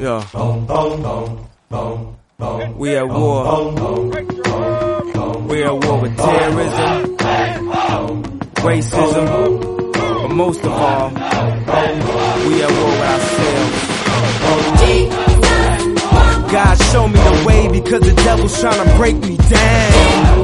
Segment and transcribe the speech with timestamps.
[0.00, 0.20] Yeah.
[2.76, 3.72] We at war.
[5.48, 7.16] We at war with terrorism,
[8.62, 13.78] racism, but most of all, we at war with ourselves.
[16.52, 20.41] God show me the way because the devil's trying to break me down.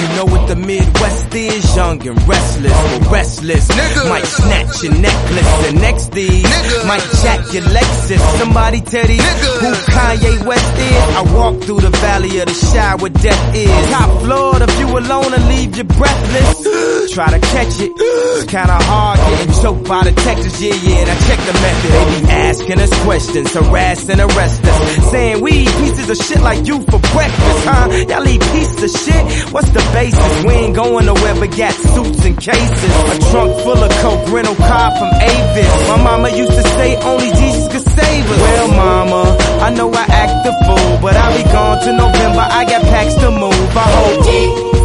[0.00, 1.76] You know what the Midwest is?
[1.76, 3.68] Young and restless, but restless.
[4.08, 5.50] Might snatch your necklace.
[5.66, 6.42] The next thing
[6.86, 8.20] might jack your Lexus.
[8.38, 9.22] Somebody tell these
[9.60, 11.02] who Kanye West is.
[11.16, 13.90] I walk through the valley of the shadow where death is.
[13.90, 17.12] Top floor, the you alone will leave you breathless.
[17.14, 17.90] Try to catch it.
[17.96, 20.60] It's kinda hard getting choked by the Texas.
[20.60, 21.90] Yeah, yeah, and I check the method.
[21.92, 25.10] They be asking us questions, harass and arrest us.
[25.10, 27.88] Saying we eat pieces of shit like you for breakfast, huh?
[28.08, 29.52] Y'all eat pieces of shit?
[29.52, 30.44] What's the basis?
[30.44, 32.92] We ain't going nowhere but got suits and cases.
[33.12, 35.88] A trunk full of coke, rental car from Avis.
[35.88, 38.40] My mama used to say only Jesus could save us.
[38.40, 42.44] Well, mama, I know I act the fool, but I'll be gone to November.
[42.50, 43.76] I got packs to move.
[43.76, 44.76] I hope.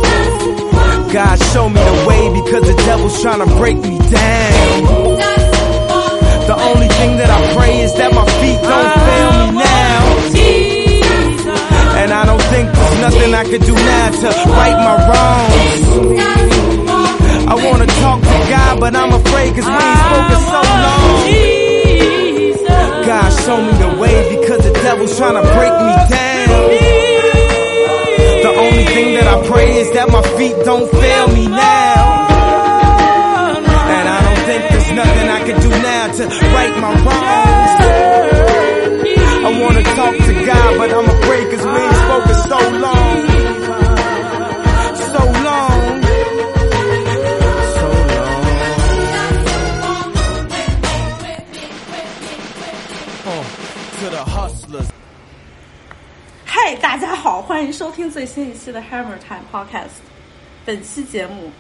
[1.12, 5.20] God show me the way because the devil's trying to break me down.
[6.48, 10.51] The only thing that I pray is that my feet don't fail me now.
[12.02, 15.86] And I don't think there's nothing I could do now to right my wrongs.
[17.48, 21.12] I wanna talk to God, but I'm afraid cause we ain't spoken so long.
[23.06, 26.58] God show me the way because the devil's trying to break me down.
[28.46, 32.30] The only thing that I pray is that my feet don't fail me now.
[33.94, 36.24] And I don't think there's nothing I can do now to
[36.56, 37.11] right my wrongs
[40.11, 43.27] I wanna talk to God, but I'm afraid cause we ain't spoken so long.
[44.97, 46.03] So long.
[47.77, 48.41] So long.
[53.27, 53.45] Oh,
[54.01, 54.89] to the hustlers.
[56.45, 60.03] 嗨，大家好，欢迎收听最新一期的 Hammer Time Podcast。
[60.65, 61.53] 本期节目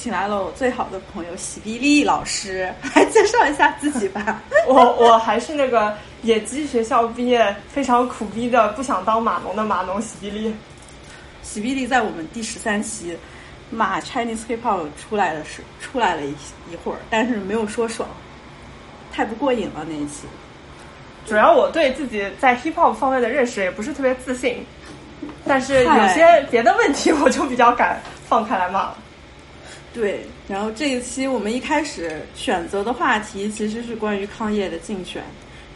[0.00, 4.40] 请来了我最好的朋友喜比利老师， 来介绍一下自己吧。
[4.68, 5.92] 我我还是那个
[6.22, 10.54] 野鸡学校毕业，非常苦逼的，不想当码农的码农喜比利。
[11.42, 13.18] 喜比利在我们第十三期
[13.70, 16.30] 骂 Chinese Hip Hop 出来的时出来了一
[16.70, 18.08] 一会儿，但是没有说爽，
[19.12, 20.28] 太不过瘾了那一期。
[21.26, 24.64] 主要我对自己在 hip hop 方面的认识也不是特别自信，
[25.44, 28.96] 但是有些别的问题我就比较敢放开来骂了。
[29.92, 35.22] 对，然后这一期我们一开始选择的话题其实是关于康业的竞选，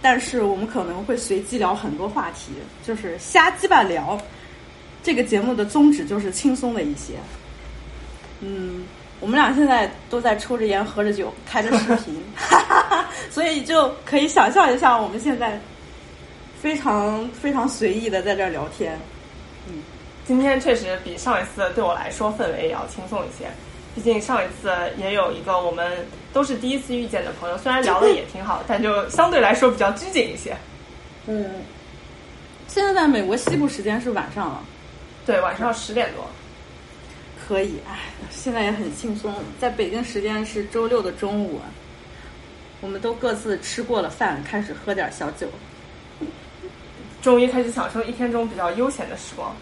[0.01, 2.53] 但是我们可能会随机聊很多话题，
[2.87, 4.21] 就是瞎鸡巴聊。
[5.03, 7.15] 这个节目的宗旨就是轻松的一些。
[8.41, 8.85] 嗯，
[9.19, 15.59] 我们俩现在都在抽着烟、喝着酒、开着视频，哈哈哈所以就可以想象一下我们现在
[16.61, 18.97] 非常非常随意的在这儿聊天。
[19.69, 19.83] 嗯
[20.25, 23.51] 今天确实比上一次对我来说氛围也要轻松一些，
[23.95, 30.57] 毕竟上一次也有一个我们都是第一次遇见的朋友，虽然聊的也挺好，但就相对来说比较拘谨一些。
[31.27, 31.63] 嗯，
[32.69, 34.63] 现在在美国西部时间是晚上了。
[35.27, 36.27] 对，晚上十点多。
[37.47, 37.99] 可以，哎，
[38.31, 39.35] 现在也很轻松。
[39.61, 41.61] 在北京时间是周六的中午，
[42.81, 45.47] 我们都各自吃过了饭，开始喝点小酒。
[47.21, 49.55] 终于开始享受一天中比较悠闲的时光。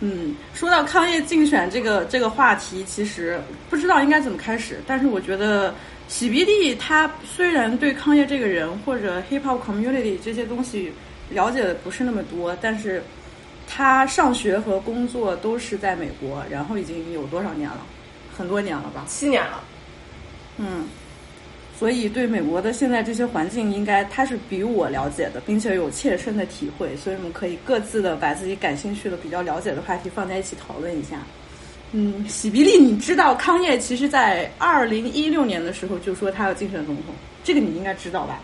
[0.00, 3.40] 嗯，说到康业竞选这个这个话题，其实
[3.70, 5.74] 不知道应该怎么开始，但是我觉得
[6.06, 10.92] 喜比利他虽然对康业这个人或者 hip hop community 这些东西
[11.30, 13.02] 了解的不是那么多，但是
[13.66, 17.78] 他上学和工作都是在美国，然后已经有多少年了？
[18.36, 19.02] 很多年了吧？
[19.08, 19.64] 七年了，
[20.58, 20.86] 嗯，
[21.78, 31.18] 所以对美国的现在这些环境，应该他是比我了解的，并且有切身的体会，所以我们可以各自的把自己感兴趣的、比较了解的话题放在一起讨论一下。
[31.92, 37.14] 嗯，喜比利，你知道康业其实在二零一六年的时候就说他要竞选总统，
[37.44, 38.40] 这个你应该知道吧？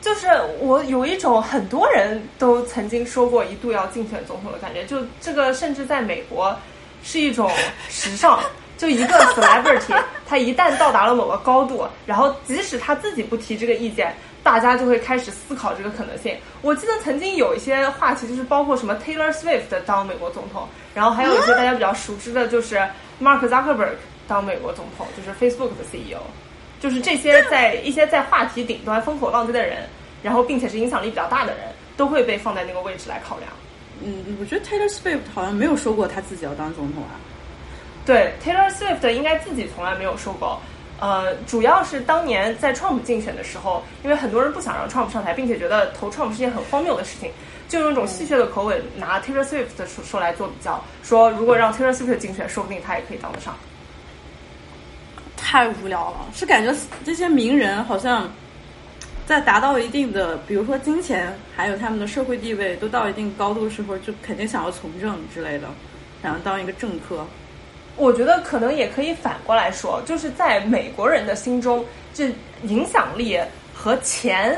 [0.00, 0.26] 就是
[0.60, 6.56] 我有一种很多人都曾经说过一度要竞选总统的感觉，就这个甚至在美国
[7.02, 7.50] 是一种
[7.90, 8.40] 时尚。
[8.78, 16.34] 就一个 celebrity，他一旦到达了某个高度，然后即使他自己不提这个意见，大家就会开始思考这个可能性。
[16.62, 22.76] 我记得曾经有一些话题，就是包括什么 Taylor Swift 当美国总统，然后还有一些大家比较熟知的，就是
[23.20, 23.96] Mark Zuckerberg
[24.26, 26.20] 当美国总统，就是 Facebook 的 CEO。
[26.80, 29.78] 就是这些在一些在话题顶端风口浪尖的人，
[30.22, 31.62] 然后并且是影响力比较大的人，
[31.96, 33.50] 都会被放在那个位置来考量。
[34.00, 37.18] 嗯，我觉得 Taylor Swift 好像没有说过他自己要当总统啊。
[38.08, 40.58] 对 Taylor Swift 应该自己从来没有说过。
[40.98, 47.30] 呃，主要是当年在 Trump 竞选的时候，因为很多人不想让 Trump 上台，并且觉得投 Trump 是件很荒谬的事情，
[47.68, 53.54] 就用一种戏谑的口吻拿 Taylor Swift 说说来做比较，说如果让 Taylor Swift 竞选，说不定他也可以当得上。
[55.36, 56.74] 太无聊了，是感觉
[57.04, 58.26] 这些名人好像
[59.26, 65.68] 在达到一定的，比如说金钱，还有他们的社会地位都到一定高度的时候，就肯定想要从政之类的，
[66.22, 67.24] 想要当一个政客。
[67.98, 71.84] 我觉得可能也可以反过来说，就是在美国人的心中，
[72.14, 72.30] 这
[72.62, 73.38] 影响力
[73.74, 74.56] 和钱，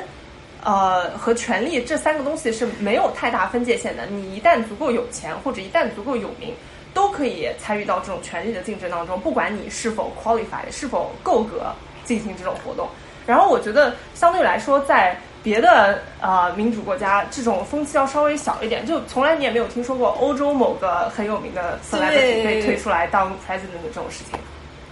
[0.63, 4.07] 呃，和权力这三个东西是没有太大分界线的。
[4.07, 6.55] 你一旦足够有钱，或者一旦足够有名，
[6.93, 11.73] 都可以参与到这种权力的竞争当中，不管你是否 qualify，是否够格
[12.05, 12.89] 进行这种活动。
[13.27, 24.39] 然后我觉得相对来说，在别的呃民主国家，这种风气要稍微小一点，就从来你也没有听说过欧洲某个很有名的 celebrity 被推出来当 president 的这种事情，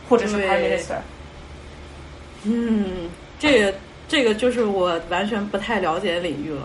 [0.09, 0.97] 或者是 prime minister。
[2.45, 3.75] 嗯，这个
[4.09, 6.62] 这个就是我完全不太了解的领域了。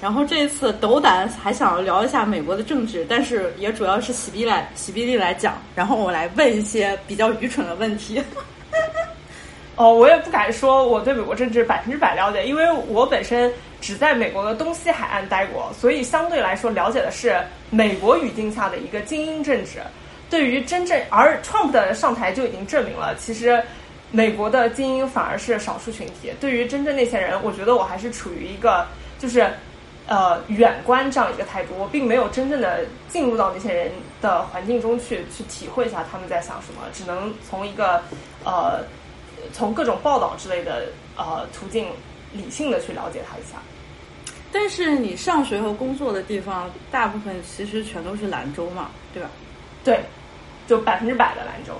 [0.00, 8.20] 然后这一次斗胆还想聊一下美国的政治，但是也主要是喜比来喜比利来讲，然后我来问一些比较愚蠢的问题。
[9.74, 19.80] 哦，我也不敢说我对美国政治百分之百了解，因为我本身只在美国的东西海岸待过，所以相对来说了解的是美国语境下的一个精英政治。
[20.28, 23.62] 对于真正而 Trump 的上台就已经证明了，其实
[24.10, 26.30] 美国的精英反而是少数群体。
[26.38, 28.86] 对于真正那些人，我觉得我还是处于一个
[29.18, 29.50] 就是
[30.06, 33.90] 呃远观这样一个态度，我并没有真正的进入到那些人
[34.20, 38.02] 的环境中去去体会一下他们在想什么，只能从一个
[38.44, 38.84] 呃。
[39.52, 40.86] 从各种报道之类的
[41.16, 41.88] 呃途径，
[42.32, 43.60] 理性的去了解他一下。
[44.52, 49.30] 但是你上学和工作的地方，大部分其实全都是兰州嘛，对吧？
[49.82, 50.00] 对，
[50.66, 51.72] 就百分之百的兰州，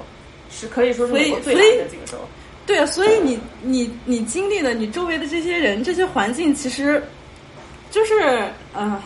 [0.50, 2.16] 是可以说是美国最蓝的几个州。
[2.66, 7.02] 对啊，所以你你你经历的你周围的这些人这些环境，其实
[7.90, 9.00] 就是嗯，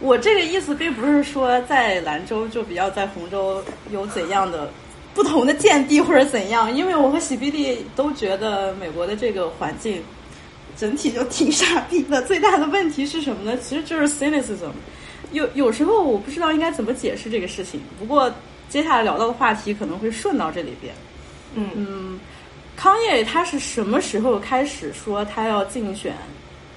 [0.00, 4.70] 我这个意思并不是说在兰州就比较在洪州有怎样的。
[5.14, 10.02] 不同的见地或者怎样， 因为我和喜比利都觉得美国的这个环境
[10.76, 12.20] 整体就挺傻逼的。
[12.22, 13.56] 最大的问题是什么呢？
[13.62, 14.70] 其实就是 cynicism。
[15.32, 17.80] 有有时候我不知道应该怎么解释这个事情。
[17.98, 18.32] 不过
[18.68, 20.94] 接下来聊到的话题可能会顺到这里边。
[21.54, 22.20] 嗯嗯，
[22.76, 26.14] 康业他是什么时候开始说他要竞选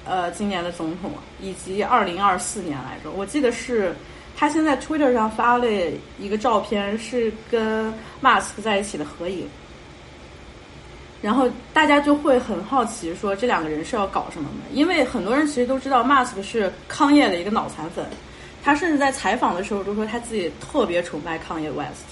[0.06, 1.12] 呃今年的总统，
[1.42, 3.10] 以及二零二四年来着？
[3.12, 3.96] 我记得是。
[4.40, 5.66] 他现在 Twitter 上发了
[6.20, 7.92] 一个照片，是跟
[8.22, 9.50] Mask 在一起的合影，
[11.24, 14.66] 然后大家就会很好奇，说这两个人是要搞什么呢？
[14.72, 18.06] 因为很多人其实都知道 Mask 是康业的一个脑残粉，
[18.64, 22.06] 他甚至在采访的时候都说他自己特别崇拜康业 West，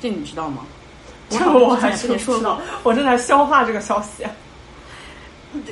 [0.00, 0.64] 这你知道吗？
[1.28, 4.24] 这我还是你说道，我正在消化这个消息。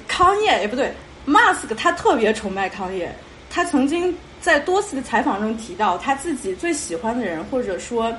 [0.08, 0.92] 康业也不对
[1.24, 3.14] ，Mask 他特别崇拜康业，
[3.48, 4.12] 他曾经。
[4.44, 8.12] 在多次的采访中提到，他自己最喜欢的人，或者说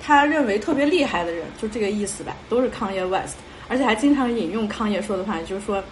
[0.00, 3.34] 他认为特别厉害的人，就这个意思吧，都是康业 West，
[3.66, 5.82] 而且还经常引用康业说的话，就是说，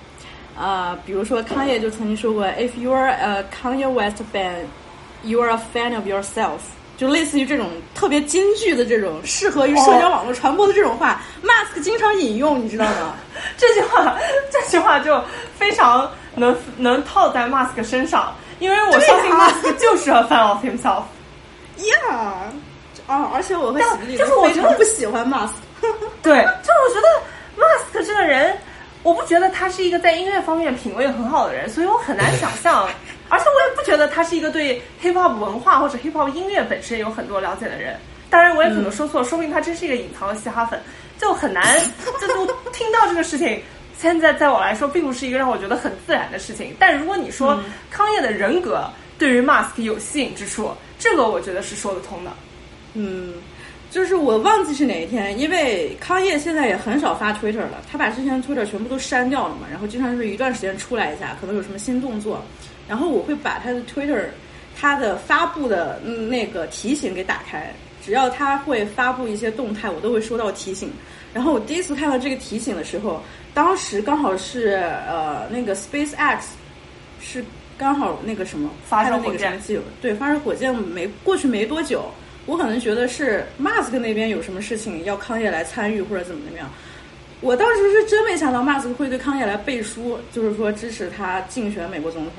[0.56, 4.60] 呃，比如说康业就曾经说过， If you are a Kanye West fan,
[5.24, 6.60] you are a fan of yourself，
[6.96, 13.16] 就类似于这种特别金句的这种适合于社交网络传播的这种话，Mask 经常引用，你知道吗？
[13.58, 14.16] 这句话，
[14.52, 15.20] 这句话就
[15.58, 18.32] 非常能能套在 Mask 身上。
[18.60, 21.02] 因为我相信 Mask 就适合 fan of himself。
[21.78, 22.12] Yeah，
[23.08, 23.80] 啊，而且我会
[24.16, 25.50] 就是我觉得不喜欢 Mask。
[26.22, 27.08] 对，就是我觉得
[27.56, 28.56] Mask 这个人，
[29.02, 32.86] 我不觉得他是一个在音乐方面品味很好的人，所以我很难想象。
[33.30, 37.96] 而且我也不觉得他是一个对 hip hop 文化或者 hip hop 音乐本身有很多了解的人。
[38.28, 40.80] 当然，我也可能说错了，说明他真是一个隐藏的嘻哈粉，
[41.18, 41.80] 就很难。
[42.20, 42.28] 就
[42.72, 43.62] 听到这个事情。
[44.00, 46.74] 现在在我来说，并不是一个让我觉得很自然的事情。
[46.78, 48.88] 但如果你说康业的人格
[49.18, 52.30] 对于 Mask 有吸引之处，这个我觉得是说得通的。
[52.94, 53.34] 嗯，
[53.90, 59.66] 就是我忘记是哪一天，因为康业现在也很少发 Twitter 了，他把之前的 Twitter 全部都删掉了嘛。
[59.70, 62.42] 然后经常是一段时间出来一下，可能有什么新动作，
[62.88, 64.24] 然后我会把他的 Twitter
[64.80, 67.70] 他的发布的那个提醒给打开，
[68.02, 70.90] 只要他会发布一些动态，我都会收到提醒。
[71.34, 73.22] 然后我第一次看到这个提醒的时候。
[73.52, 74.76] 当时刚好是
[75.08, 76.38] 呃那个 SpaceX
[77.20, 77.44] 是
[77.76, 82.10] 刚好那个什么发射那个什么机对发射火箭没过去没多久，
[82.46, 86.70] 我可能觉得是 Mask 那边有什么事情要康业来参与或者怎么怎么样。
[87.40, 92.34] 我当时是真没想到 Mask 会对康业来背书，就是说支持他竞选美国总统。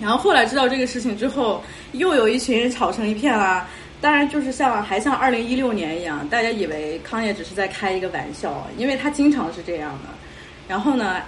[0.00, 3.66] 然后后来知道这个事情之后，又有一群人吵成一片啦。
[4.00, 10.10] 当然，就是像还像二零一六年一样，大家以为康业只是在开一个玩笑，因为他经常是这样的。
[10.68, 11.22] 然后呢，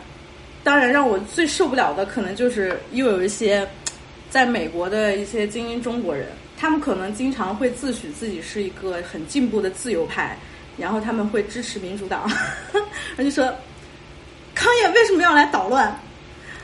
[0.63, 3.67] 当然让我最受不了的，可能就是又有一些
[4.31, 10.37] 在美国的一些精英中国人，他们可能经常会自诩自己是一个很进步的自由派，
[10.77, 12.31] 然后他们会支持民主党，
[13.17, 13.53] 他就说
[14.55, 15.99] 康业为什么要来捣乱？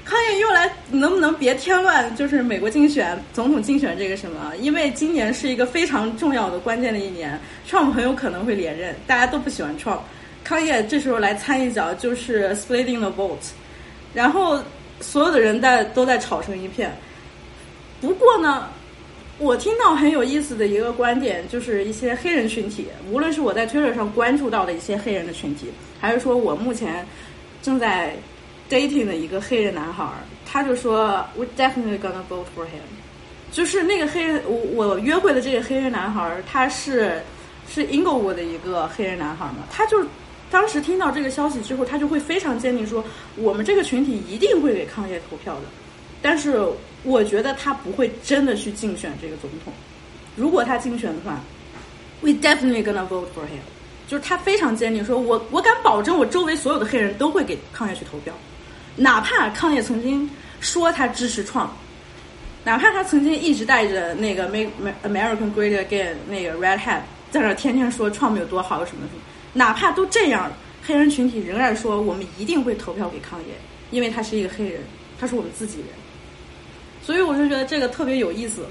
[0.08, 2.14] 康业又来，能不能别添乱？
[2.14, 4.52] 就是美国竞选总统竞选这个什么？
[4.60, 7.36] 因为今年是一个非常重要的、关键的一年
[7.68, 9.98] ，Trump 很有可能会连任，大家都不喜欢 Trump。
[10.44, 13.50] 康业这时候来掺一脚，就是 splitting the vote，
[14.14, 14.62] 然后
[15.00, 16.96] 所有的人在都在吵成一片。
[18.00, 18.68] 不过呢，
[19.38, 25.66] 我听到很有意思的一个观点，就是一些黑人群体，无论是我在 Twitter 上关注到的一些黑人的群体，
[26.00, 27.04] 还是说我目前
[27.60, 28.14] 正在。
[28.68, 30.04] Dating 的一个黑人男孩，
[30.44, 32.86] 他就说，We definitely gonna vote for him。
[33.52, 37.22] 就是那个黑人，我我约会的这个黑人男孩，他是
[37.68, 40.04] 是 Inglewood 的一个黑人男孩嘛，他就
[40.50, 43.04] 当时听到这个消息之后，他就会非常坚定说，
[43.36, 45.62] 我们这个群体一定会给康业投票的。
[46.20, 46.60] 但是
[47.04, 49.72] 我觉得他不会真的去竞选这个总统。
[50.34, 51.40] 如果他竞选的话
[52.20, 53.62] ，We definitely gonna vote for him。
[54.08, 58.32] 就是他非常坚定，说我我敢保证，我周围所有的黑人都会给康业去投票。
[58.96, 60.28] 哪怕康也曾经
[60.60, 61.70] 说他支持创，
[62.64, 64.70] 哪怕他曾经一直带着那个 Make
[65.04, 67.00] American Great Again 那个 Red Hat
[67.30, 69.20] 在那天天说创有多好什么什么，
[69.52, 70.50] 哪怕都这样，
[70.82, 73.54] 黑人群体仍然说我们一定会投票给康也，
[73.90, 74.80] 因为他是一个黑人，
[75.20, 75.88] 他是我们自己人。
[77.04, 78.66] 所以我就觉得这个特别有意思。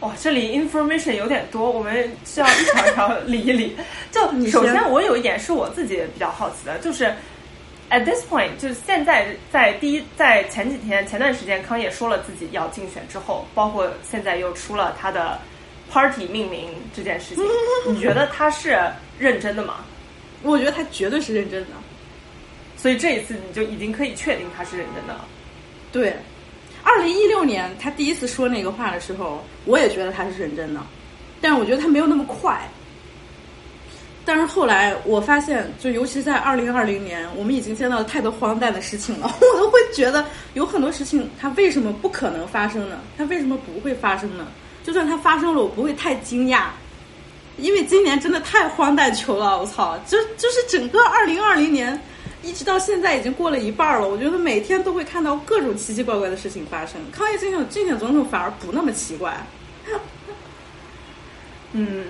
[0.00, 3.74] 哇，这里 information 有点多，我们需要一条条理一理。
[4.12, 7.10] 就首先我有一点是我自己比较好奇的，就是。
[7.92, 15.38] At this point，就是现在在第一在前几天前段时间，康也说了自己要竞选之后，包括现在又出了他的
[15.90, 17.44] party 命名这件事情，
[17.86, 18.82] 你觉得他是
[19.18, 19.84] 认真的吗？
[20.42, 21.68] 我觉得他绝对是认真的，
[22.78, 25.26] 所以这一次你就已经可以确定他是认真的了。
[25.92, 26.16] 对，
[26.82, 30.80] 二零一六年他第一次说那个话的时候，我也觉得他是认真的，
[31.42, 32.66] 但是我觉得他没有那么快。
[34.24, 39.26] 但是后来我发现，就尤其在二零二零年，我们已经见到了太多荒诞的事情了。
[39.54, 40.24] 我都会觉得
[40.54, 43.00] 有很多事情，它为什么不可能发生呢？
[43.18, 44.46] 它为什么不会发生呢？
[44.84, 46.66] 就算它发生了，我不会太惊讶，
[47.56, 49.58] 因为今年真的太荒诞球了。
[49.58, 52.00] 我操，就就是整个二零二零年，
[52.44, 54.08] 一直到现在已经过了一半了。
[54.08, 57.00] 我觉得每天都会看到各种奇奇怪怪的事情发生。
[57.10, 59.36] 抗议竞选竞选总统反而不那么奇怪。
[61.72, 62.06] 嗯。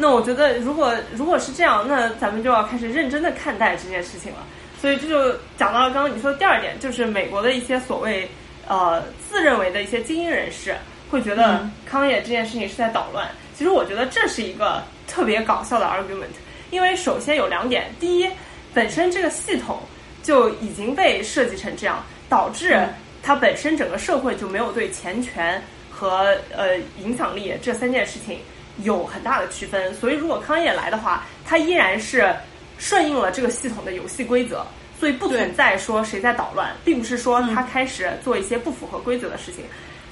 [0.00, 4.38] 那我觉得，如果如果是这样，那咱们就要开始认真的看待这件事情了。
[4.80, 8.26] 所以这就讲到了刚刚你说的第二点，就是美国的一些所谓
[8.66, 10.74] 呃自认为的一些精英人士
[11.10, 13.28] 会觉得康业这件事情是在捣乱。
[13.54, 16.32] 其实我觉得这是一个特别搞笑的 argument，
[16.70, 18.26] 因为首先有两点：第一，
[18.72, 19.80] 本身这个系统
[20.22, 22.74] 就已经被设计成这样，导致
[23.22, 28.38] 它本身整个社会就没有对钱权和呃影响力这三件事情。
[28.78, 32.34] 有很大的区分，所以如果康业来的话，他依然是
[32.78, 34.64] 顺应了这个系统的游戏规则，
[34.98, 39.64] 所以不存在说谁在捣乱，并不是说他开始做一些不符合规则的事情。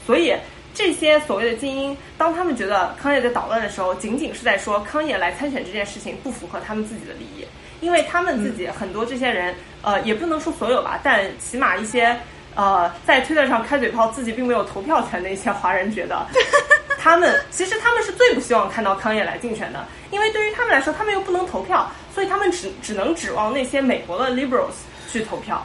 [0.07, 0.35] 所以
[0.75, 7.47] 这些所谓的精英，当他们觉得康业在捣乱的时候，仅仅是在说康业来参选这件事情不符合他们自己的利益，
[7.81, 12.19] 因为他们自己很多这些人，呃，也不能说所有吧，但起码一些
[12.55, 16.27] 呃，在推特上开嘴炮自己并没有投票权的一些华人觉得。
[17.01, 24.75] 他们其实他们是最不希望看到康业来竞选的，因为对于他们来说，他们又不能投票，所以他们只只能指望那些美国的 liberals
[25.11, 25.65] 去投票。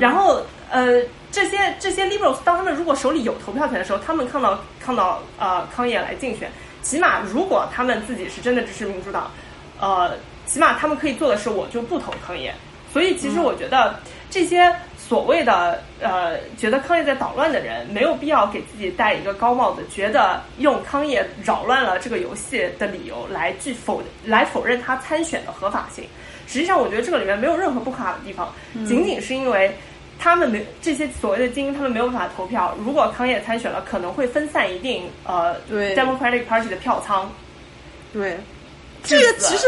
[0.00, 1.00] 然后，呃，
[1.30, 6.50] 这些这些 liberals 当他们如果手里有投票权的时候，他们看到看到呃康业来竞选，
[6.82, 9.30] 起码如果他们自己是真的支持民主党，
[9.80, 12.52] 呃，起码他们可以做的是，我就不投康业。
[12.92, 14.74] 所以，其实我觉得这些。
[15.08, 26.04] 所谓的呃，觉得康业在捣乱的人，没有必要给自己戴一个高帽子，觉得用康业扰乱了这个游戏的理由来拒否来否认他参选的合法性。
[26.46, 28.52] 实际上，我觉得这个里面没有任何不合法的地方，
[28.86, 29.74] 仅仅是因为
[30.18, 32.76] 他们没这些所谓的精英，他们没有办法投票。
[32.84, 37.32] 如果康业参选了，可能会分散一定呃对，Democratic Party 的票仓。
[38.12, 38.36] 对，
[39.02, 39.66] 这个其实。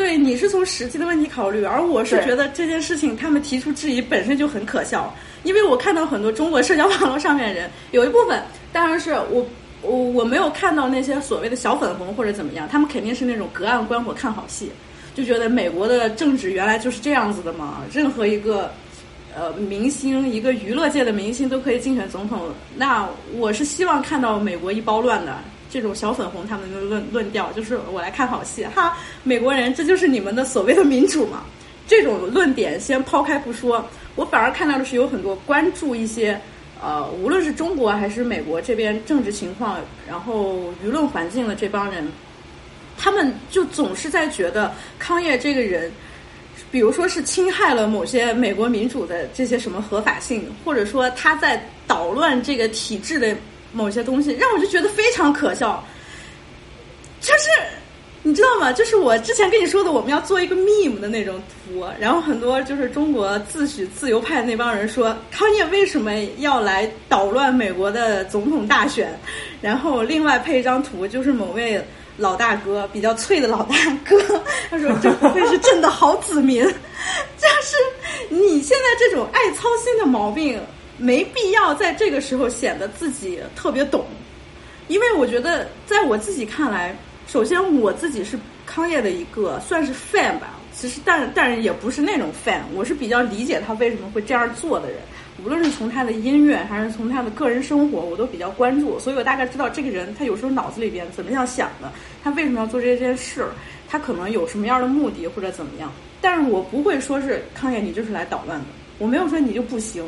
[0.00, 8.42] 对，你是从实际的问题考虑，而我是觉得这件事情他们提出质疑本身就很可笑，因为我看到很多中国社交网络上面人，有一部分
[8.72, 9.46] 当然是我
[9.82, 14.72] 我我没有看到那些所谓的小粉红或者怎么样，他们肯定是那种隔岸观火看好戏，
[15.14, 18.72] 就觉得美国的政治原来就是这样子的嘛，任何一个
[19.36, 25.36] 呃明星，一个娱乐界的明星都可以竞选总统，那我是希望看到美国一包乱的，
[25.70, 31.44] 这种小粉红他们的论论调，就是我来看好戏哈，美国人这就是你们的所谓的民主嘛？
[31.86, 36.38] 这种论点先抛开不说，我反而看到的是有很多关注一些
[36.82, 42.06] 呃，无论是中国还是美国这边政治情况，然后舆论环境的这帮人，
[42.98, 45.90] 他们就总是在觉得康业这个人。
[46.70, 53.36] 比如说是侵害了某些美国民主的这些什么合法性，或者说他在捣乱这个体制的
[53.72, 55.84] 某些东西，让我就觉得非常可笑。
[57.20, 57.48] 就是
[58.22, 58.72] 你知道吗？
[58.72, 69.18] 就是我之前跟你说的，我们要做一个 meme 的那种图，然后很多就是中国自诩自由派那帮人说，康业为什么要来捣乱美国的总统大选？
[69.60, 71.82] 然后另外配一张图，就是某位。
[72.16, 73.74] 老大哥比较脆的老大
[74.06, 74.18] 哥，
[74.68, 76.62] 他说：“这不愧是朕的好子民。”
[77.38, 77.76] 就是
[78.28, 80.60] 你现在这种爱操心的毛病，
[81.00, 84.04] 没必要在这个时候显得自己特别懂，
[84.86, 86.94] 因为我觉得，在我自己看来，
[87.26, 94.98] 首先我自己是康业的一个算是 fan 吧，其实但但是也不是那种 fan，我是比较理解他为什么会这样做的人。
[95.42, 101.90] 无论是从他的音乐，还是从他的个人生活，我都比较关注，所以我大概知道这个人他有时候脑子里边怎么样想的，
[102.22, 103.46] 他为什么要做这件事，
[103.88, 105.90] 他可能有什么样的目的或者怎么样。
[106.20, 108.66] 但是我不会说是康业，你就是来捣乱的，
[108.98, 110.04] 我没有说你就不行。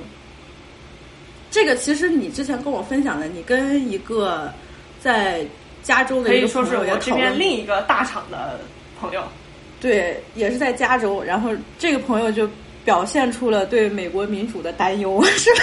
[1.53, 4.53] 这个其实你之前跟我分享的，你跟一个
[5.01, 5.47] 在
[5.85, 8.59] 加州的一个朋友可以说是我这边另一个大厂的
[9.01, 9.23] 朋友，
[9.81, 12.49] 对，也是在加州，然后这个朋友就。
[12.85, 15.61] 表现出了对美国民主的担忧，是吧？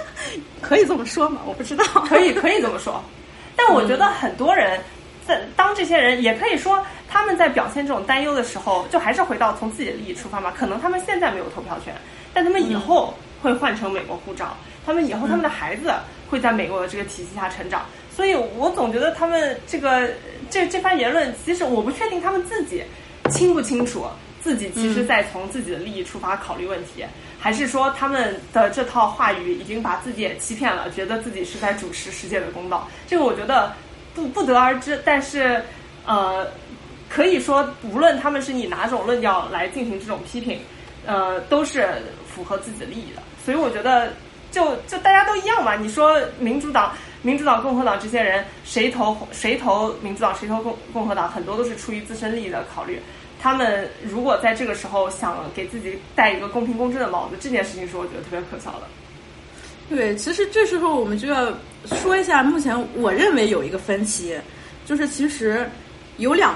[0.62, 1.42] 可以这么说吗？
[1.44, 1.84] 我不知道。
[2.08, 3.04] 可以，可以这么说。
[3.54, 4.80] 但我觉得很多人
[5.28, 10.50] 在当这些人，也可以说他们在表现这种担忧的时候，就还是回到从自己的利益出发嘛。
[10.56, 11.94] 可能他们现在没有投票权，
[12.32, 13.12] 但他们以后
[13.42, 15.92] 会换成美国护照，他们以后他们的孩子
[16.28, 17.86] 会在美国的这个体系下成长。
[18.14, 20.08] 所以我总觉得他们这个
[20.48, 22.82] 这这番言论，其实我不确定他们自己
[23.30, 24.06] 清不清楚。
[24.40, 27.02] 自己其实在从自己的利益出发考虑问题，
[27.40, 32.86] 还是说他们的这套话语已经把自己也欺骗了，觉得自己是在主持世界的公道？
[33.06, 33.72] 这个我觉得
[34.14, 35.00] 不不得而知。
[35.02, 35.62] 但是，
[36.04, 36.46] 呃，
[37.08, 40.60] 可以说，无论他们是以哪种论调来进行这种批评，
[41.06, 41.88] 呃，都是
[42.28, 43.22] 符合自己的利益的。
[43.42, 44.12] 所以，我觉得
[44.54, 45.74] 就就大家都一样嘛。
[45.74, 53.00] 你说民主党、民主党、共和党这些人谁投谁投民主党，谁投共共和党，很多都是出于自身利益的考虑。
[53.42, 58.86] 他们如果在这个时候想给自己戴一个公平公正的帽子，这件事情是我觉得特别可笑的。
[59.90, 61.52] 对，其实这时候我们就要
[61.84, 64.34] 说一下，目前我认为有一个分歧，
[64.86, 65.68] 就是其实
[66.16, 66.54] 有两，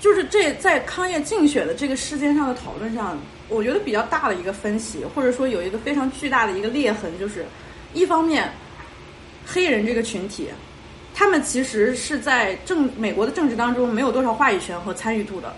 [0.00, 7.46] 就是这在康业竞选的这个事件上的讨论上，我觉得比较大的一个分歧，或者说有一个非常巨大的一个裂痕，就是
[7.94, 8.52] 一方面
[9.46, 10.48] 黑人这个群体，
[11.14, 15.54] 他们其实是在政美国的政治当中没有多少话语权和参与度的。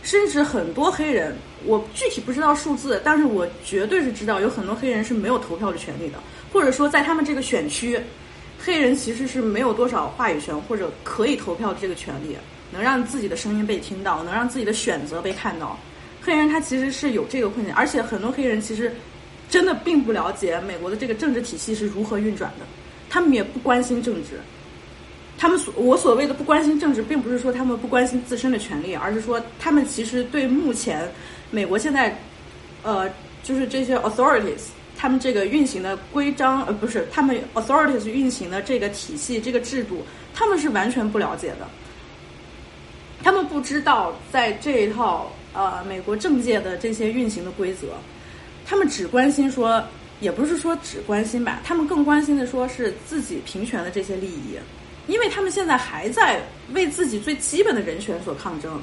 [0.00, 6.18] 甚至很多黑人，我具体不知道数字，但是我绝对是知道有很多黑人是没有投票的权利的，
[6.52, 8.00] 或者说在他们这个选区，
[8.58, 12.36] 黑人其实是没有多少话语权或者可以投票的这个权利，
[12.70, 15.76] 能让自己的声音被听到，能让自己的选择被看到。
[16.28, 18.94] 黑人他其实是有这个困境，而且很多黑人其实
[19.48, 22.66] 真的并不了解美国的这个政治体系是如何运转的，
[23.08, 24.38] 他们也不关心政治。
[25.38, 31.10] 他们所我所谓的不关心政治，并不是说他们不关心自身的权利，而是说他们其实对目前
[31.50, 32.20] 美国现在，
[32.82, 33.08] 呃，
[33.42, 34.66] 就是这些 authorities
[34.98, 41.66] 他们这个运行的规章，呃，不是他们 authorities 运行的这个体系、这个制度，他们是完全不了解的。
[43.22, 47.88] 他们不知道在这一套呃美国政界的这些运行的规则，
[48.64, 49.82] 他们只关心说，
[50.20, 54.56] 也不是说只关心吧，他们更关心的说是自己平权的这些利益。
[55.08, 56.38] 因为他们现在还在
[56.74, 58.78] 为自己最基本的人权所抗争，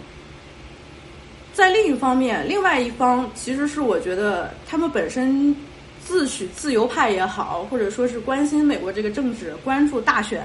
[1.53, 5.55] 在另一方面，另外一方其实是我觉得他们本身
[6.03, 10.43] 自诩自由派也好，或者说是关心美国这个政治、关注大选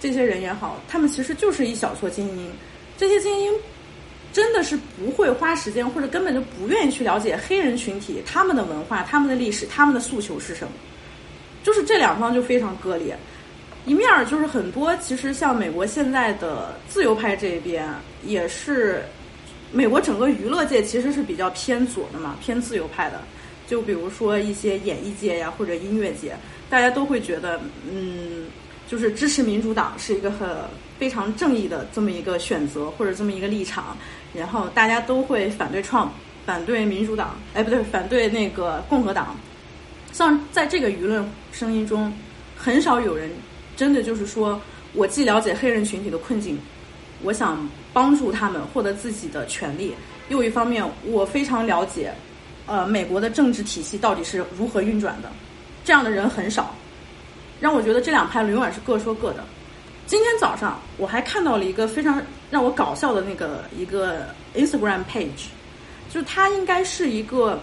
[0.00, 2.50] 这些人也好，他们其实就是一小撮精英。
[2.96, 3.52] 这些精英
[4.38, 10.72] 真的是不会花时间，或者根本就不愿意去了解黑人群体他们的文化、他们的历史、他们的诉求是什么。
[11.64, 13.18] 就是这两方就非常割裂。
[13.84, 17.84] 一面儿就是很多，其实像美国现在的自由派这边，
[18.24, 19.02] 也是
[19.72, 23.20] 美国整个娱乐界其实是比较偏左的嘛，偏自由派的。
[23.66, 26.36] 就比如说一些演艺界呀，或者音乐界，
[26.70, 28.46] 大家都会觉得，嗯，
[28.86, 30.48] 就是支持民主党是一个很
[30.96, 33.96] 非常正义的这么一个选择或者这么一个立场。
[34.32, 36.12] 然后大家都会反对创，
[36.46, 39.36] 反对民主党，哎，不对，反对那个共和党。
[40.12, 42.12] 像在这个舆论声音中，
[42.56, 43.30] 很少有人。
[43.76, 44.60] 真的就是说，
[44.92, 46.58] 我既了解黑人群体的困境，
[47.22, 49.92] 我想帮助他们获得自己的权利；
[50.30, 52.12] 又一方面，我非常了解，
[52.66, 55.30] 呃，美国的政治体系到底是如何运转的。
[55.84, 56.74] 这样的人很少，
[57.60, 59.44] 让我觉得这两派永远是各说各的。
[60.08, 62.18] 今天早上我还看到了一个非常
[62.50, 65.48] 让我搞笑的那个一个 Instagram page，
[66.08, 67.60] 就它应该是一个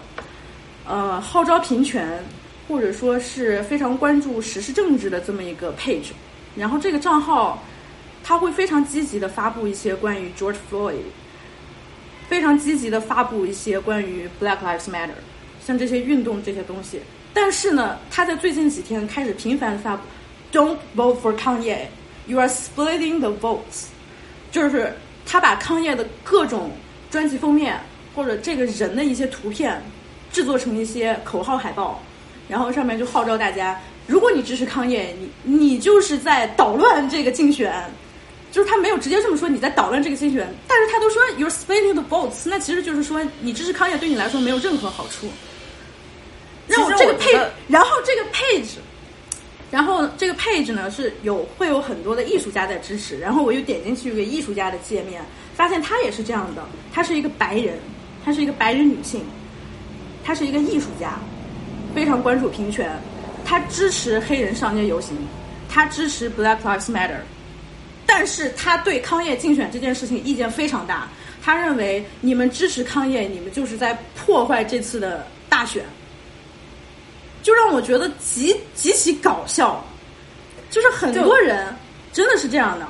[0.86, 2.24] 呃号召平权
[2.68, 6.12] 或者说是非常关注时事政治的这么一个 page，
[6.56, 7.64] 然后这个账号
[8.24, 10.98] 他会非常积极的发布一些关于 George Floyd，
[12.30, 15.18] 非常积极的发布一些关于 Black Lives Matter，
[15.66, 17.02] 像这些运动这些东西。
[17.34, 20.04] 但是呢，他在最近几天开始频繁发布
[20.54, 21.88] "Don't vote for Kanye,
[22.28, 23.86] you are splitting the votes"，
[24.52, 24.94] 就是
[25.26, 26.72] 他把康业的各种
[27.10, 27.80] 专辑封面
[28.16, 29.82] 或者这个人的一些图片
[30.32, 32.02] 制作成一些口号海报，
[32.48, 37.74] 然后上面就号召大家，如果你支持康业，你你就是在捣乱这个竞选。
[38.52, 45.28] 就是他没有直接这么说你在捣乱这个竞选，但是他都说 You are splitting the votes"，那其实就是说你支持康业对你来说没有任何好处。
[46.66, 47.34] 然后这个配，
[47.68, 48.78] 然后这个 page，
[49.76, 55.22] 然后这个 page 呢是有会有很多的艺术家在支持，然后我又点进去一个艺术家的界面，
[55.54, 57.78] 发现他也是这样的，他是一个白人，
[58.24, 59.26] 他是一个白人女性，
[60.24, 61.20] 他是一个艺术家，
[61.94, 62.90] 非常关注平权，
[63.44, 65.14] 他支持黑人上街游行，
[65.68, 67.20] 他支持 Black Lives Matter，
[68.06, 71.10] 但是他对康业竞选这件事情意见非常大，
[71.44, 75.84] 他认为你们支持康业，你们就是在破坏这次的大选。
[77.46, 79.86] 就让我觉得极极其搞笑，
[80.72, 81.72] 就是很多人
[82.12, 82.88] 真的是这样的。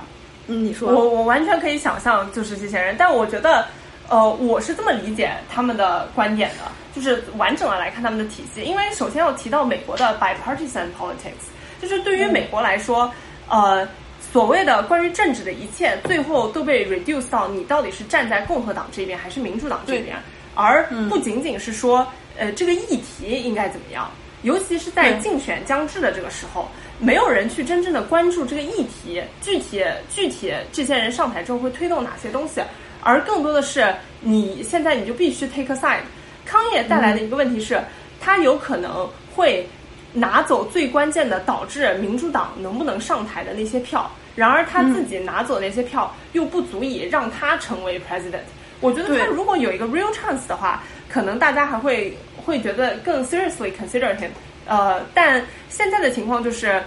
[0.48, 2.96] 嗯，你说我我完全可以想象，就是这些人。
[2.98, 3.66] 但我觉得，
[4.08, 8.62] 呃，我是这么理解他们的观点的，就是完整的来看他们的体系。
[8.62, 13.12] 因为首先要提到美国的 bipartisan politics，就是对于美国来说，
[13.50, 13.86] 呃，
[14.32, 20.16] 所谓的关于政治的一切，最后都被 reduce 到你到底是站在共和党这边还是民主党这边，
[20.54, 24.10] 而不仅仅是说，呃，这个议题应该怎么样。
[24.46, 32.62] 尤其是在竞选将至的这个时候，没有人去真正的关注这个议题，具体具体这些人上台之后会推动哪些东西，
[33.02, 36.02] 而更多的是你现在你就必须 take a side。
[36.46, 37.82] 康业带来的一个问题是，
[38.22, 39.68] 他有可能会
[40.14, 48.46] 拿走最关键的导致民主党能不能上台的那些票，然而他自己拿走那些票又不足以让他成为 president。
[48.80, 52.16] 我觉得他如果有一个 real chance 的话，可能大家还会。
[52.46, 54.30] 会觉得更 seriously consider him，
[54.68, 56.82] 呃，但现在的情况就是，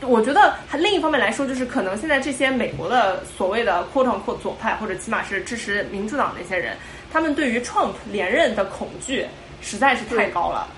[0.00, 6.76] 我觉得另一方面来说，就是可能现在这些美国的所谓的 quote unquote 左派，或者起码是支持民主党那些人，
[7.12, 9.26] 他们对于 Trump 连任的恐惧
[9.60, 10.68] 实在是太高了，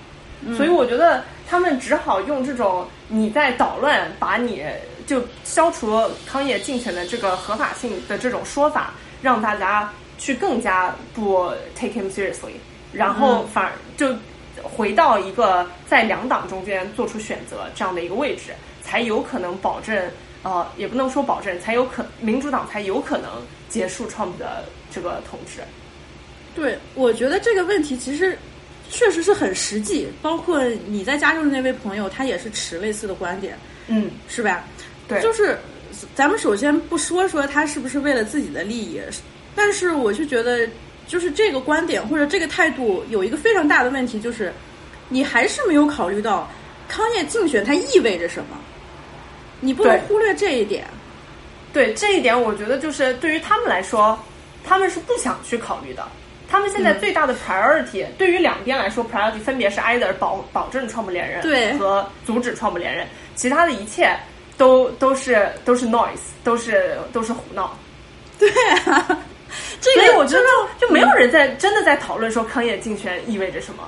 [0.57, 4.65] 所以我觉得他们只好用这种你在捣乱，把你
[5.05, 12.53] 就消除康业竞选的这个合法性的这种说法，让大家去更加不 take him seriously。
[12.91, 14.15] 然后反而就
[14.63, 19.95] 回到一个在两党中间做出选择这样的一个位置，才有可能保证
[20.43, 23.29] 呃，也不能说保证，才有可民主党才有可能
[23.69, 25.61] 结束 Trump 的这个统治。
[26.55, 28.37] 对，我觉得这个问题其实
[28.89, 30.07] 确实是很实际。
[30.21, 34.63] 包括你在加州的那位朋友，他也是持类似的观点，嗯，是吧？
[35.07, 35.57] 对，就是
[36.15, 38.99] 咱们首先不说说他是不是为了自己的利益，
[39.55, 40.67] 但是我就觉得。
[41.09, 44.53] 就是这个观点或者这个态度有一个非常大的问题，就是
[45.09, 46.47] 你还是没有考虑到
[46.87, 48.55] 康业竞选它意味着什么，
[49.59, 50.85] 你不能忽略这一点。
[51.73, 54.17] 对这一点，我觉得就是对于他们来说，
[54.63, 56.07] 他们是不想去考虑的。
[56.47, 64.15] 他们现在最大的 priority 对于两边来说，priority 分别是 either 保保证创不连任，对和阻止创不连任，其他的一切
[64.57, 67.77] 都都是都是 noise，都是都是胡闹。
[68.37, 68.49] 对
[68.85, 69.19] 啊。
[69.81, 70.45] 所以我觉得
[70.79, 73.83] 就没有人在真的在讨论说康业竞选意味着什么。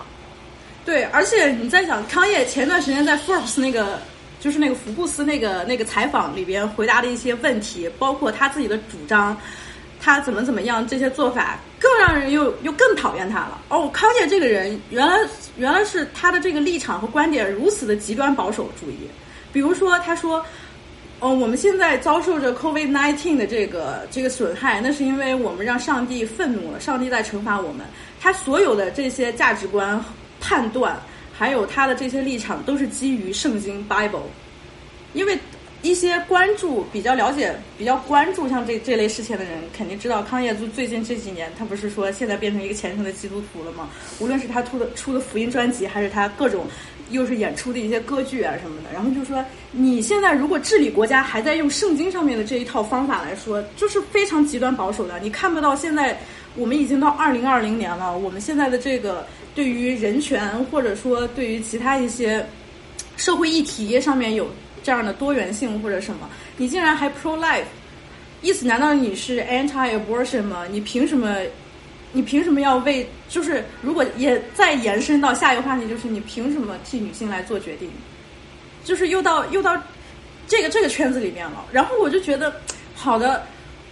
[0.86, 4.00] 对，而且你在想康业前段时间在 Forbes 那个
[4.40, 9.38] 就是那个福布斯那个那个采访里边回答的一些问题，包括他自己的主张，
[10.00, 13.60] 他怎么怎么样这些做法，更让人又又更讨厌他了。
[13.70, 15.20] 哦，康业这个人原来
[15.58, 19.10] 原来是他的这个立场和观点如此的极端保守主义，
[19.52, 20.46] 比如说他说。
[21.22, 27.86] 哦，我们现在遭受着 COVID-19 的这个这个损害，那是因为我们让上帝愤怒了，上帝在惩罚我们。
[28.20, 30.04] 他所有的这些价值观、
[30.40, 31.00] 判断，
[31.32, 34.24] 还有他的这些立场，都是基于圣经 Bible。
[35.14, 35.38] 因为
[35.84, 43.90] 一些关注、比较了解、比较关注像这这类事情的人，肯定知道康业就最近这几年，他不是说现在变成一个虔诚的基督徒了吗？
[44.20, 46.66] 无论是他出的出的福音专辑，还是他各种
[47.12, 55.20] 又是演出的一些歌剧啊什么的，然后就说你现在如果治理国家还在用圣经上面的这一套方法来说，就是非常极端保守的。
[55.20, 56.20] 你看不到现在
[56.56, 62.46] 我们已经到二零二零年了，我们现在的这个对于人权或者说对于其他一些
[63.18, 64.48] 社会议题上面有。
[64.84, 67.66] 这样的多元性或者什么，你竟然还 pro life，
[68.42, 70.66] 意思难道你是 anti abortion 吗？
[70.72, 71.38] 你凭什么？
[72.12, 73.08] 你凭什么要为？
[73.30, 77.90] 就是如果也再延伸到下一个话题，就是你凭什么替女性来做决定？
[78.84, 79.78] 就是又到又到
[80.48, 81.66] 这个这个圈子里面了。
[81.72, 82.54] 然后我就觉得，
[82.96, 83.44] 好的，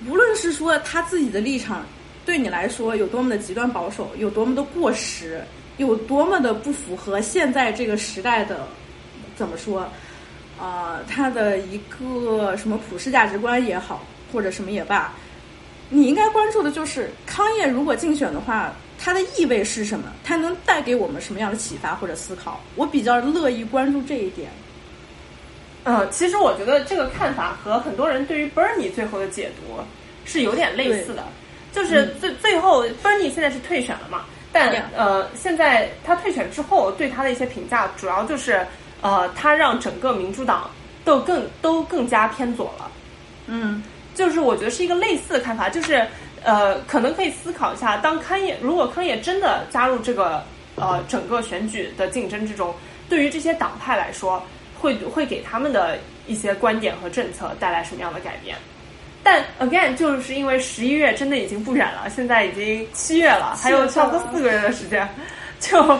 [0.07, 1.85] 无论是说他自己的立场
[2.25, 5.41] 对你来说有多么的极端保守，有多么的过时，
[5.77, 8.67] 有多么的不符合现在这个时代的，
[9.35, 9.87] 怎么说？
[10.59, 15.13] 啊，他的一个什么普世价值观也好，或者什么也罢，
[15.89, 20.05] 你应该关注的就是康业如果竞选的话，它的意味是什么？
[20.23, 22.59] 它能带给我们什么样的启发或者思考？
[22.75, 24.49] 我比较乐意关注这一点。
[25.83, 29.81] 呃，其实我觉得这个看法和很多人对于 Bernie 最后的解读
[30.25, 31.23] 是有点类似的，
[31.73, 38.65] 就是最最后 Bernie 现在是退选了嘛，但呃，现在他退选之后对他的一些评价，主要就是。
[39.01, 40.69] 呃，他让整个民主党
[41.05, 42.91] 都更都更加偏左了，
[43.47, 43.81] 嗯，
[44.19, 46.05] 就是我觉得是一个类似的看法，就是
[46.43, 50.43] 呃，可能可以思考一下，当康业如果康业真的加入这个
[50.75, 52.75] 呃整个选举的竞争之中，
[53.07, 54.45] 对于这些党派来说，
[54.77, 58.57] 会会给他们的一些观点和政策带来什么样的改变？
[59.23, 65.07] 但 again，就是因为十一月真的已经不远了，现在已经七月了，还有差不多四个月的时间，
[65.61, 65.97] 就。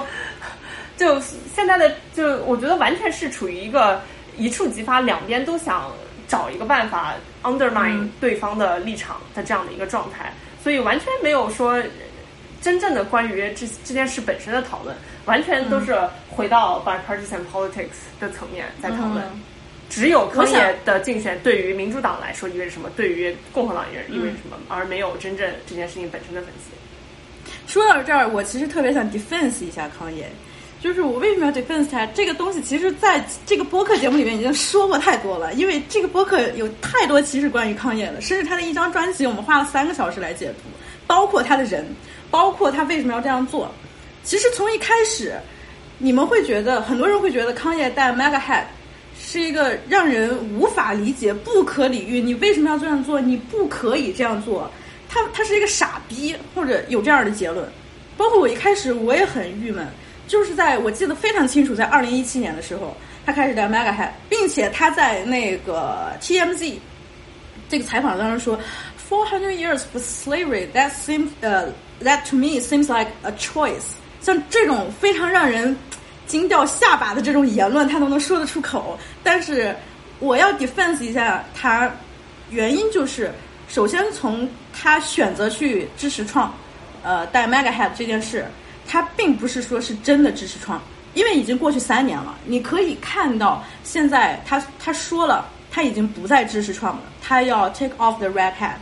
[0.97, 1.17] 就
[1.55, 4.01] 现在的，就我觉得完全是处于一个
[4.37, 5.89] 一触即发，两边都想
[6.29, 10.31] 找一个办法 undermine 对方的立场的这样的一个状态，
[10.63, 11.83] 所以完全没有说
[12.61, 19.23] 真正的关于这这件事本身的讨论，完全都是回到 bipartisan politics 的层面在讨论。
[19.89, 26.69] 只有康也的竞选对于民主党来说意味着什么，对于共和党意味着什么，而没有真正这件事情本身的分析。
[27.65, 30.29] 说到这儿，我其实特别想 defense 一下康也。
[30.81, 32.61] 就是我为什么要 defense 它这个东西？
[32.61, 40.69] 其实在这个播客节目里面已经说过太多了，因为这个播客有太多其实关于康业的，甚至他的一张专辑我们花了三个小时来解读，
[41.05, 41.85] 包括他的人，
[42.31, 43.69] 包括他为什么要这样做。
[44.23, 45.33] 其实从一开始，
[45.97, 48.63] 你们会觉得很多人会觉得康业带 mega hat
[49.19, 52.21] 是一个让人无法理解、不可理喻。
[52.21, 53.19] 你为什么要这样做？
[53.19, 54.71] 你不可以这样做。
[55.09, 57.67] 他他是一个傻逼，或者有这样的结论。
[58.15, 59.85] 包括我一开始我也很郁闷。
[60.29, 66.75] 就是在我记得非常清楚，在二零一七年的时候，他开始戴 mega hat，并且他在那个 TMZ
[67.67, 68.55] 这个采访当中说
[69.09, 71.69] ，four hundred years of slavery that seems 呃
[72.03, 73.95] that to me seems like a choice。
[74.21, 75.75] 像这种非常让人
[76.27, 78.99] 惊掉下巴的这种言论，他都能说得出口。
[79.23, 79.75] 但是
[80.19, 81.91] 我要 defense 一下他，
[82.51, 83.31] 原因就是
[83.67, 84.47] 首先从
[84.79, 86.53] 他选择去支持创
[87.01, 88.45] 呃戴 mega hat 这件事。
[88.91, 90.81] 他并不是说是真的支持创，
[91.13, 92.35] 因为已经过去三年了。
[92.43, 98.73] 你可以看到，现在他他说了，他已经不再支持创了，他要 take off the red hat。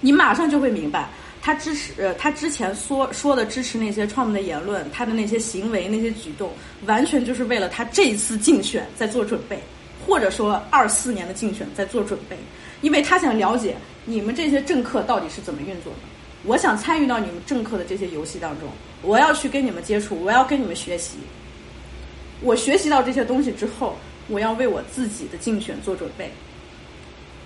[0.00, 1.08] 你马上就会明白，
[1.42, 6.52] 他支持呃，他之前说说的支持那些创的言论，他的那些行为、那些举动，
[6.86, 9.60] 完全就是为了他这一次竞选在做准备，
[10.06, 12.38] 或者说二四年的竞选在做准备，
[12.80, 15.98] 因为他想了解你们这些政客到底是怎么运作的。
[16.44, 18.68] 我想参与到你们政客的这些游戏当中，
[19.02, 21.18] 我要去跟你们接触，我要跟你们学习。
[22.40, 23.98] 我学习到这些东西之后，
[24.28, 26.30] 我要为我自己的竞选做准备。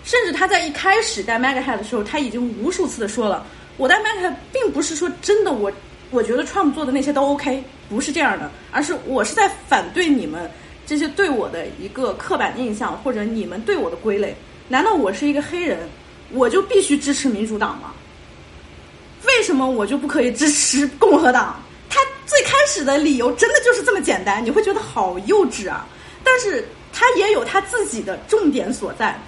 [0.05, 5.73] 甚至他在一开始戴 mega hat 的时候，他已经无数次的说了，我戴 mega hat 并不是说真的，我
[6.11, 10.51] 我觉得 Trump 做的那些都 OK，不是这样的，而是我是在反对你们
[10.85, 14.37] 这些对我的一个刻板印象，或者你们对我的归类。
[14.69, 15.89] 难道我是一个黑人，
[16.33, 17.95] 我就必须支持民主党吗？
[19.25, 21.63] 为什么我就不可以支持共和党？
[21.89, 25.87] 他最开始的理由真的就是这么简单，你会觉得好幼稚啊！
[26.25, 29.19] 但是他也有他自己的重点所在，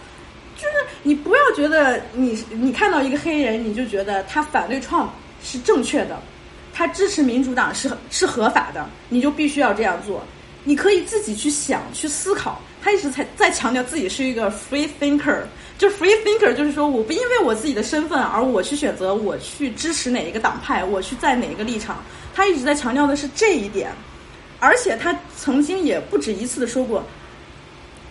[0.56, 6.18] 就是你不要觉得你你看到一个黑人，你就觉得他反对创是正确的，
[6.72, 10.24] 他支持民主党是是合法的，你就必须要这样做。
[10.64, 12.60] 你可以自己去想去思考。
[12.82, 15.42] 他一直在在强调自己是一个 free thinker。
[15.76, 22.02] 就 free thinker，就是说，我不因为我自己的身份而我去选择我去支持哪一个党派，我去在哪一个立场。
[22.32, 23.90] 他一直在强调的是这一点，
[24.60, 27.04] 而且他曾经也不止一次的说过，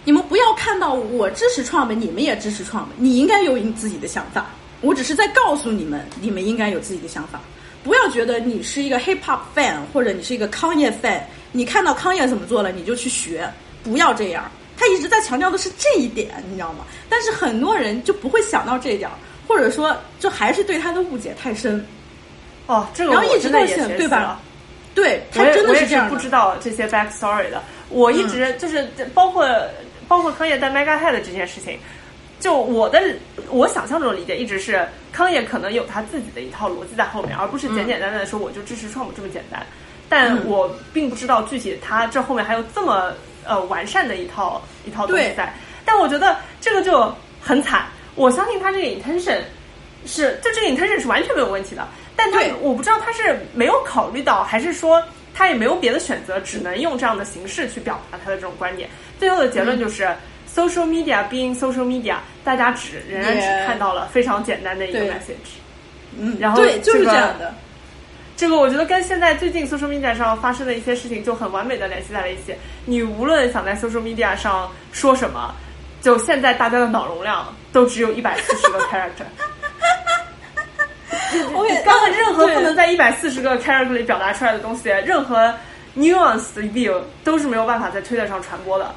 [0.03, 4.47] 你们不要看到我支持创维你们也支持创维你应该有你自己的想法。
[4.81, 7.39] 我只是在告诉你们，你们应该有自己的想法。
[7.81, 11.21] 不要觉得你是一个 hip hop fan 或者你是一个康业 fan，
[11.53, 13.49] 你看到康业怎么做了你就去学，
[13.83, 14.49] 不要这样。
[14.77, 16.85] 他一直在强调的是这一点，你知道吗？
[17.09, 19.09] 但是很多人就不会想到这一点，
[19.47, 21.85] 或者说就还是对他的误解太深。
[22.65, 24.39] 哦，这个然后一直到我真的也现在对吧？
[24.95, 26.07] 对他真的是是这样。
[26.07, 27.61] 不知道这些 backstory 的。
[27.89, 29.47] 我一直就是包括
[30.07, 31.77] 包括康业带 Mega Head 这件事情，
[32.39, 33.01] 就我的
[33.49, 39.65] 我想象中的理解一直是康业可能有他自己的一套逻辑在后面，而不是简简单单的说我就支持 Trump 这么简单。
[40.09, 43.11] 但嗯我并不知道具体他这后面还有这么
[43.45, 45.53] 呃完善的一套一套东西对在。
[45.85, 47.85] 但我觉得这个就很惨。
[48.15, 49.39] 我相信他这个 intention
[50.05, 51.87] 是，就这个 intention 是完全没有问题的。
[52.15, 55.01] 但他我不知道他是没有考虑到，还是说
[55.33, 58.87] 他也没有别的选择，只能用这样的形式去表达他的这种观点。
[59.19, 60.07] 最后的结论就是、
[60.53, 65.57] social media being social media，大家只仍然只看到了非常简单的一个 message。
[66.17, 67.53] 嗯，然后对，就是这样的。
[68.35, 72.55] 这个我觉得跟现在最近 social media 上发生的一些事情就很完美的联系在了一起。
[72.85, 75.53] 你无论想在 social media 上说什么，
[76.01, 79.25] 就现在大家的脑容量都只有一百四十个 character。
[81.55, 85.53] 我也根本任何不能在一百四十个 character 里表达出来的东西，任何
[85.95, 88.93] nuance 的 view 都是没有办法在推特上传播的。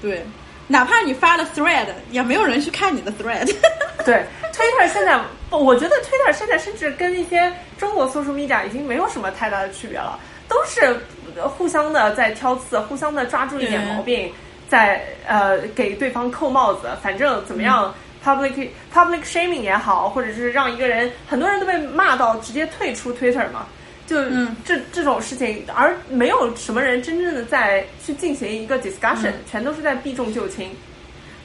[0.00, 0.24] 对，
[0.68, 3.44] 哪怕你发了 thread，也没有人去看你的 thread。
[4.06, 5.18] 对，Twitter 现在，
[5.50, 10.96] 我觉得 Twitter 现在甚至跟一些中国 social media 已经没有什么太大的区别了，都是
[11.36, 14.32] 呃互相的在挑刺，互相的抓住一点毛病，
[14.68, 17.92] 在呃给对方扣帽子，反正怎么样。
[18.24, 23.64] public public shaming 也好，或者是让一个人，很多人都被骂到直接退出 Twitter 嘛，
[24.08, 30.70] 就嗯这这种事情，而没有什么人真正的在去进行一个 discussion，、全都是在避重就轻。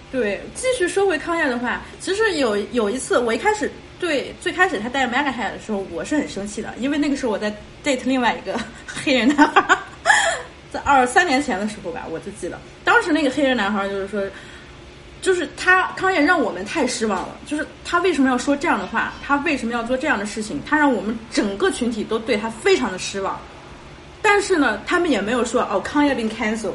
[0.09, 7.51] 对，继续说回康业的话，其实有有一次，我一开始对最开始他带 Mega Head 的时候，我是很生气的，因为那个时候我在
[7.83, 9.77] date 另外一个 黑人男孩，
[10.71, 14.23] 在二三年前的时候吧，我就记得，当时那个黑人男孩就是说。
[15.23, 23.39] 就是他康业让我们太失望了，就是他为什么要说这样的话，他为什么要做这样的事情，他让我们整个群体都对他非常的失望。
[24.21, 26.73] 但是呢，他们也没有说哦，康业 been cancelled，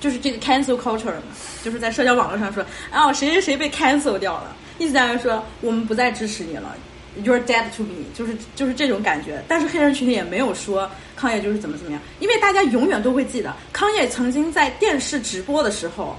[0.00, 1.22] 就是这个 cancel culture 嘛，
[1.62, 6.74] 就是在社交网络上说啊、谁谁谁被 cancel 掉了，意思在于说我们不再支持你了
[7.22, 9.40] ，you're dead to me，就是就是这种感觉。
[9.46, 16.16] 但是黑人群体也没有说康业就是怎么怎么样，因为大家永远都会记得康业曾经在电视直播的时候，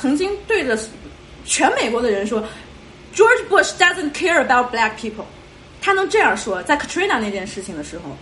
[0.00, 0.78] 曾经对着
[1.44, 2.42] 全美国的人说
[3.14, 5.24] ，George Bush doesn't care about black people，
[5.82, 8.16] 他能这样说，在 Katrina 那件事情的时候，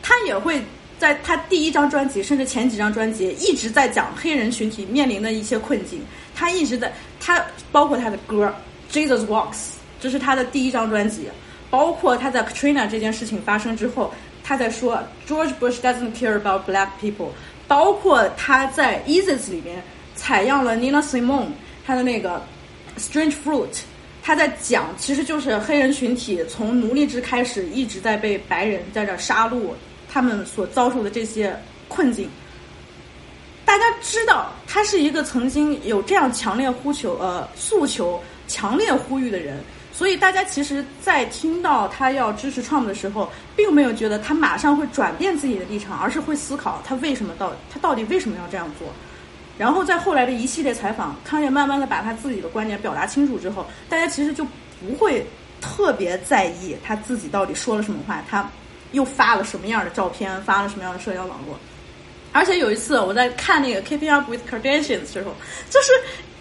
[0.00, 0.62] 他也会
[1.00, 6.00] 在他第一张专辑，甚至前几张专辑一直在讲黑人群体面临的一些困境。
[6.32, 8.54] 他一直在，他包括他的歌
[8.94, 9.54] 《Jesus Walks》，
[10.00, 11.28] 这是他的第一张专辑，
[11.70, 17.30] 包括他在 Katrina 这件事情发生之后，他在说 George Bush doesn't care about black people，
[17.66, 19.82] 包括他在 Eases 里面
[20.16, 21.50] 采样了 Nina Simone
[21.86, 22.42] 他的那个
[22.98, 23.78] Strange Fruit。
[24.22, 29.68] 他在讲，其实就是黑人群体从奴隶制开始一直在被白人在这杀戮，
[30.12, 32.28] 他们所遭受的这些困境。
[33.64, 48.88] 大家知道，他是一个曾经有这样强烈呼求、呃诉求、强烈呼吁的人，所以大家其实，在听到他要支持 Trump 的时候，并没有觉得他马上会转变自己的立场，而是会思考他为什么到他到底为什么要这样做。
[49.58, 54.44] 然后在后来的一系列采访，康也慢慢的把他自己的观点表达清楚之后，大家其实就
[54.80, 55.24] 不会
[55.60, 58.46] 特别在意他自己到底说了什么话，他
[58.92, 61.58] 又发了什么样的照片，发了什么样的社交网络。
[62.32, 65.34] 而且有一次我在看那个 Keeping Up with Kardashians 的时候，
[65.70, 65.92] 就是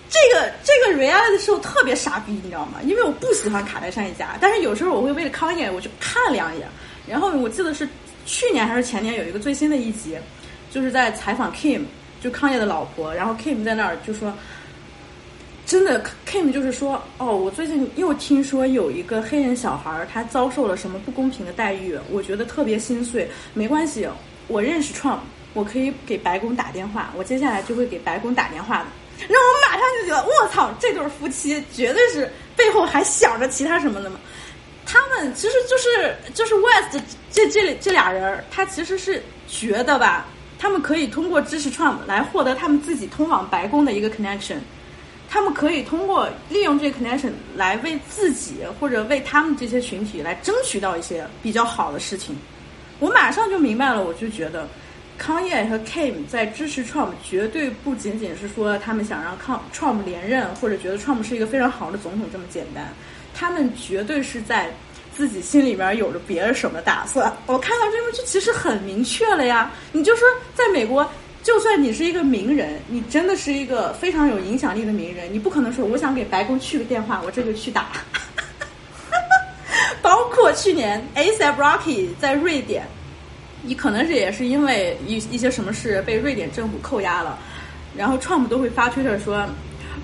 [0.09, 2.79] 这个这个 reality 的时候特别傻逼，你知道吗？
[2.83, 6.67] 因为我不喜欢卡戴珊一家，但是有时候我会为了康也我去看两眼。
[7.07, 7.87] 然后我记得是
[8.25, 10.17] 去年还是前年有一个最新的一集，
[10.69, 11.83] 就是在采访 Kim。
[12.21, 14.33] 就康业的老婆，然后 Kim 在那儿就说，
[15.65, 23.29] 真的 Kim 就是说，哦，我最近又听说有一个黑人小孩他遭受了什么不公平的待遇，我觉得特别心碎。
[23.53, 24.07] 没关系，
[24.47, 25.19] 我认识 Trump，
[25.53, 28.85] 我可以给白宫打电话，我接下来就会给白宫打电话的。
[29.19, 34.19] 然后我马上就觉得，我操，这对夫妻绝对是背后还想着其他什么的嘛。
[34.85, 37.01] 他们其实就是就是 West
[37.31, 40.27] 这这这俩人，他其实是觉得吧。
[40.57, 44.57] 他们可以通过支持 Trump 来获得他们自己通往白宫的一个 connection，
[45.29, 52.35] 他们可以通过利用这个 connection 来为自己或者为他们这些群体来争取到一些比较好的事情。
[52.99, 54.67] 我马上就明白了，我就觉得
[55.17, 62.93] 康业和 Kim 在支持 Trump，绝对不仅仅是说他们想让康 Trump 连任，或者觉得 Trump 是一个非常好的总统这么简单，
[63.33, 64.73] 他们绝对是在
[65.15, 67.31] 自己心里面有着别的什么打算。
[67.45, 71.09] 我看到这个就其实很明确了呀，你就说在美国，
[71.41, 77.87] 就算你是一个名人，你真的是一个非常有影响力的名人，你不可能说我想给白宫去个电话，我这就去打。
[80.01, 82.85] 包括去年 ASAP Rocky 在瑞典。
[83.67, 87.35] 你可能是也是因为一一些什么事被瑞典政府扣押了，
[87.97, 89.43] 然后 Trump 都会发推特说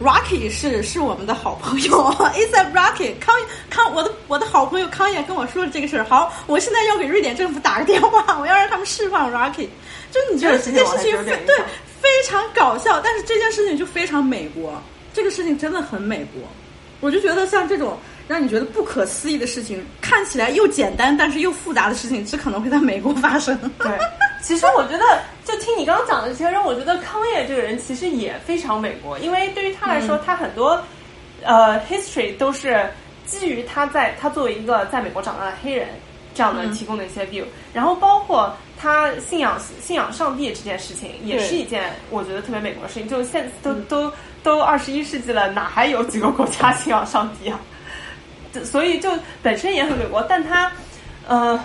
[0.02, 3.36] ，Rocky 是是我们的好朋友， A$AP Rocky 康
[3.70, 9.68] 康我的我的好朋友康也跟我说了这个事儿，好，我现在要给瑞典政府打个电话， 我要让他们释放 Rocky。
[10.12, 11.56] 就你觉得这件事情非对
[12.02, 14.74] 非常搞笑，但是这件事情就非常美国，
[15.14, 16.42] 这个事情真的很美国，
[17.00, 17.98] 我就觉得像这种。
[18.28, 23.60] 让你觉得不可思议的事情，看起来又简单但是又复杂的事情，只可能会在美国发生。
[23.78, 23.92] 对，
[24.42, 30.82] 其实我觉得，就听你刚刚讲的这些人，我觉得康业这个人其实也非常美国，因为对于他来说，他很多
[31.44, 32.90] 呃 history 都是
[33.26, 35.88] 基于他在他作为一个在美国长大的黑人
[36.34, 43.08] 这样的提供的一些 view，然后包括他信仰信仰上帝这件事情，也是一件我觉得特别美国的事情。
[43.08, 44.12] 就现都都
[44.44, 47.60] 都二十一世纪了，哪还有几个国家信仰上帝啊？
[48.66, 49.10] 所以就
[49.42, 50.72] 本身也很美国，但他，
[51.28, 51.58] 呃，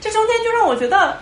[0.00, 1.18] 这中间就让我觉得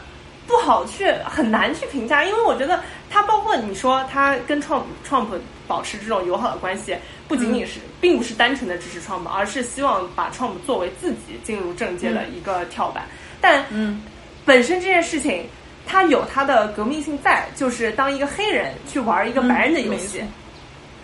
[0.46, 2.80] 不好去很难去评价，因为我觉得
[3.10, 5.26] 他包括你说他跟 Trump Trump
[5.66, 13.04] 保持这种友好的关系，不仅仅是并不是单纯的支持 Trump，而是希望把 Trump 作为自己进入政界的一个跳板。
[13.40, 14.02] 但嗯，
[14.44, 15.46] 本身这件事情
[15.86, 20.22] 它有它的革命性在，就是当一个黑人去玩一个白人的游戏，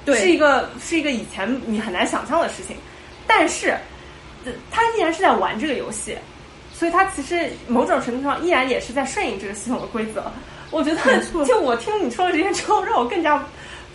[0.05, 2.76] 对，是一个是一个以前你很难想象的事情，
[3.26, 3.76] 但是。
[4.70, 6.16] 他依然是在玩这个游戏，
[6.80, 10.32] 所以他其实某种程度上依然也是在顺应这个系统的规则。
[10.70, 13.44] 我觉得，就我听你说的这些之后，让我更加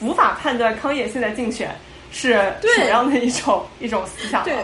[0.02, 1.76] 无法判断康业现在竞选
[2.12, 4.44] 是什么样的一种一种思想。
[4.44, 4.64] 对，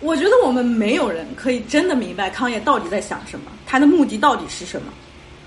[0.00, 4.92] 我觉得我们没有人可以真的明白康业到底在想什么，他的目的到底是什么。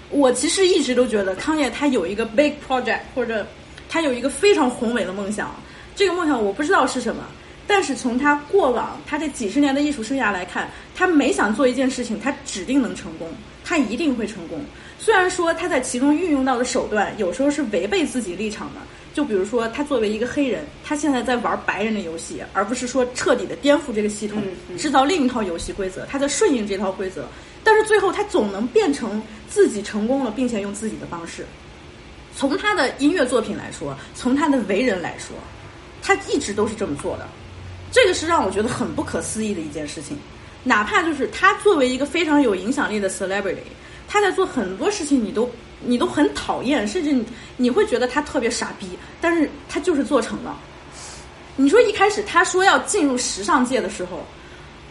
[0.10, 3.46] 我其实一直都觉得康业他有一个 big project，或者
[3.88, 5.56] 他有一个非常宏伟的梦想，
[5.96, 7.24] 这个梦想我不知道是什么。
[7.68, 13.28] 但是从他过往他这几十年的艺术生涯来看，他每想做一件事情，他指定能成功，
[13.64, 14.60] 他一定会成功。
[15.00, 18.82] 虽然说他在其中运用到的手段有时候是违背自己立场的，
[19.14, 24.42] 就比如说他作为一个黑人，他现在在玩白人的游戏，而不是说彻底的颠覆这个系统，
[24.78, 27.28] 制造另一套游戏规则，他在顺应这套规则。
[27.64, 31.46] 但是最后他总能变成自己成功了，并且用自己的方式。
[32.36, 35.36] 从他的音乐作品来说，从他的为人来说，
[36.02, 37.28] 他一直都是这么做的。
[37.96, 40.18] 这个是让我觉得很不可思议的一件事情，
[40.66, 43.64] 哪怕就是他作为一个非常有影响力的 celebrity，
[44.06, 47.26] 他在做很多事情，你都你都很讨厌，甚至你
[47.56, 50.60] 你会觉得他特别傻逼，但是他就是做成了。
[51.56, 54.26] 你说一开始他说要进入时尚界的时候，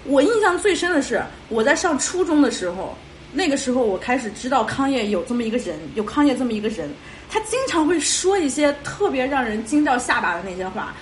[0.04, 2.96] 我印象最深的是我在上初中的时候，
[3.34, 6.90] 那个时候我开始知道康业有这么一个人，有康业这么一个人，
[7.28, 10.94] 他经常会说一些特别让人惊掉下巴的那些话。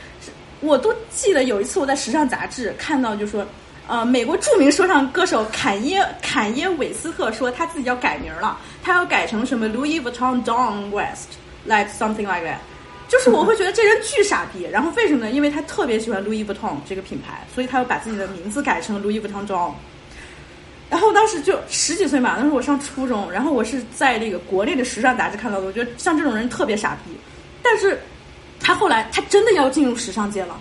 [0.62, 3.44] 我都记得有一次我在时尚杂志看到，就说，
[3.88, 12.58] 呃，美国著名说唱歌手坎耶坎耶韦斯特说他自己要改名了，他要改成什么 Louis Vuitton Don West，like something like that。
[13.08, 14.68] 就是我会觉得这人巨傻逼。
[14.70, 15.30] 然后为什么呢？
[15.32, 19.72] 因为他特别喜欢 Louis Vuitton 这个品牌，所以他要把自己的名字改成 Louis Vuitton Don。
[20.88, 27.10] 然后当时就十几岁嘛，那时候我上初中，然后我是在那个国内的时尚杂志看到的，我觉得像这种人特别傻逼，
[27.64, 28.00] 但是。
[28.62, 30.58] 他后来，他真的要进入时尚界了，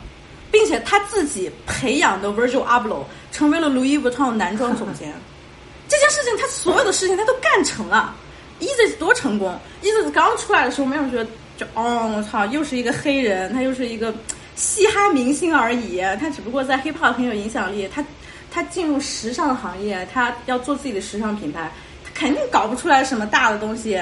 [0.51, 5.13] 并且他自己培养的 Virgil Abloh 成为了 Louis Vuitton 男装总监。
[5.87, 8.15] 这件事情，他所有的事情他都干成了。
[8.59, 11.27] Easy 多成功！Easy 刚出来的时候，没有人觉得，
[11.57, 14.13] 就哦，我操，又是一个黑人，他又是一个
[14.55, 15.99] 嘻哈明星而已。
[16.19, 17.89] 他只不过在 Hip Hop 很有影响力。
[17.93, 18.05] 他
[18.51, 21.71] 他进入时尚行业，他要做自己的时尚品牌，
[22.05, 23.99] 他肯定搞不出来什么大的东西，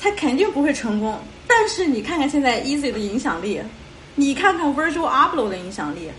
[0.00, 1.18] 他肯定不会成功。
[1.46, 3.60] 但是你看看现在 Easy 的影响力，
[4.14, 6.10] 你看看 Virgil Abloh 的影响力，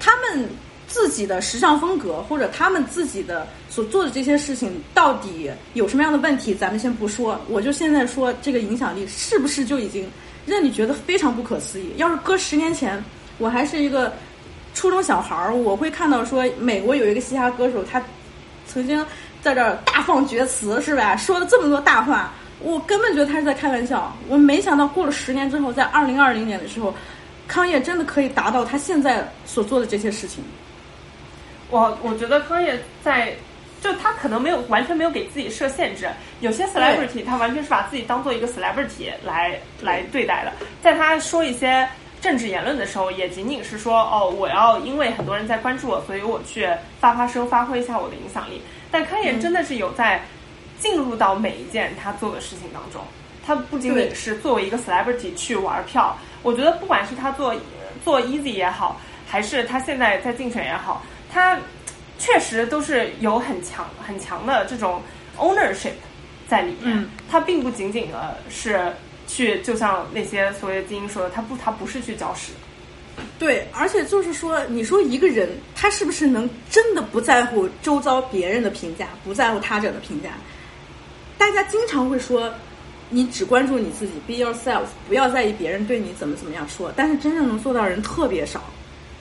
[0.00, 0.48] 他们
[0.88, 7.40] 自己的时尚风格或者他们自己的所做的这些事情到底有什么样的问题，咱们先不说。
[7.48, 10.06] 我就现在说这个影响力是不是就已经
[10.44, 11.92] 让你觉得非常不可思议？
[11.96, 13.02] 要是搁十年前，
[13.38, 14.12] 我还是一个
[14.74, 18.02] 初中小孩儿，我会看到说美国有一个嘻哈歌手，他
[18.66, 19.06] 曾经
[19.40, 21.16] 在这儿大放厥词，是吧？
[21.16, 22.34] 说了这么多大话。
[22.62, 24.14] 我根本觉得他是在开玩笑。
[24.28, 26.94] 我没想到过了十年之后，在二零二零年的时候，
[27.46, 30.42] 康业真的可以达到他现在所做的这些事情。
[31.70, 33.34] 我我觉得康业在
[33.80, 36.08] 就他可能没有完全没有给自己设限制。
[36.40, 40.52] 有些 celebrity 他完全是把自己当做一个 celebrity 来来对待的，
[40.82, 41.88] 在他说一些
[42.20, 46.68] 政治言论的时候，也仅仅是说哦，我要因为很多人在关注我，所以我去
[47.00, 48.62] 发发声，发挥一下我的影响力。
[48.90, 50.22] 但康也真的是有在
[50.82, 53.00] 进入到每一件他做的事情当中，
[53.46, 56.18] 他不仅仅是作为一个 celebrity 去玩票。
[56.42, 57.54] 我觉得不管是他做
[58.04, 61.02] 做 easy 也好，还是他现在在竞选也好，
[61.32, 61.56] 他
[62.18, 65.00] 确实都是有很强很强的这种
[65.38, 65.92] ownership
[66.48, 67.08] 在里面。
[67.30, 68.92] 他并不仅仅的是。
[69.28, 72.52] 去，就像那些所谓的精英说的，他不，他不是去搅屎。
[73.38, 80.30] 对，而且就是说，你说一个人他是不是能真的不在乎周遭别人的评价，不在乎他者的评价？
[81.38, 82.52] 大家经常会说，
[83.10, 86.92] 你只关注你自己，be yourself，不要在意别人对你怎么怎么样说。
[86.96, 88.62] 但是真正能做到的人特别少，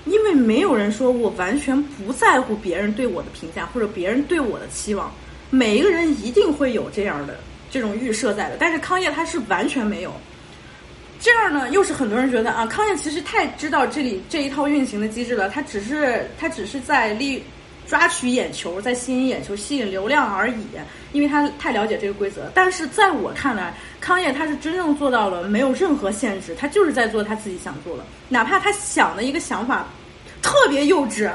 [0.06, 5.12] 因为没有人说我完全不在乎别人对我的评价或者别人对我的期望。
[5.50, 7.38] 每一个人一定会有这样的。
[7.74, 10.14] 这种预设在的，但是康业他是完全没有。
[11.22, 17.42] 这样呢，又是很多人觉得啊，康业其实太知道这里这一套运行的机制了，他只是他只是在利
[17.88, 20.66] 抓取眼球，在吸引眼球、吸引流量而已，
[21.12, 22.50] 因为他太了解这个规则。
[22.54, 29.86] 但是在我看来，康业他是真正做到了没有任何限制，他就是在做他自己想做的，哪怕他想的一个想法
[30.42, 31.30] 特别幼稚。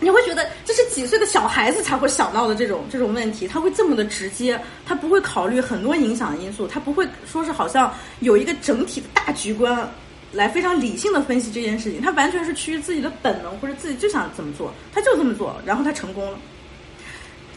[0.00, 9.88] 你会觉得这是几岁的小孩子才会想到的这种这种问题，他会这么的直接，他不会考虑很多影响因素，他不会说是好像有一个整体的大局观
[10.34, 16.38] 来非常理性的分析这件事情，他完全是趋于自己的本能或者自己就想怎么做，他就这么做，然后他成功了。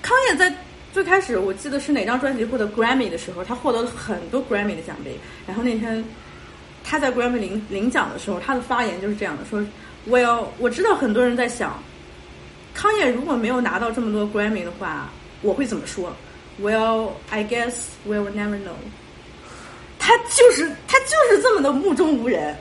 [0.02, 0.56] 康也在
[0.94, 6.04] 最开始我记得是哪张专辑获得 Grammy 的时候，他获得了很多 Grammy 的奖杯，然后那天
[6.84, 9.66] 他在 Grammy 领领奖的时候，他的发言就是这样的，说
[10.06, 11.78] 我要我知道很多人在想。
[12.74, 15.10] 康也如果没有拿到这么多 Grammy 的话，
[15.42, 16.16] 我会怎么说
[16.62, 17.74] ？Well, I guess
[18.08, 18.78] we'll never know。
[19.98, 22.56] 他就是他就是这么的目中无人，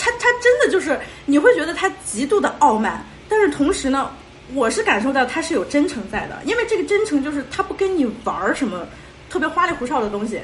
[0.00, 4.10] 他他真的就是你会觉得他极度的傲慢，但是同时呢，
[4.54, 8.86] 我是感受到他是有真诚在的，因为这个真诚就是他不跟你玩什么
[9.28, 10.40] 特别花里胡哨的东西，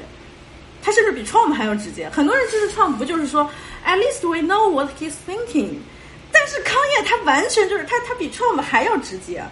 [0.83, 2.07] 他甚至比 Trump 还要直接。
[2.11, 3.49] 很多人支持 Trump 不就是说
[3.83, 5.79] ，At least we know what he's thinking。
[6.31, 9.43] 但是康业他完全就是他，他比 Trump 还要直接。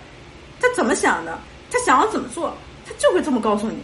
[0.61, 1.37] 他怎么想的？
[1.71, 3.77] 他想要怎么做，他就会这么告诉你。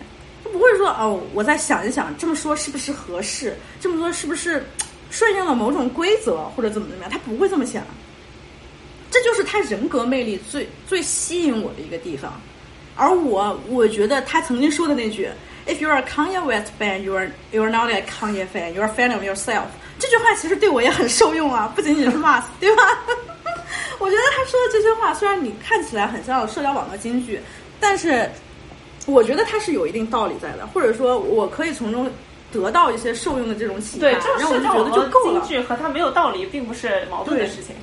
[0.43, 3.57] 他不会说哦，我再想一想，这么说是不是合适？
[3.79, 4.63] 这么说是不是
[5.11, 7.11] 顺应了某种规则或者怎么怎么样？
[7.11, 7.83] 他不会这么想。
[9.11, 12.33] 这就是他人格魅力最最吸引我的一个地方。
[12.95, 15.29] 而我，我觉得他曾经说的那句
[15.67, 18.73] ：“If you're a Kanye West fan, you're you're not a Kanye fan.
[18.73, 19.65] You're a fan of yourself.”
[19.99, 22.83] 这句话其实对我也很受用啊，不仅仅是 Mas，对吧？
[23.99, 27.39] 我觉得他说的这些话，虽然你看起来很像社交网络金句，
[27.79, 28.29] 但是
[29.05, 32.09] 我觉得他是有一定道理在的，或者说我可以从中
[32.51, 34.01] 得到一些受用的这种启发。
[34.01, 35.39] 对，然后我就觉得就够了。
[35.39, 37.75] 京剧和他没有道理，并不是矛盾的事情。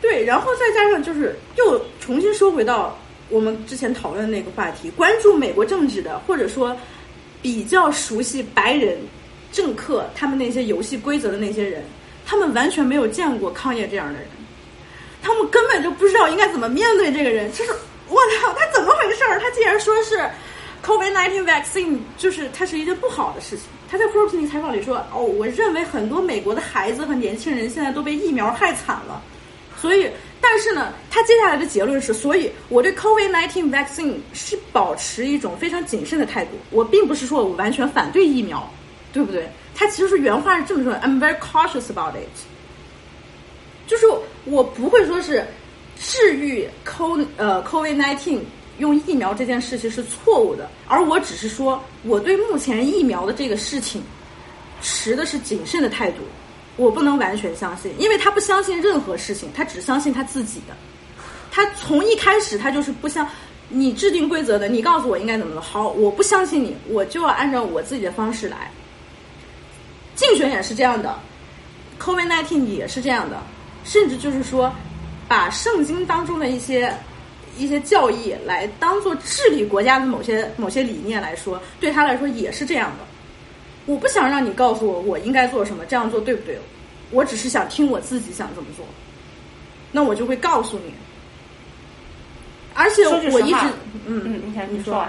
[0.00, 2.98] 对，然后再加上就是又重新说回到
[3.28, 6.76] 我们之前讨论的那个话题，关注美国政治的，或者说
[7.40, 8.98] 比较熟悉白人。
[9.52, 11.82] 政客他们那些游戏规则的那些人，
[12.26, 14.28] 他们完全没有见过康业这样的人，
[15.22, 17.50] 他们根本就不知道应该怎么面对这个人。
[17.52, 17.72] 就是
[18.08, 19.40] 我操，他怎么回事儿？
[19.40, 20.28] 他竟然说是
[20.86, 23.66] COVID-19 vaccine，就是它是一件不好的事情。
[23.90, 29.20] 他在 Forbes 采访里说：“哦，我认为很多美国的孩子和年轻人现在都被疫苗害惨了。”
[29.80, 30.08] 所以，
[30.40, 36.52] 但是呢，他接下来的结论是：所以我对 COVID-19 vaccine 是保持一种非常谨慎的态度。
[36.70, 38.68] 我并不是说我完全反对疫苗。
[39.12, 39.48] 对不对？
[39.74, 42.28] 他其实是原话是这么说的：“I'm very cautious about it。”
[43.88, 44.04] 就是
[44.44, 45.42] 我不会说是
[45.98, 48.40] 治愈 co 呃 COVID nineteen
[48.78, 54.02] 用疫苗这件事情是错误的，而我只是说我对目前疫苗的这个事情
[54.82, 56.18] 持的是谨慎的态度。
[56.76, 60.76] 我不能完全相信，因为他不相信任何事情，他只相信他自己的。
[61.50, 63.26] 他从一开始他就是不相
[63.70, 65.60] 你制定规则的，你告诉我应该怎么做。
[65.62, 68.70] 好，我不相信你，我就要按照我自己的方式来。
[70.14, 71.18] 竞选也是这样的
[71.98, 73.42] ，COVID nineteen 也是这样的，
[73.84, 74.70] 甚至就是说，
[75.26, 76.94] 把圣经当中的一些
[77.56, 83.04] 一些教义来当做治理国家的某些某些理念来说，对他来说也是这样的。
[83.86, 86.58] 我不想让你告诉我我应该做什么，这样做对不对？
[87.10, 88.84] 我只是想听我自己想怎么做，
[89.92, 90.92] 那我就会告诉你。
[92.74, 93.66] 而且我一直
[94.06, 95.06] 嗯嗯，你看你说，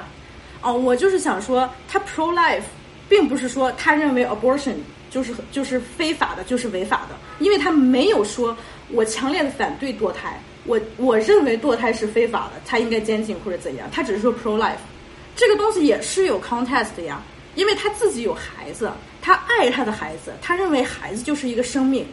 [0.62, 2.62] 哦，我就是想说，他 pro life，
[3.10, 4.76] 并不是说他认为 abortion。
[5.10, 8.56] 就是就是非法的，就是违法的，因为他没有说
[8.92, 10.38] 我强烈的反对堕胎，
[10.68, 14.76] 我我认为堕胎是非法的，他应该监禁或者怎样，他只是说 pro life，
[15.36, 17.24] 这个东西也是有 contest 的呀，
[17.56, 18.92] 因为他自己有孩子，
[19.22, 22.06] 他爱他的孩子，他认为孩子就是一个生命，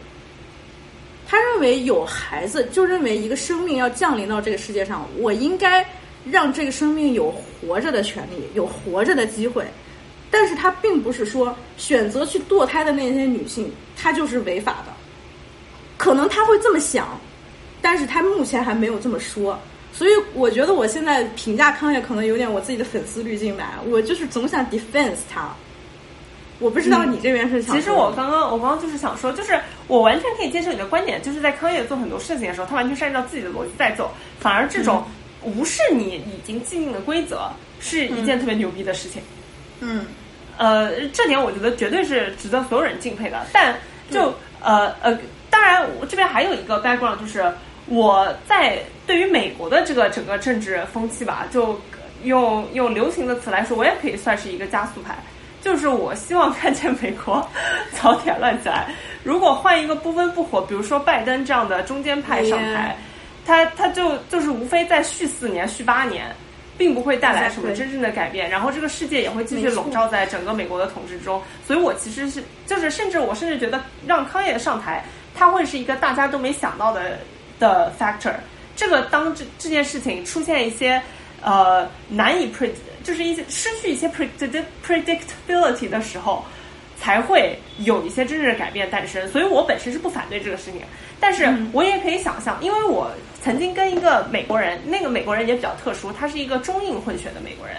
[1.27, 5.85] 他认为有孩子就认为一个生命要降临到这个世界上，我应该
[6.23, 9.65] 让这个生命有活着的权利，有活着的机会。
[10.31, 14.93] 但是他并不是说选择去堕胎的那些女性，她就是违法的。
[15.97, 17.17] 可能他会这么想，
[17.85, 19.59] 但是他目前还没有这么说。
[19.93, 23.75] 所以我觉得我现在评价康业可能有点我自己的粉丝滤镜吧。
[23.85, 25.53] 我就是总想 defense 他。
[26.57, 27.75] 我不知道你这边是想。
[27.75, 34.09] 其实我刚刚我刚刚就是想说，就是我完全可以接受你的观点，就是在康业做很多事情的时候，他完全是按照自己的逻辑在走，
[34.39, 35.05] 反而这种
[35.43, 37.47] 无视你已经既定的规则，
[37.79, 39.21] 是一件特别牛逼的事情。
[39.79, 40.07] 嗯。
[40.57, 43.45] 呃，这点我觉得绝对是值得所有人敬佩的。
[43.51, 43.75] 但
[44.09, 45.17] 就呃呃，
[45.49, 47.43] 当然我这边还有一个 background，就是
[47.87, 51.79] 我在对于美国的这个整个政治风气吧，就
[52.23, 55.15] 用用流行的词来说，我也可以算是一个加速派。
[55.61, 57.47] 就是我希望看见美国
[57.99, 58.93] 早点乱起来。
[59.23, 62.95] 如果换一个不温不火，比如说拜登这样的中间派上台，
[63.45, 66.25] 他他就就是无非再续四年、续八年。
[66.77, 71.41] 并不会带来什么真正的改变，然后这个世界也会继续笼罩在整个美国的统治中。
[71.65, 75.01] 所以我其实是，就是甚至我甚至觉得让康爷上台，
[75.33, 77.17] 他会是一个大家都没想到的
[77.59, 78.33] 的 factor。
[78.75, 81.01] 这个当这这件事情出现一些
[81.41, 86.43] 呃难以 predict，就是一些失去一些 predict predictability 的时候，
[86.99, 89.27] 才会有一些真正的改变诞生。
[89.29, 90.81] 所以我本身是不反对这个事情，
[91.19, 93.11] 但是我也可以想象，因为我。
[93.41, 97.77] 曾经跟一个美国人，那个美国人也比较特殊，他是一个中印混血的美国人，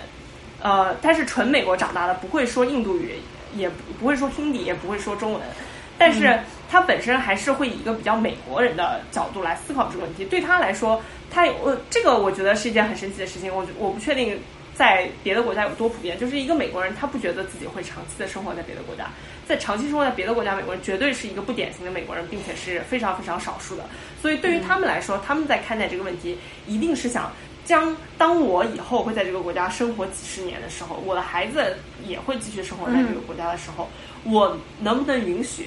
[0.62, 3.16] 呃，他是纯美国长大的，不会说印度语，
[3.53, 3.68] 也
[3.99, 5.43] 不会说 Hindi，也不会说中文，
[5.99, 6.39] 但是
[6.69, 10.25] 他本身还是会以一个比较美国人的角度来思考这个问题。
[10.25, 11.01] 对他来说，
[11.31, 13.55] 他我这个我觉得是一件很神奇的事情。
[13.55, 14.39] 我我不确定
[14.75, 19.09] 在别的国家有多普遍，就是一个美国人，他不觉得自己会长期的生活在别的国家。
[19.47, 23.85] 在长期生活在别的国家，美国人绝对是一个不典型的美国人，并且是非常非常少数的。
[24.21, 26.37] 所以对于他们来说，他们在看待这个问题，
[26.67, 27.33] 一定是想
[27.64, 33.89] 将当我以后会在这个国家生活几十年的时候，我的孩子也会继续生活在这个国家的时候，
[34.25, 35.67] 我能不能允许？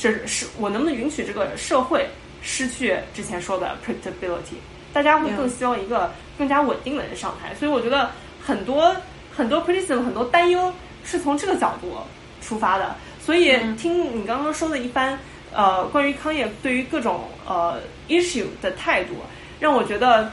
[0.00, 2.06] 这是我能不能允许这个社会
[2.40, 4.56] 失去之前说的 predictability？
[4.94, 7.54] 大家会更希望一个更加稳定的人上台。
[7.54, 8.10] 所以我觉得
[8.42, 8.96] 很多
[9.36, 10.72] 很多 criticism，很多担忧
[11.04, 11.98] 是从这个角度
[12.40, 12.96] 出发的。
[13.20, 15.18] 所以听你刚刚说的一番，
[15.52, 17.78] 呃，关于康业对于各种呃
[18.08, 19.16] issue 的态度，
[19.60, 20.32] 让我觉得，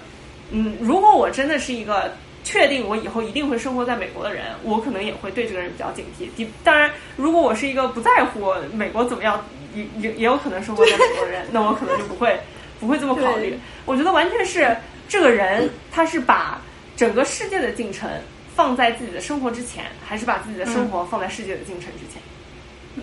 [0.49, 2.13] 嗯，如果我真的是一个
[2.45, 6.29] 确定我以后一定会生活在美国的人，我可能也会对这个人比较警惕。
[6.37, 9.45] 第，当然，如果我是一个不在乎美国怎么样，
[9.75, 12.39] 也也也有可能生活在美国人， 那我可能就不会
[12.79, 13.57] 不会这么考虑。
[13.85, 14.75] 我觉得完全是
[15.07, 16.61] 这个人他是把
[16.95, 18.09] 整个世界的进程
[18.55, 22.21] 放在自己的生活之前，还是把自己的生活放在世界的进程之前？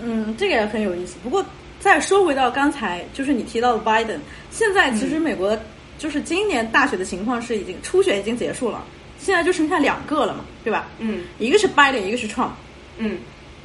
[0.03, 1.17] 嗯，这个也很有意思。
[1.23, 1.45] 不过
[1.79, 4.19] 再说回到刚才，就是你提到的 Biden，
[4.51, 5.57] 现在其实美国
[5.99, 8.85] 就是今年大选的情况是已经初选已经结束了，
[9.19, 10.89] 现在就剩下两个了嘛，对吧？
[10.99, 12.51] 嗯，一个是 Biden，一个是 Trump。
[12.99, 13.19] 嗯，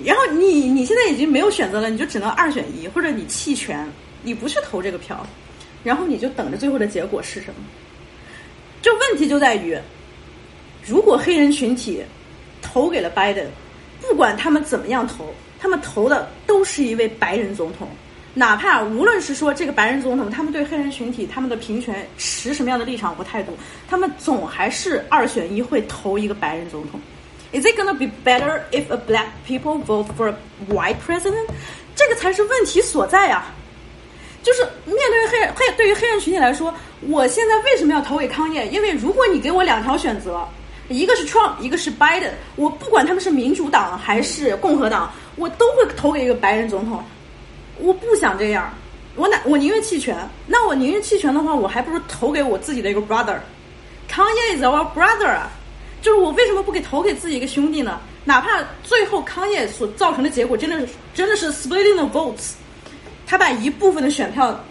[0.03, 3.87] 然后你你现在已经没有选择了，你就只能二选一，或者你弃权，
[4.23, 5.25] 你不去投这个票，
[5.83, 7.55] 然后你就等着最后的结果是什么？
[8.81, 9.77] 这问题就在于，
[10.85, 12.01] 如果黑人群体
[12.61, 13.45] 投给了 bad
[14.01, 15.33] 不管他们怎么样投。
[15.61, 17.85] 他们投的都是一位白人总统，
[18.33, 23.51] 哪怕无论是说这个白人总统，他们对黑人群体他们的平权持什么样的立场或态度，
[23.85, 26.97] 他们总还是二选一会投一个白人总统。
[27.51, 30.35] Is it gonna be better if a black people vote for a
[30.69, 31.47] white president？
[31.95, 33.53] 这个才是问题所在啊！
[34.43, 38.67] 就是面对黑黑对于黑人群体来说，我现在为什么要投给康业？
[38.67, 40.47] 因为如果你给我两条选择。
[40.91, 47.03] 一个是 Trump，一个是 Biden，我不管他们是民主党还是共和党，我都会投给一个白人总统。
[47.77, 48.73] 我不想这样，
[49.15, 50.17] 我哪我宁愿弃权。
[50.47, 53.37] 那我宁愿弃权的话，我还不如投给我自己的一个 brother。
[54.09, 55.51] Kanye is our brother 啊，
[56.01, 57.99] 就是我为什么不给投给自己一个兄弟呢？
[58.25, 62.51] 哪怕最后康业所造成的结果真的是真的是 splitting the votes，
[63.25, 64.63] 他把一部分的选票。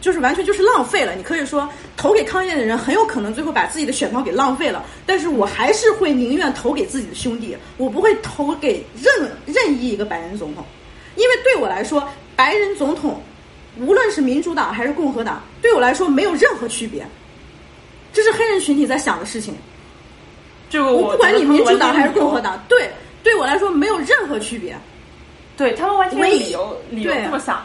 [0.00, 1.16] 就是完全就是浪费了。
[1.16, 10.64] 你可以说投给康业的人很有可能最后把自己的选票给浪费了，但是我还是会宁愿投给自己的兄弟，我不会投给任任意一个白人总统，
[11.16, 13.20] 因为对我来说，白人总统
[13.80, 17.04] 无论是民主党还是共和党，对我来说没有任何区别。
[18.12, 19.52] 这是黑人群体在想的事情。
[20.68, 22.90] 这个我不管你民主党还是共和党，对
[23.22, 24.76] 对我来说没有任何区别。
[25.56, 27.64] 对他们完全理由理由这么想。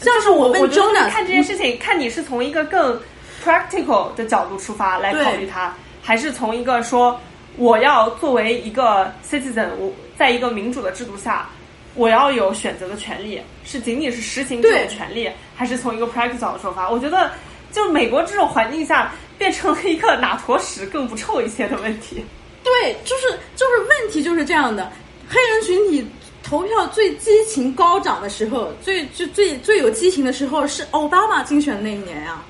[0.00, 2.98] 像是我问觉得 Jonas 看这件事情，看你是从一个更
[3.44, 7.20] practical 的角度出发来考虑它，还是从一个说
[7.56, 11.50] 我要作为一个 citizen，我在一个民主的制度下，
[11.94, 16.88] 我要有选择的权利，是仅仅是实行这种权利，还是从一个 practical 的出发？
[16.88, 17.32] 我觉得，
[17.72, 22.24] 就美国这种环境下，变成了一个哪坨屎更不臭一些的问题。
[22.64, 24.92] 对，就是就是问题就是这样的，
[25.28, 26.06] 黑人群体
[26.42, 32.42] 投票最激情高涨的时候，最最最最有激情的时候是奥巴马竞选的那一年呀、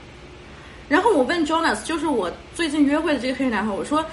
[0.88, 4.04] 然后我问 Jonas，就是我最近约会的这个黑人男孩，我说，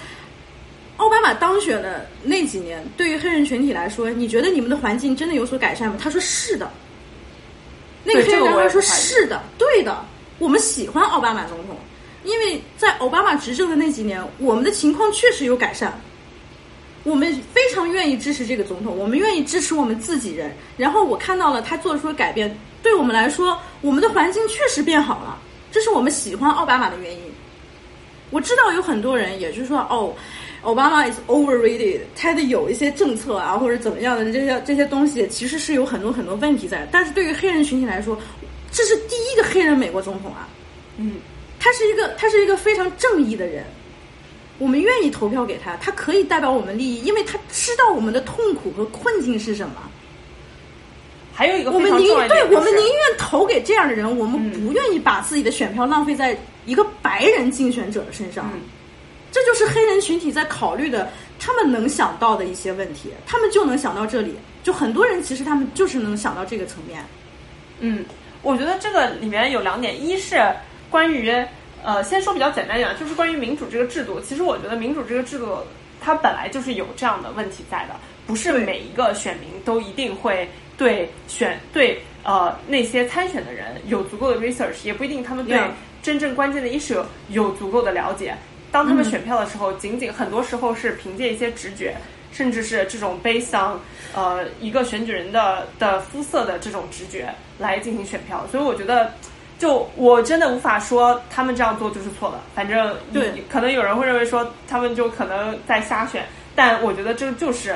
[0.97, 5.97] 奥巴马当选的那几年，对于黑人群体来说，你觉得你们的环境真的有所改善吗？
[5.99, 6.69] 他说是的。
[8.03, 10.05] 那个黑人男孩说是的，对的，
[10.37, 11.75] 我们喜欢奥巴马总统，
[12.25, 15.93] 因为在奥巴马执政的那几年，我们的情况确实有改善。
[17.03, 20.51] 我们非常愿意支持这个总统，我们愿意支持我们自己人。
[20.75, 25.37] 然后我看到了他做出的改变，对我们来说，我们的环境确实变好了，
[25.71, 27.19] 这是我们喜欢奥巴马的原因。
[28.31, 30.15] 我知道有很多人也就是说，哦，
[30.63, 36.89] 奥巴马 is overrated，他的有一些政策啊或者怎么样的这些这些东西，其实是有很多很多问题在。
[36.91, 38.17] 但是对于黑人群体来说，
[38.71, 40.49] 这是第一个黑人美国总统啊，
[40.97, 41.17] 嗯，
[41.65, 43.63] 他是一个他是一个非常正义的人，
[44.59, 49.73] 我们愿意投票给他，他可以代表我们利益，因为他知道我们的痛苦和困境是什么。
[51.33, 56.37] 还有一个我们宁对我们宁愿投给这样的人，我们嗯不愿意把自己的选票浪费在
[56.67, 58.47] 一个白人竞选者的身上。
[58.53, 58.61] 嗯
[59.31, 64.35] 这就是黑人群体在考虑的，他们能想到的一些问题，他们就能想到这里。
[64.63, 67.03] 就很多人其实他们就是能想到这个层面。
[67.79, 68.05] 嗯，
[68.43, 70.41] 我觉得这个里面有两点，一是
[70.95, 71.29] 关于
[71.83, 74.17] 呃，先说比较简单一点，就是关于民主这个制度。
[74.21, 75.57] 其实我觉得民主这个制度
[75.99, 85.59] 它本来就是有这样的问题在的，不是每一个选民都一定会对选对呃那些参选的人有足够的 research，也不一定他们对
[86.01, 88.33] 真正关键的 issue 有足够的了解。
[88.71, 91.93] 当他们嗯选票的时候，仅仅很多时候是凭借一些直觉，
[92.31, 93.77] 甚至是这种 based on
[94.15, 99.11] 呃一个选举人的的肤色的这种直觉来进行选票，所以我觉得。
[99.57, 103.31] 就我真的无法说他们这样做就是错的，反正对。
[103.49, 106.25] 可能有人会认为说他们就可能在瞎选，
[106.55, 107.75] 但我觉得这就是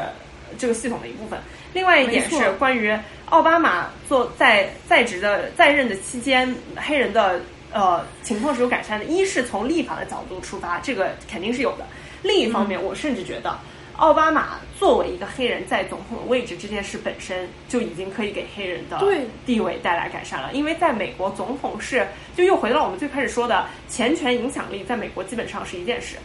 [0.57, 1.39] 这个系统的一部分。
[1.71, 2.97] 另外一点是关于
[3.29, 7.39] 奥巴马做在在职的在任的期间，黑人的
[7.71, 9.05] 呃情况是有改善的。
[9.05, 11.85] 一是从立法的角度出发，这个肯定是有的；
[12.23, 13.57] 另一方面，我甚至觉得
[13.99, 18.97] 奥巴马作为一个黑人在总统的位置这件事本身就已经可以给黑人的
[19.45, 20.53] 地位带来改善了。
[20.53, 26.15] 因为在美国，总统是就又回到我们最开始说的钱权影响力，在美国基本上是一件事。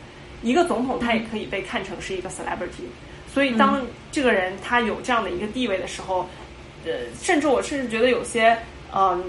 [0.40, 2.86] 一个总统他也可以被看成是一个 celebrity，
[3.32, 6.28] 所以当这个人他有这样的一个地位的时候，
[6.84, 8.56] 呃，甚至我甚至觉得有些，
[8.94, 9.24] 嗯、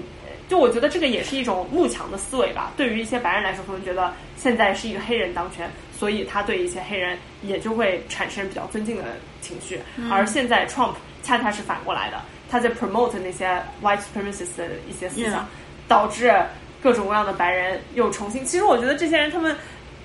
[0.48, 2.72] 就我觉得这个也是一种慕强的思维吧。
[2.76, 5.68] 对于一些白人来说，可能觉得现在是一个黑人当权，
[5.98, 9.04] 所以他对一些黑人也就会产生比较尊敬的
[9.40, 9.80] 情绪。
[10.10, 12.20] 而现在 Trump 恰恰是反过来的，
[12.50, 15.48] 他在 promote 那些 white supremacist 的一些思想
[15.88, 16.32] 导致
[16.82, 18.44] 各种各样的白人又重新。
[18.44, 19.56] 其实我觉得这些人他们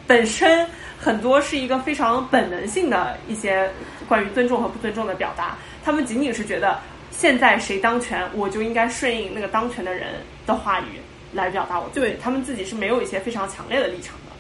[0.08, 0.68] 本身
[0.98, 3.70] 很多是一个非常本能性的一些
[4.08, 6.80] 关于尊重和不尊重的表达，他们仅仅是觉得
[7.12, 10.08] 现在谁当权，我就应该顺应那个当权的人
[10.46, 11.00] 的话语
[11.34, 11.90] 来表达我。
[11.94, 14.31] 对他们自己是没有一些非常强烈的立场的。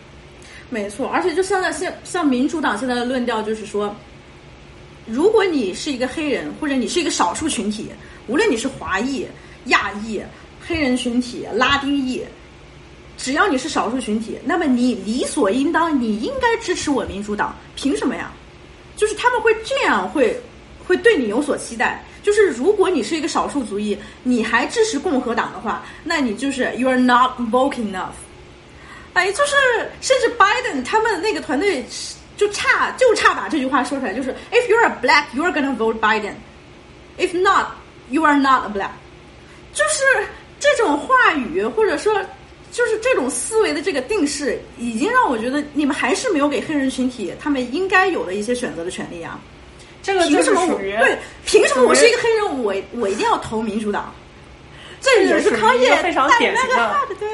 [0.71, 3.93] 没错，而且就现在现像民主党现在的论调就是说，
[5.05, 7.89] 如果你是一个黑人，或者你是一个少数群体，
[8.27, 9.27] 无论你是华裔、
[9.65, 10.21] 亚裔、
[10.65, 12.23] 黑人群体、拉丁裔，
[13.17, 18.31] 只要你是少数群体，那么你理所应当，你应该支持我民主党，凭什么呀？
[18.95, 20.39] 就是他们会这样会
[20.87, 22.01] 会对你有所期待。
[22.23, 28.13] 就是如果你是一个少数族裔，你还支持共和党的话，那你就是 You're not vocal enough。
[29.13, 29.55] 哎，就是
[29.99, 31.85] 甚至 Biden 他们那个团队
[32.37, 36.33] 就差就差把这句话说出来，就是 If you're a black, you're gonna vote Biden.
[37.17, 37.67] If not,
[38.09, 38.91] you are not a black.
[39.73, 40.27] 就是
[40.59, 42.13] 这种话语，或者说
[42.71, 49.39] 就是这种思维的这个定式，已经让我觉得你们还是没有给黑人群体他们应该有的一些选择的权利啊。
[50.01, 51.17] 这个凭什么我对？
[51.45, 54.13] 凭什么我是一个黑人，我我一定要投民主党？
[54.99, 57.27] 这也是康业非常典型的，对。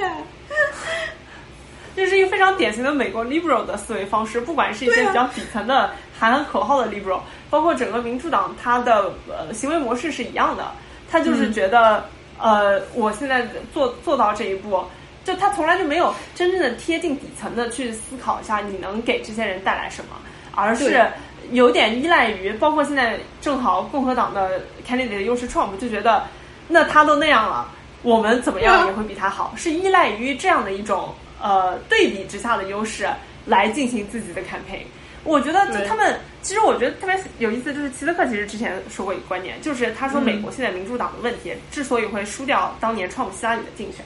[1.97, 7.19] 这是一个非常典型的美国 liberal 的思维方式，不管是一些比较底层的喊口号的 liberal，
[7.49, 10.71] 包括整个民主党，它的呃行为模式是一样的。
[11.09, 12.03] 他就是觉得，
[12.37, 14.83] 呃，我现在做做到这一步，
[15.25, 20.17] 就他从来就没有真正的贴近底层的去思考一下你能给这些人带来什么，
[20.53, 21.03] 而是
[21.51, 26.27] 有点依赖于，包括现在正好共和党的 candidate 又是 Trump，就觉得
[26.67, 27.71] 那他都那样了。
[28.03, 33.07] 我们怎么样也会比他好，是依赖于这样的一种呃对比之下的优势
[33.45, 34.83] 来进行自己的 campaign。
[35.23, 44.05] 我觉得就他们，其实我觉得特别有意思，就是齐泽克其实之前说过一个观点，就是他说美国现在民主党的问题之所以会输掉当年创普希拉里的竞选，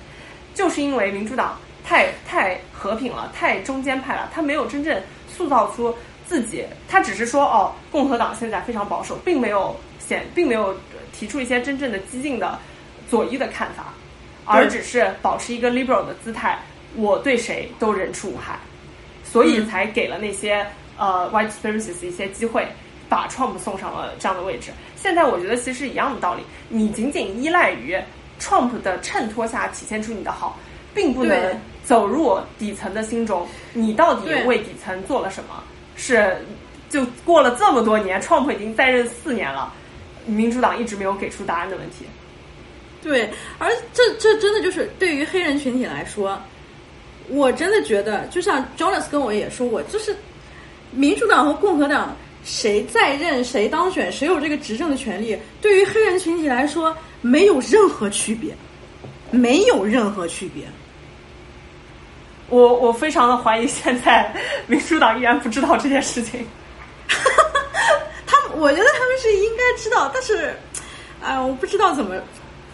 [0.55, 5.95] 就是因为民主党太太和平了，太中间派了，他没有真正塑造出
[6.27, 10.75] 自己，他只是说哦，共和党现在非常保守，并没有显，并没有
[11.13, 12.57] 提出一些真正的激进的
[13.07, 13.93] 左翼的看法，
[14.45, 16.57] 而只是保持一个 liberal 的姿态，
[16.95, 18.59] 我对谁都人畜无害，
[19.23, 20.65] 所以才给了那些。
[20.97, 22.67] 呃，white supremacists 一些机会，
[23.09, 24.69] 把 Trump 送上了这样的位置。
[24.95, 27.97] 现在我觉得其实是一样的道理，你仅仅依赖于
[28.39, 30.59] Trump 的衬托下体现出你的好，
[30.93, 33.47] 并不能走入底层的心中。
[33.73, 35.63] 你到底为底层做了什么？
[35.95, 36.45] 是
[36.87, 39.73] 就过了这么多年，Trump 已经在任四年了，
[40.27, 42.05] 民主党一直没有给出答案的问题。
[43.01, 43.27] 对，
[43.57, 46.39] 而这这真的就是对于黑人群体来说，
[47.29, 50.15] 我真的觉得，就像 Jonas 跟我也说过，就是。
[50.93, 52.13] 民主党和共和党
[52.43, 58.53] 谁在任谁当选谁有这个执政的权利，对于黑人群体来说没有任何区别，
[59.29, 60.65] 没有任何区别。
[62.49, 64.35] 我我非常的怀疑现在
[64.67, 66.45] 民主党依然不知道这件事情。
[68.27, 70.53] 他们，我觉得他们是应该知道，但是，
[71.23, 72.21] 啊，我不知道怎么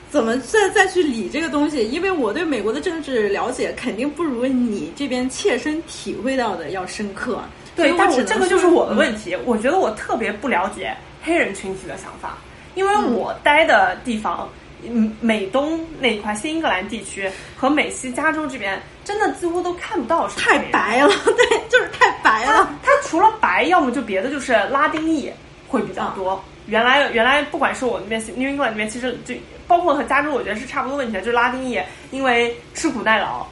[0.09, 7.41] 怎么再再去理这个东西，因为我对美国的政治了解肯定不如你这边切身体会到的要深刻。
[7.75, 9.37] 对，但是这个就是我的问题。
[9.45, 12.37] 我觉得我特别不了解黑人群体的想法，
[12.73, 14.49] 因为我待的地方，
[14.83, 20.27] 嗯，美东那一块新英格兰地区和美西加州这边，真的几乎都看不到。
[20.29, 22.67] 太白了， 对，就是太白了。
[22.81, 25.29] 它除了白，要么就别的，就是拉丁裔
[25.67, 26.43] 会比较多。
[26.67, 29.33] 原来原来不管是我那边 New England 那边，其实就
[29.67, 33.45] 包括和加州，我觉得是差不多问题的，就是拉丁裔，因为吃苦耐劳。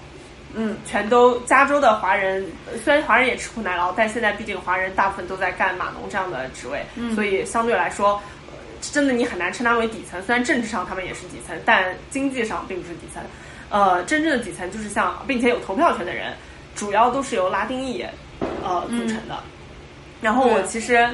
[0.57, 2.45] 嗯，全都加州的华人，
[2.82, 6.82] 虽然华人也吃苦耐劳，但现在毕竟华人大部分都在干码农这样的职位，
[7.13, 8.22] 所以相对来说，
[8.80, 10.22] 真的你很难称他为底层。
[10.24, 13.22] 虽然政治上他们也是底层，但经济上并不是底层。
[13.70, 16.32] 呃，真正的底层就是像，并且有投票权的人，
[16.74, 18.05] 主要都是由拉丁裔
[18.63, 19.38] 呃组成的。
[20.22, 21.05] 然后我其实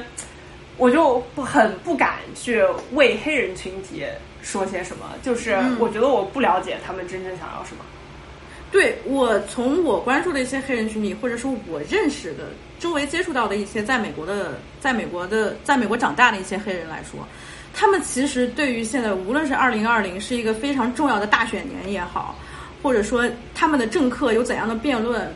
[0.76, 2.62] 我就不很不敢去
[2.92, 4.04] 为黑人群体
[4.42, 7.84] 说些什么，就是我觉得我不了解他们真正想要什么。
[8.70, 12.44] 对我从我关注的一些黑人群体，或者说我认识的、
[12.80, 17.20] 周围接触到的一些在美国的、在美国的、在美国长大的一些黑人来说，
[17.74, 22.34] 他们其实对于现在无论是二零二零是一个非常重要的大选年也好，
[22.82, 25.30] 或者说他们的政客有怎样的辩论，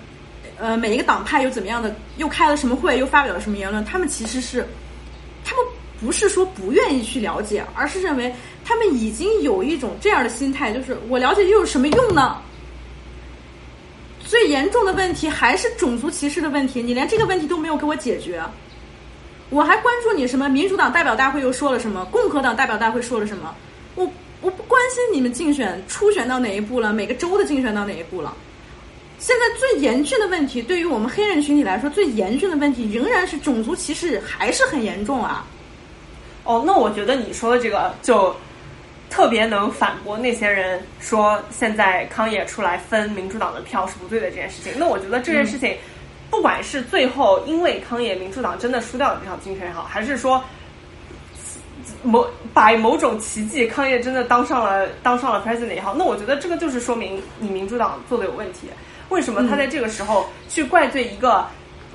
[0.57, 4.66] 呃，每一个党派有怎么样的又开了什么会，又发表了什么言论，他们其实是，
[5.49, 5.64] 他们
[6.01, 8.34] 不是说不愿意去了解，而是认为
[8.64, 12.36] 他们已经有一种这样的心态，就是我了解又有什么用呢？
[14.26, 18.42] 最严重的问题还是种族歧视的问题，你连这个问题都没有给我解决，
[19.51, 20.49] 我还关注你什么？
[20.49, 22.05] 民主党代表大会又说了什么？
[22.07, 23.55] 共和党代表大会说了什么？
[23.94, 24.11] 我
[24.42, 28.36] 我不关心你们竞选初选到哪一步了，每个州的竞选到哪一步了。
[29.18, 35.46] 现在最严峻的问题，对于我们黑人群体来说，最严峻的问题仍然是种族歧视，还是很严重啊。
[36.44, 38.34] 哦，那我觉得你说的这个就。
[39.08, 44.72] 特别能反驳那些人说现在康也出来分民主党的票是不对的这件事情。
[44.76, 45.76] 那我觉得这件事情，
[46.28, 50.42] 不管是最后因为康也民主党真的输掉了这场竞选也好，还是说
[52.02, 58.66] 某把某种奇迹康也真的当上了当上了 president 也好，那我觉得这个就是说明你民主党做的有问题。
[59.09, 61.46] 为什么他在这个时候去怪罪一个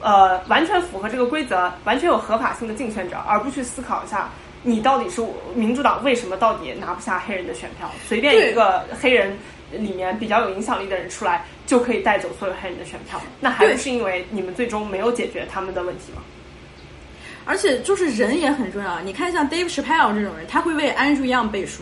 [0.02, 4.30] 呃完全符合这个规则、完全有合法性的竞选者，而不去思考一下？
[4.64, 5.22] 你到底是
[5.56, 7.90] 民主党为什么到底拿不下黑人的选票？
[8.08, 9.36] 随便一个黑人
[9.72, 13.20] 里面比较有影响力的人出来，就可以带走所有黑人的选票？
[13.40, 16.22] 那还不是因为你们最终没有解决他们的问题吗？
[17.44, 19.00] 而且就是人也很重要。
[19.00, 21.82] 你看像 Dave Chappelle 这种人，他会为 Andrew Yang 背书。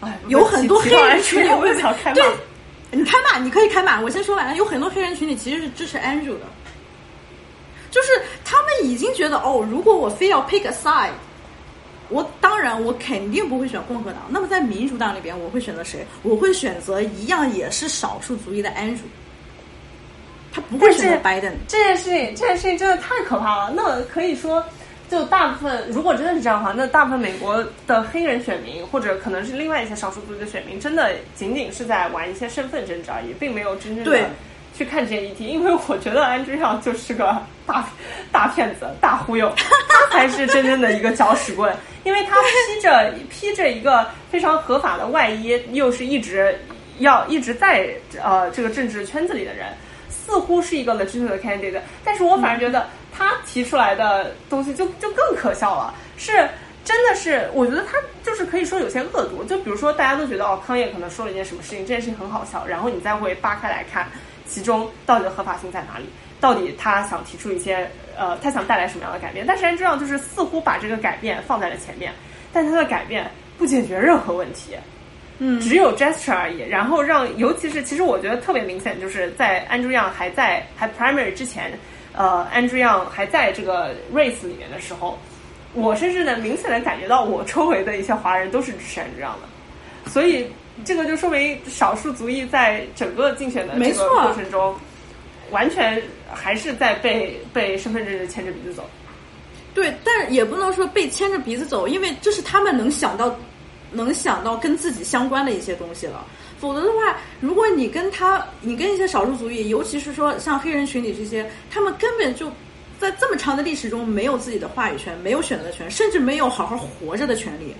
[0.00, 1.74] 哎，有很多黑人群体会。
[2.14, 2.24] 对，
[2.90, 4.00] 你开骂，你可以开骂。
[4.00, 6.46] 我先说完了，有很多黑人群体其实是支持 Andrew 的，
[7.90, 11.10] 就是他们已经觉得哦，如果我非要 pick a side。
[12.08, 14.22] 我当然，我肯定不会选共和党。
[14.28, 16.06] 那么在民主党里边，我会选择谁？
[16.22, 19.00] 我会选择一样也是少数族裔的 Andrew。
[20.52, 21.54] 他不会选择 Biden。
[21.66, 23.72] 这件事情，这件事情真的太可怕了。
[23.74, 24.64] 那可以说，
[25.08, 34.28] 就大部分，如果真的是这样的话，那大部分美国的黑人选民，或者可能是另外一些少数族裔的选民，真的仅仅是在玩一些身份政治而已，并没有真正的
[34.76, 37.36] 去看这些议题，因为我觉得安之亮就是个
[37.66, 37.88] 大
[38.32, 39.50] 大骗子、大忽悠，
[39.88, 46.58] 他才是真正的一个搅屎棍，因为他披着披着一个非常合法的外衣，又是一直
[46.98, 47.88] 要一直在
[48.22, 49.68] 呃这个政治圈子里的人，
[50.26, 56.48] 似乎是一个 legitimate candidate，但是我反而觉得他提出来的东西就就更可笑了，是。
[56.86, 59.42] 真的是，我觉得他就是可以说有些恶毒。
[59.42, 64.06] 就比如说，大家都觉得哦，康业可能说了一件什么事情，这件事情很好笑，然后你再会扒开来看，
[64.46, 66.04] 其中到底的合法性在哪里？
[66.40, 69.44] 到底他想提出一些呃，他想带来什么样的改变？
[69.44, 72.12] 但是安这样就是似乎把这个改变放在了前面，
[72.52, 74.76] 但他的改变不解决任何问题，
[75.38, 76.60] 嗯，只有 gesture 而已。
[76.68, 81.78] 然后让，尤其是其实我觉得特别明显，就是在 Andrew Yang 还在还 primary 之前，
[82.12, 85.18] 呃，Andrew Yang 还在这个 race 里面的时候。
[85.74, 90.46] 我甚至能明显的感觉到，我周围的一些华人都是支持这样的，所以
[90.86, 94.74] 这个就说明少数族裔在整个竞选的这个过程中，
[95.50, 98.88] 完全还是在被被身份证牵着鼻子走。
[99.74, 103.36] 对，但也不能说被牵着鼻子走，因为这是他们能想到
[103.90, 106.24] 能想到跟自己相关的一些东西了。
[106.58, 112.50] 否则的话，如果你跟他，你跟一些少数族裔，尤其是说像黑人群体这些，他们根本就。
[112.98, 117.76] 在这么长的历史中，没有自己的话语权，没有选择权，甚至没有好好活着的权利。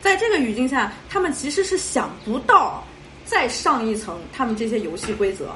[0.00, 2.82] 在这个语境下，他们其实是想不到
[3.24, 5.52] 再上一层，他们这些游戏规则，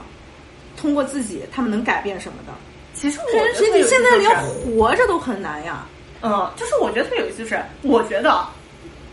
[0.76, 2.52] 通过自己，他们能改变什么的。
[2.94, 5.84] 其实，黑人群体现在连活着都很难呀。
[6.20, 8.46] 嗯，就是我觉得特别有意思，就是我觉得，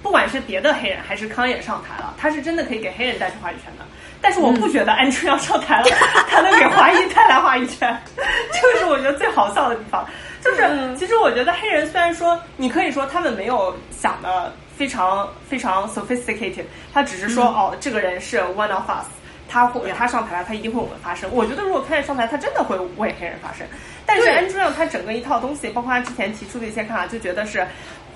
[0.01, 3.85] 不管是别的黑人还是康也上台了，他是真的可以给黑人带去话语权的。
[4.21, 5.85] 但是我不觉得安春要上台了，
[6.29, 10.05] 他能给华裔带来话语权， 这个是我觉得最好笑的地方。
[10.43, 19.07] 就是其实我觉得黑人虽然说你可以说他们没有想的非常非常 sophisticated，他只是说哦这个人是 one of us，
[19.49, 21.29] 他会他上台了，他一定会为我们发声。
[21.31, 23.65] 我觉得如果开始上台，他真的会为黑人发声。
[24.05, 27.65] 但是安春让他整个一套东西，包括他之前提出的一些看法，就觉得是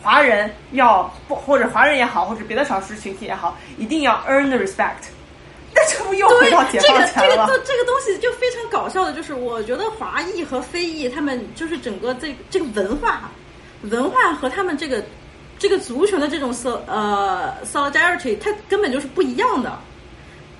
[0.03, 5.09] 华人要不或者华人也好，或者别的少数群体也好，一定要 earn the respect。
[5.73, 7.47] 那这不又回到解放前了？
[7.47, 13.31] 这个这个这个东西就非常搞笑的，就是我觉得华裔和非裔他们就是整个这这个文化
[13.89, 15.03] 文化和他们这个
[15.57, 19.79] 这个族群的这种 so 呃 solidarity，它根本就是不一样的。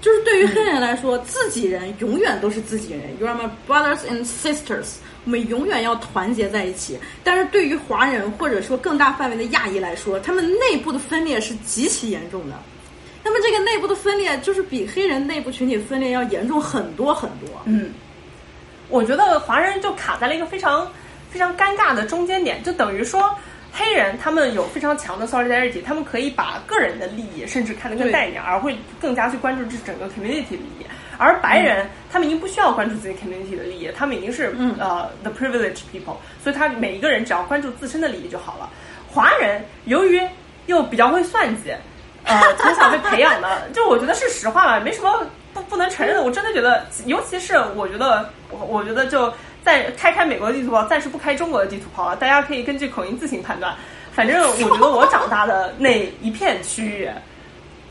[0.01, 6.99] 就是对于黑人来说，自己人永远都是自己人，you are my brothers and sisters，我们永远要团结在一起。
[7.23, 12.55] 但是对于华人或者说更大范围的亚裔来说，他们内部的分裂是极其严重的。
[13.23, 17.47] 那么这个内部的分裂，就是比黑人内部群体分裂要严重很多很多。
[17.63, 17.91] 嗯，
[18.89, 20.85] 我觉得华人就卡在了一个非常
[21.31, 23.33] 非常尴尬的中间点，就等于说
[23.71, 30.82] 黑人他们有非常强的 solidarity，他们可以把个人的利益甚至看得更淡一点，而会更加去关注这整个 community 的利益。
[31.17, 38.69] 而白人他们已经不需要关注自己 community 的利益，他们已经是呃 the privileged people，所以他每一个人只要关注自身的利益就好了。
[39.11, 40.21] 华人由于
[40.65, 41.73] 又比较会算计。
[42.25, 46.23] 呃， 从小被培养的，就我觉得是实话吧，没什么不不能承认的。
[46.23, 49.29] 我真的觉得，尤其是我觉得，我我觉得就
[49.61, 52.15] 在开开美国的地图炮，暂时不开中国的地图炮了。
[52.15, 53.75] 大家可以根据口音自行判断。
[54.13, 57.09] 反正我觉得我长大的那一片区域，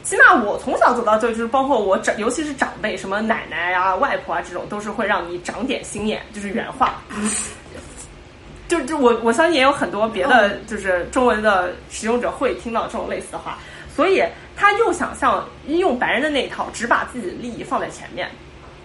[0.02, 7.02] 起码我从小走到就就是包括我长，尤其是长辈，什么奶奶啊、外婆啊这种，都是会让你长点心眼，就是原话。
[8.68, 13.58] 就就我我相信也有很多别的就是中文的使用者会听到这种类似的话。
[13.94, 14.24] 所以
[14.56, 18.26] 他又想像用白人的那一套，只把自己的利益放在前面，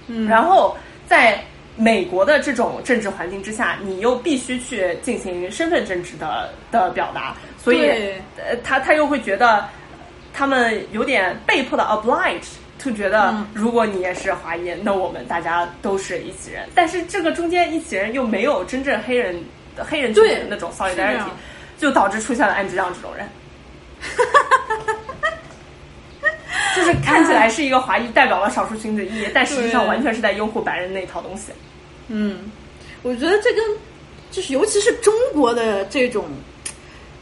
[0.07, 0.75] 嗯，然后
[1.07, 1.41] 在
[1.77, 7.89] 美国的这种政治环境之下，你又必须去进行身份政治的的表达，所以
[8.35, 9.65] 呃，他他又会觉得
[10.37, 12.43] 他们有点被迫的 oblige，
[12.77, 19.43] 就觉得如果你也是华裔，那我们大家都是一起人，但是这个中间一起人又没有真正黑人
[19.75, 21.23] 黑人的那种 solidarity，
[21.79, 23.27] 就导致出现了安之亮这种人。
[26.75, 31.51] 就是看起来是一个华裔代表了少数群体的意义， 但实际上完全是在拥护白人那套东西。
[32.09, 32.51] 嗯，
[33.01, 33.65] 我觉得这跟
[34.29, 36.25] 就是尤其是中国的这种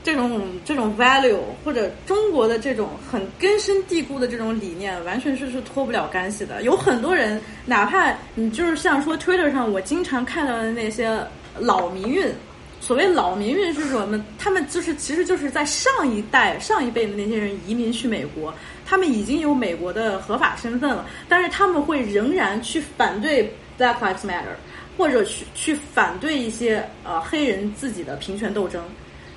[0.05, 6.61] 这种这种 value 或者中国的这种很根深蒂固的这种理念，完全是是脱不了干系的。
[6.61, 11.19] 有很多人，哪怕你就是像说 Twitter 上我经常看到的那些
[11.57, 12.31] 老民运。
[12.81, 14.23] 所谓老民运是什么？
[14.37, 18.53] 他们就是其实就是在上一代、上一辈的那些人移民去美国，
[18.85, 24.53] 他们已经有美国的合法身份了，但是他们会仍然去反对 Black Lives Matter，
[24.95, 28.83] 或者去去反对一些呃黑人自己的平权斗争。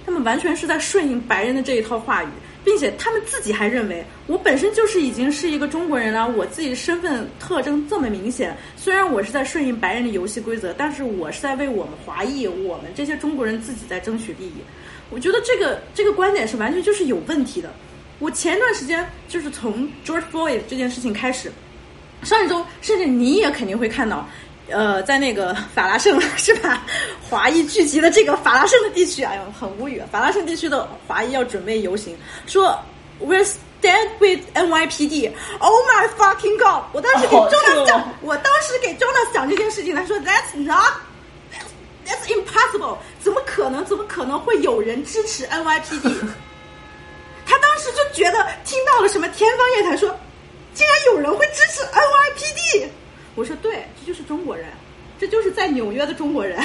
[0.08, 2.28] 他们完全是在顺应白人的这一套话语，
[2.64, 14.54] 并且他们自己还认为，我本身就是已经是一个中国人了，我自己的身份特征这么明显，虽然我是在顺应白人的游戏规则，但是我是在为我们华裔、我们这些中国人自己在争取利益。
[15.10, 17.70] 我觉得这个这个观点是完全就是有问题的。
[18.18, 21.52] 我前段时间就是从 George Floyd 这件事情开始，
[22.22, 24.26] 上一周甚至你也肯定会看到，
[24.70, 26.84] 呃，在那个法拉盛 是吧，
[27.28, 30.02] 华裔聚集的这个法拉盛的地区，哎呦，很无语。
[30.10, 32.16] 法拉盛地区的华裔要准备游行，
[32.46, 32.78] 说
[33.20, 35.32] We're stand with NYPD。
[35.58, 36.84] Oh my fucking god！
[36.92, 40.94] 我当时给 Jonas 讲，我当时给 Jonas 讲这件事情，他说 That's not。
[42.06, 42.96] That's impossible！
[43.20, 43.84] 怎么可能？
[43.84, 46.02] 怎么可能会有人支持 NYPD？
[47.44, 50.08] 他当时就觉得听到了什么天方夜谭，说
[50.74, 52.88] 竟然有人会支持 NYPD。
[53.38, 54.66] 我说对，这就是中国人，
[55.16, 56.58] 这就是在纽约的中国人。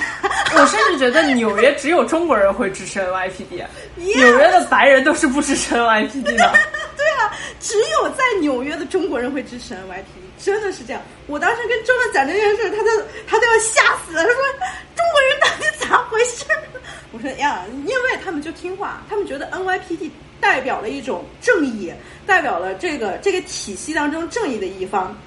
[0.56, 3.64] 我甚至觉得纽约只有中国人会支持 NYPD，
[3.96, 6.54] 纽约的白人都是不支持 NYPD 的。
[6.98, 11.02] 对啊，只有在纽约的中国人会支持 NYPD，真的是这样。
[11.28, 12.90] 我当时跟周乐讲这件事，他都
[13.28, 14.36] 他都要吓死了，他说
[14.96, 16.44] 中国人到底咋回事？
[17.14, 20.10] 我说呀，因为他们就听话，他们觉得 NYPD。
[20.42, 21.90] 代表了一种正义，
[22.28, 25.18] 代表了这个这个体系当中正义的一方。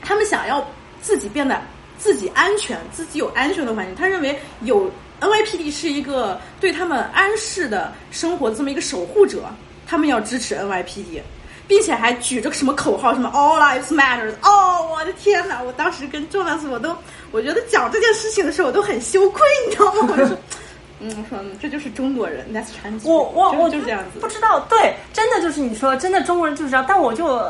[0.00, 0.64] 他们想要
[1.00, 1.60] 自己变得
[1.98, 3.94] 自己安全，自己有安全的环境。
[3.94, 4.90] 他认为有
[5.20, 9.44] NYPD 是一个对他们安适的生活的这么一个守护者，
[9.86, 11.20] 他们要支持 NYPD，
[11.66, 14.32] 并且还举着什么口号，什么 All Lives Matter。
[14.42, 15.62] 哦，我的天哪！
[15.62, 16.96] 我当时跟 Jonas 我都，
[17.32, 20.08] 我觉得讲这件事情的时候我都很羞愧，你知道吗？
[20.10, 20.36] 我就说。
[21.02, 23.08] 嗯，我说这就是中国人，That's Chinese。
[23.08, 26.84] 我我我就这样子，不知道，对，真的就是你说，真的中国人就是这样。
[26.86, 27.42] 但我就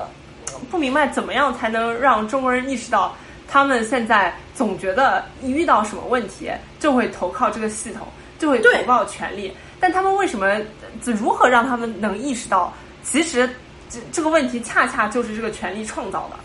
[0.71, 3.13] 不明白，怎么样才能让中国人意识到，
[3.51, 6.49] 他们现在总觉得一遇到什么问题
[6.79, 8.07] 就会投靠这个系统，
[8.39, 9.53] 就会投靠权力。
[9.81, 10.57] 但他们为什么？
[11.05, 12.73] 如何让他们能意识到，
[13.03, 13.49] 其实
[13.89, 16.37] 这这个问题恰恰就是这个权力创造的？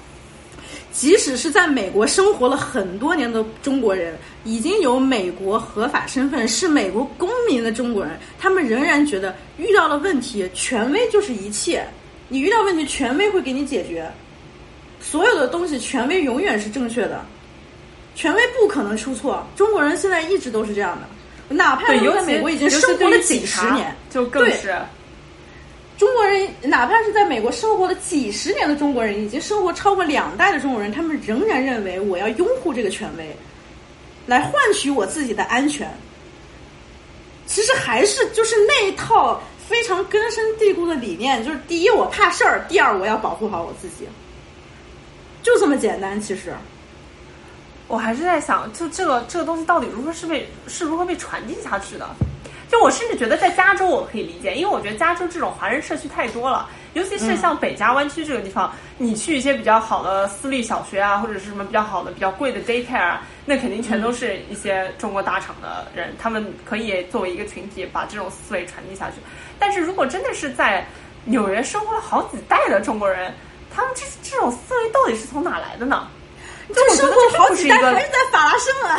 [0.91, 11.85] 即使是在美国生活了很多年的中国人，已经有美国合法身份、是美国公民的中国人，他们仍然觉得遇到了问题，权威就是一切。
[12.29, 14.09] 你遇到问题，权威会给你解决。
[15.09, 17.23] 所有的东西，权威永远是正确的，
[18.15, 19.45] 权威不可能出错。
[19.55, 24.75] 中国人现在一直都是这样的，哪怕在美国已经生活了几十年，就更是。
[25.97, 33.33] 中国人哪怕是在美国生活了几十年的中国人，已经生活超过两代的中国人，他们仍然认为我要拥护这个权威，
[34.25, 35.89] 来换取我自己的安全。
[37.45, 44.05] 其实还是就是那一套非常根深蒂固的理念，就是第一我怕事儿，第二我要保护好我自己，
[45.45, 46.19] 就这么简单。
[46.19, 46.51] 其实，
[47.87, 52.09] 我还是在想，就这个这个东西到底如何是被是如何被传递下去的。
[52.67, 69.17] 就我甚至觉得在加州我可以理解，因为我觉得加州这种华人社区太多了，尤其是像北加湾区这个地方，你去一些比较好的私立小学啊，或者是什么比较好的、比较贵的 daycare 啊，那肯定全都是一些中国大厂的人，他们可以作为一个群体把这种思维传递下去。
[69.59, 70.83] 但是如果真的是在
[71.23, 73.31] 纽约生活了好几代的中国人，
[73.75, 76.07] 他们这这种思维到底是从哪来的呢？
[76.73, 78.97] 就我觉得这好几代还是在法拉盛啊。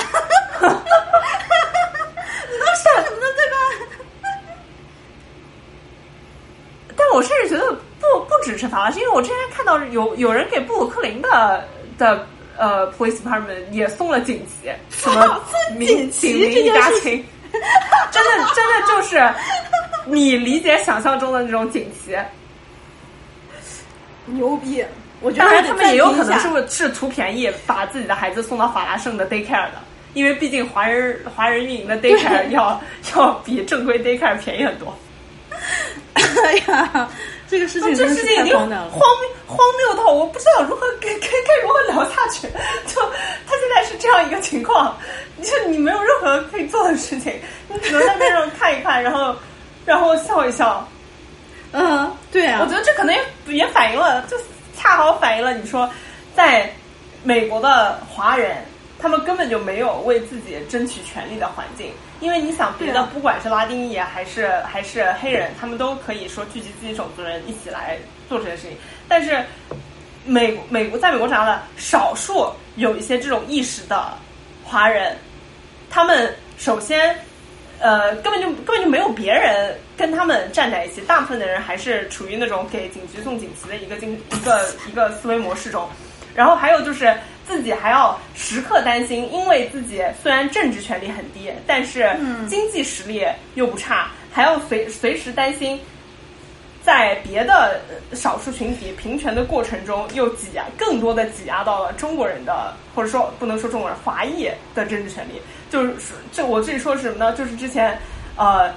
[2.49, 3.27] 你都说什么呢？
[3.35, 3.57] 对吧？
[6.97, 11.64] 但我甚至觉得不不只是法拉盛，因为我之前看到有有人给布鲁克林的
[11.99, 15.41] 的呃 police department 也送了锦旗，什么
[15.79, 17.24] 锦旗民一家亲，
[18.12, 19.29] 真的真的就是
[20.05, 22.16] 你理解想象中的那种锦旗，
[24.27, 24.85] 牛逼！
[25.20, 29.83] 我觉得当然他们也有可能是是图便宜，把自己的孩子送到法拉盛的 daycare 的。
[30.12, 32.81] 因为毕竟华人华人运营的 daycare 要
[33.14, 34.95] 要比正规 daycare 便宜很多。
[36.14, 37.09] 哎呀，
[37.49, 38.77] 这个事情这事情已经荒谬
[39.47, 42.47] 荒谬到我不知道如何该该该如何聊下去。
[42.87, 43.01] 就
[43.47, 44.97] 他现在是这样一个情况，
[45.43, 47.33] 就你没有任何可以做的事情，
[47.69, 49.35] 你只能在那上看一看，然后
[49.85, 50.86] 然后笑一笑。
[51.77, 54.36] 嗯，对啊，我觉得这可能也也反映了，就
[54.74, 55.89] 恰好反映了你说
[56.35, 56.73] 在
[57.23, 58.57] 美国的华人。
[58.98, 68.74] 他们根本就没有为自己争取权利的环境，因为你想别的，不管是拉丁裔还是还是黑人，他们都可以说聚集自己种族人一起来做这件事情。
[69.07, 69.44] 但是
[70.24, 74.15] 美美国在美国长大的少数有一些这种意识的
[74.65, 75.15] 华人，
[75.90, 77.15] 他们首先
[77.78, 85.89] 呃根本就根本就没有别人跟他们站在一起，大部分的人还是处于那种给警局送锦旗的一个经一个一个思维模式中。
[86.35, 87.14] 然后还有就是。
[87.47, 92.10] 自己还要时刻担心，因为自己虽然政治权力很低，但是
[92.48, 93.24] 经济实力
[93.55, 95.78] 又不差，还要随随时担心，
[96.82, 97.81] 在别的
[98.14, 105.40] 少数群体平权的过程中，又挤压更多的挤压到了中国人的，或者说不能说中国人，华裔的政治权利。
[105.70, 105.94] 就是
[106.32, 107.32] 这我自己说是什么呢？
[107.35, 107.97] 就是之前
[108.36, 108.74] 呃，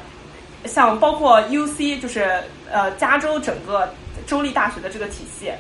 [0.65, 3.94] 像包括 U C，就是呃加州整个
[4.26, 5.52] 州立大学的这个体系。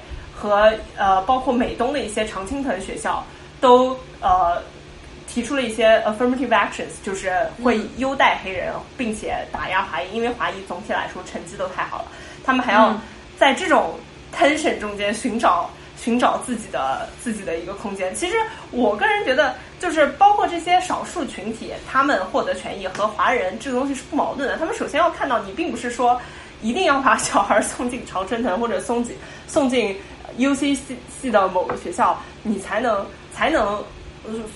[0.41, 3.21] 和呃，包括美东的一些常青藤学校
[3.59, 4.63] 都呃
[5.27, 12.05] 提出了一些 affirmative actions，就是会优待黑人，并且打压华裔，因为华裔总体来说成绩都太好了。
[12.45, 12.97] 他们还要
[13.37, 13.99] 在这种
[14.33, 15.69] tension 中间寻找
[16.01, 18.15] 寻找自己的自己的一个空间。
[18.15, 18.35] 其实
[18.71, 24.57] 我个人觉得，就是包括这些少数群体，他们获得权益和华人这个东西是不矛盾的。
[24.57, 26.19] 他们首先要看到，你并不是说
[26.61, 29.15] 一定要把小孩送进常春藤或者送进
[29.47, 29.95] 送进。
[30.37, 33.03] U C 系系的某个学校，你才能
[33.33, 33.83] 才能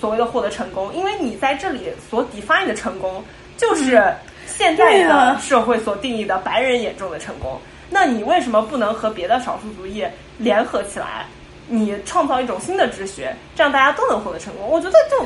[0.00, 3.22] 所谓的获得成功，因为你在这里所 define 的成功，
[3.56, 4.14] 就是
[4.46, 7.60] 现在的社会所定义的白人眼中的成功。
[7.90, 10.04] 那你为什么不能和别的少数族裔
[10.38, 11.26] 联合起来，
[11.68, 14.68] 你创造一种新的秩序，这样大家都能获得成功？
[14.68, 15.24] 我觉得，就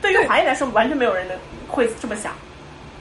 [0.00, 1.36] 对于华裔来说，完全没有人能
[1.68, 2.32] 会这么想。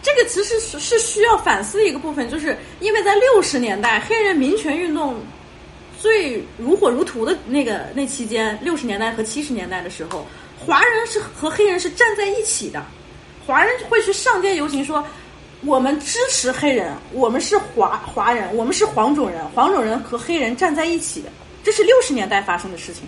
[0.01, 5.15] 这个其实是是需要反思一个部分，就是因为在六十年代黑人民权运动。
[5.97, 10.27] 最如火如荼的那个那期间，六十年代和七十年代的时候，
[10.59, 12.85] 华人是和黑人是站在一起的，
[13.47, 15.03] 华人会去上街游行说，
[15.63, 21.23] 我们支持黑人，我们是华华人，我们是黄种人，黄种人和黑人站在一起，
[21.63, 23.03] 这是六十年代发生的事情。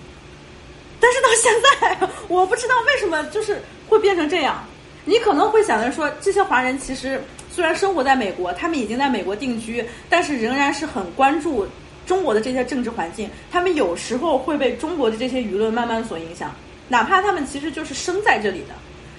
[1.00, 4.64] 但是到现在， 我不知道为什么就是会变成这样。
[5.06, 7.22] 你可能会想着说，这些华人其实
[7.54, 11.68] 虽然生活在美国，他们已经在美国定居，但是仍然是很关注。
[12.08, 16.56] 中国的这些政治环境，他们有时候会被中国的这些舆论慢慢所影响，
[16.88, 18.74] 哪怕他们其实就是生在这里的，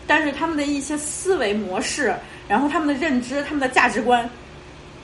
[0.07, 2.15] 但是他们的一些思维模式，
[2.49, 4.29] 然后他们的认知、他们的价值观，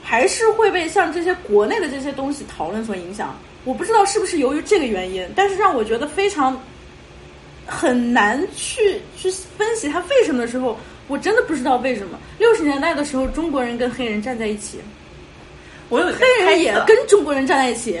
[0.03, 3.37] 还是会被像这些国内的这些东西讨论所影响。
[3.63, 6.59] 我不知道是不是由于这个原因，但是让我觉得非常
[7.65, 10.77] 很难去去分析他为什么的时候，
[11.07, 12.19] 我真的不知道为什么。
[12.37, 14.79] 六十年代的时候，中国人跟黑人站在一起。
[15.89, 17.99] 我有黑人也跟中国人站在一起，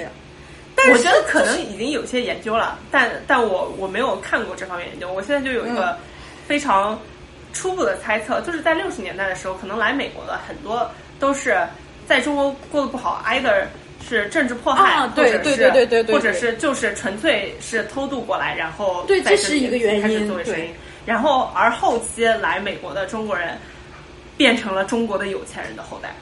[0.75, 5.11] 但是我觉得可能已经有些研究了，但但我我没有看过这方面研究。
[5.13, 5.95] 我现在就有一个
[6.47, 6.99] 非常
[7.55, 10.87] 初步的猜测，就是在六十年代的时候，可能来美国的很多
[11.19, 11.57] 都是
[12.07, 13.63] 在中国过得不好，either
[14.07, 20.69] 是政治迫害，或者是或者是就是纯粹是偷渡过来，然后对这是一个原因，对，
[21.05, 23.57] 然后而后期来美国的中国人
[24.37, 26.13] 变成了中国的有钱人的后代，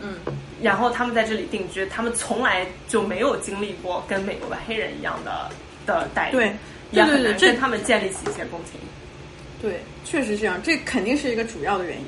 [0.00, 0.16] 嗯。
[0.60, 5.48] 然后他们在这里定居，他们从来就没有经历过跟美国的黑人一样的
[5.86, 6.56] 的待遇，对，
[6.90, 8.80] 也很难跟他们建立起一些共情。
[9.62, 12.04] 对，确实这样，这肯定是一个主要的原因。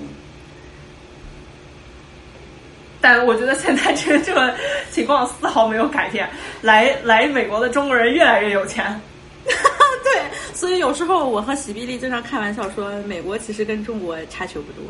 [3.01, 4.55] 但我觉得现在这个这个
[4.91, 6.29] 情况丝毫没有改变，
[6.63, 9.01] 来来美国的中国人越来越有钱。
[9.45, 10.23] 对，
[10.55, 14.85] 所以有时候我和喜碧丽经常开玩笑说，美国其实跟中国差球不多。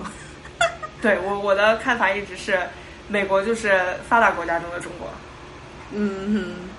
[1.02, 2.58] 对我我的看法一直是。
[3.12, 5.08] 美国就是发达国家中的中国。
[5.90, 6.69] 嗯哼。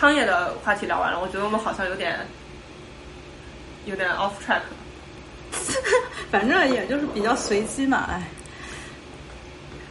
[0.00, 2.18] 康业的话题聊完了，我觉得我们好像有点
[3.84, 4.62] 有点 off track。
[6.30, 8.22] 反正也就是比较随机嘛，哎。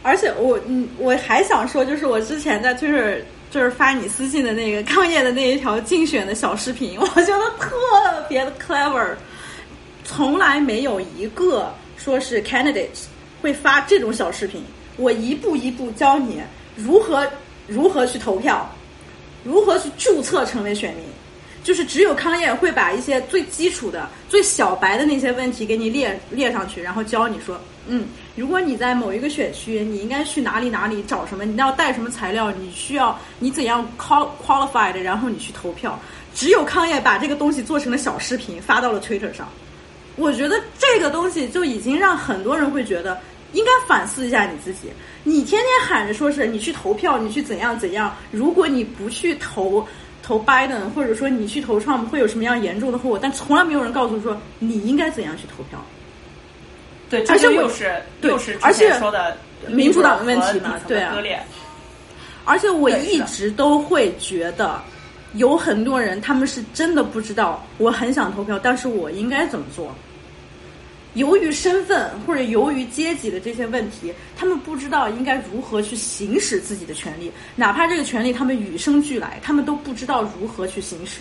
[0.02, 3.24] 而且我嗯，我还想说，就是我之前在就是。
[3.50, 9.16] 就是发你私信的那个康业的那一条竞选的小视频， 我觉得特别的 clever，
[10.04, 12.86] 从来没有一个说是 candidate
[13.42, 14.64] 会发这种小视频。
[14.98, 16.40] 我一步一步教你
[16.76, 17.28] 如何
[17.66, 18.72] 如何去投票，
[19.44, 21.04] 如何去注册成为选民。
[21.62, 36.00] 就是只有康业会把一些最基础的、最小白的那些问题给你列列上去，然后教你说，嗯，如果你在某一个选区，你应该去哪里哪里找什么，你要带什么材料，你需要你怎样 qualified，然后你去投票。
[36.34, 39.46] 只有康业把这个东西做成了小视频发到了 Twitter 上，
[40.16, 43.20] 我觉得这个东西就已经让很多人会觉得
[43.52, 44.90] 应该反思一下你自己。
[45.24, 49.86] 你天天喊着说是你去投票，你去怎样怎样，如果你不去投。
[50.22, 53.18] 投 Biden，或者说你去投 Trump 会有什么样严重的后果？
[53.20, 55.84] 但从来没有人告诉说你应该怎样去投票。
[57.08, 59.36] 对，而且又是又是而且说的
[59.66, 61.16] 民主党的问题嘛，对啊。
[62.44, 64.80] 而且我一直都会觉得，
[65.32, 69.92] 有很多人他们是真的不知道，我很想投票，但是我应该怎么做？
[71.14, 81.20] 由于身份或者由于阶级的这些问题，他们不知道应该如何去行使自己的权利，哪怕这个权利他们与生俱来，他们都不知道如何去行使。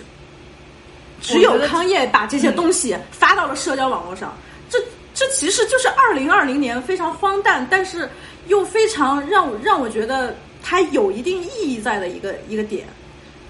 [1.22, 4.38] 只有康业把这些东西发到了社交网络上，
[4.70, 4.78] 这
[5.14, 8.08] 这其实就是二零二零年非常荒诞，但是
[8.48, 12.88] 又非常让我让我觉得它有一定意义在的一个一个点，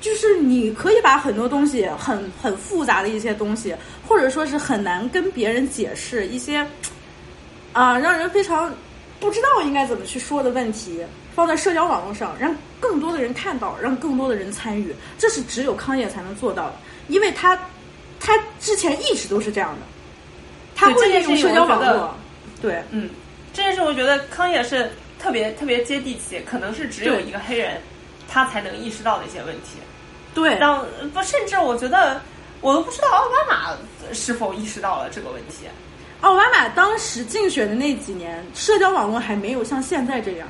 [0.02, 3.76] 就是你可以把很多东西很很复杂的一些东西，
[4.08, 6.66] 或者说是很难跟别人解释一些
[7.74, 8.74] 啊让人非常
[9.20, 11.04] 不知道应该怎么去说的问题，
[11.36, 16.76] 放在社交网络上，让更多的人看到，让更多的人参与，这是只有康业才能做到的。
[17.10, 17.60] 因为他，
[18.20, 19.86] 他之前一直都是这样的，
[20.76, 22.16] 他会利用社交网络。
[22.62, 23.10] 对，嗯，
[23.54, 24.90] 这件事我觉得康也是
[25.20, 27.82] 特别特别接地气，可能是只有一个黑人
[28.30, 29.80] 他才能意识到的一些问题。
[30.40, 32.22] 对，让不甚至我觉得
[32.62, 33.78] 我都不知道奥巴马
[34.14, 35.66] 是否意识到了这个问题。
[36.22, 40.48] 奥巴马当时竞选的那几年，社交网络还没有像现在这样。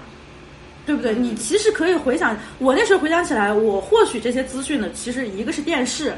[0.86, 1.14] 对不对？
[1.14, 6.16] 你其实可以回想，我那时候回想起来，我获取这些资讯的，其实一个是电视。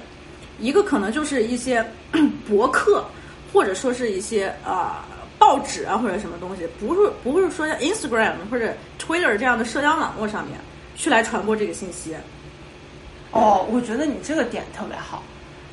[0.59, 1.85] 一个可能就是一些
[2.47, 3.03] 博客，
[3.51, 5.03] 或者说是一些啊
[5.37, 10.57] 报纸啊或者什么东西，不是不是说像 Instagram 或者 Twitter 这样的社交网络上面
[10.95, 12.15] 去来传播这个信息。
[13.31, 15.23] 哦，我觉得你这个点特别好。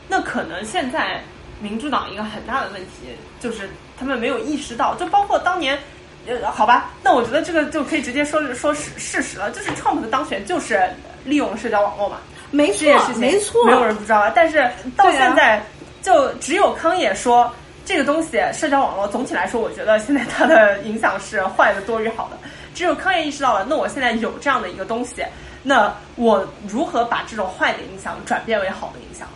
[0.09, 1.23] 那可能现在
[1.61, 3.69] 民主党一个很大的问题就是
[3.99, 5.79] 他们没有意识到，就包括当年
[6.27, 10.89] 呃，好吧，那我觉得这个就可以直接说说事事实了，就是 Trump 的当选就是
[11.25, 12.19] 利用社交网络嘛。
[12.51, 12.87] 没错，
[13.17, 14.33] 没错，没有人不知道啊。
[14.35, 15.63] 但是到现在，
[16.03, 17.51] 就只有康也说
[17.85, 22.39] 这个东西，社交网络总体来说，我觉得现在它的影响是坏的多于好的。
[22.75, 25.25] 只有康也意识到了，那我现在有这样的一个东西，
[25.69, 29.29] 那我如何把这种坏的影响转变为好的影响？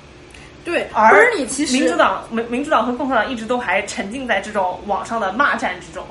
[0.65, 6.03] 对，而你其实民主党、民民主党和共和党一直都还沉浸在这种网上的骂战之中。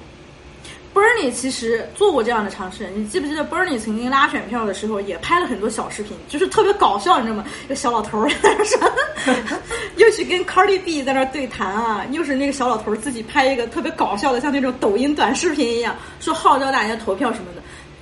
[0.93, 7.45] Bernie 其实做过这样的尝试，你记不记得 Bernie 曾经拉选票的时候也拍了很多小视频，就是特别搞笑，你知道吗？
[7.63, 8.91] 一个小老头在那说，
[9.95, 17.60] 又去跟 Cardi B 在那对谈啊，又是那个小老头自己拍一个特别搞笑的，像那种抖音短视频一样，说号召大家投票什么的。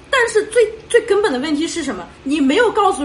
[0.10, 2.08] 但是最最根本的问题是什么？
[2.24, 3.04] 你没有告诉，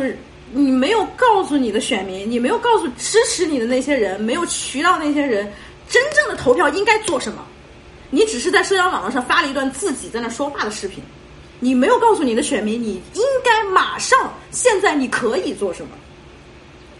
[0.52, 5.52] 你没有告诉你的选民，你没有告诉支持你的那些人，没有渠道那些人，
[5.88, 7.44] 真正的投票应该做什么？
[8.10, 11.02] 你只是在社交网络上发了一段自己在那说话的视频，
[11.58, 15.90] 你没有告诉你的选民，你应该马上现在你可以做什么，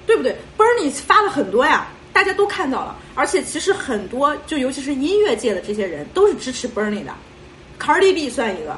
[0.07, 7.13] 对不对？Bernie 发了很多呀，大家都看到了，而且其实很多，就尤其是音乐界的这些人都是支持 Bernie 的
[7.81, 8.77] ，Cardi B 算一个，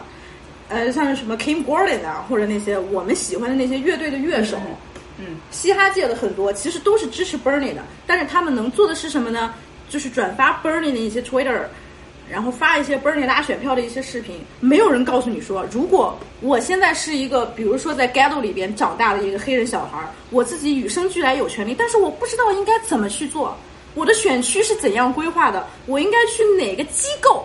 [0.68, 4.56] 呃，像什么 Kim Gordon 啊，或者那些我们喜欢的那些乐队的乐手，
[5.18, 9.54] 嗯，嘻哈界的很多其实都是支持 Bernie 的，但是他们能做的是什么呢？
[9.88, 11.62] 就是转发 Bernie 的一些 Twitter。
[12.28, 23.56] 然后发一些 Bernie 拉选票的一些视频，没有人告诉你说，如果我现在是一个，比如说在 Ghetto 里边长大的一个黑人小孩，我自己与生俱来有权利，但是我不知道应该怎么去做，
[23.94, 27.44] 我的选区是怎样规划的，我应该去哪个机构，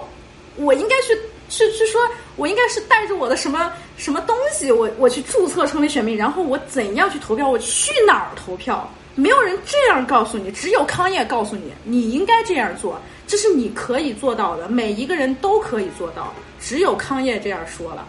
[0.55, 1.15] 我应该去
[1.51, 2.01] 是是说，
[2.37, 8.89] 我应该是带着我的什么什么东西，我我去注册成为选民，然后我怎样去投票，我去哪儿投票？
[9.13, 12.99] 没有人这样告诉你，只有康业告诉你，你应该这样做。
[13.27, 16.33] 这是你可以做到的，每一个人都可以做到。
[16.61, 18.07] 只有康业这样说了。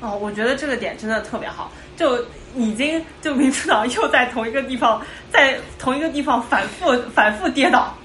[0.00, 2.22] 哦，我觉得这个点真的特别好，就
[2.54, 7.96] 已经就民主党又在同一个地方，在同一个地方反复反复跌倒。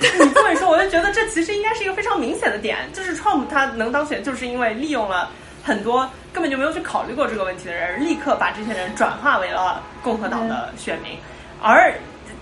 [0.24, 5.30] 你这么一说，我就觉得这其实应该是一个非常明显的点，就是 Trump 他能当选，就是因为利用了
[5.64, 11.18] 很多根本就没有去考虑过这个问题的人，立刻把这些人转化为了共和党的选民，
[11.62, 11.92] 而。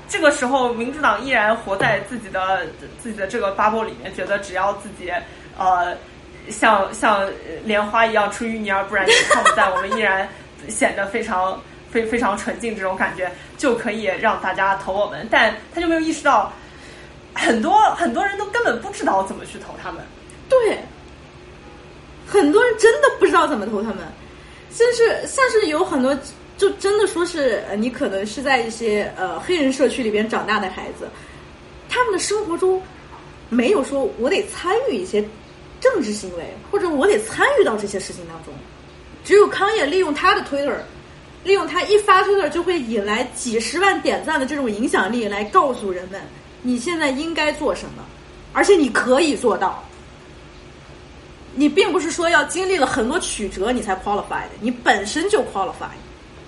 [0.07, 2.67] 这个时候，民主党依然活在自己的
[3.03, 5.11] 自己的这个 bubble 里面，觉得只要自己
[5.57, 5.97] 呃
[6.51, 7.27] 像像
[7.65, 10.29] 莲花一样出淤泥而不染，看不在，我们依然
[10.69, 11.59] 显得非常
[11.91, 15.27] 非非常纯净，这种感觉就可以让大家投我们。
[15.31, 16.53] 但他就没有意识到，
[17.35, 20.03] 很多很多人都根本不知道怎么去投他们。
[20.49, 20.79] 对，
[22.27, 23.99] 很多人真的不知道怎么投他们，
[24.71, 26.17] 像是像是有很多。
[26.57, 31.09] 就真的说是，呃，你可能是在一些呃黑人社区里边长大的孩子，
[31.89, 32.81] 他们的生活中
[33.49, 35.21] 没有说我得参与一些
[35.81, 38.55] 政治行为，或者我得参与到这些事情当中。
[39.25, 40.77] 只有康也利用他的 Twitter，
[41.43, 46.21] 利用他一发 Twitter 就会引来几十万点赞的这种影响力，来告诉人们
[46.67, 48.03] 你现在应该做什么，
[48.55, 49.85] 而且你可以做到。
[51.55, 56.01] 你并不是说要经历了很多曲折你才 qualified，你本身就 qualified。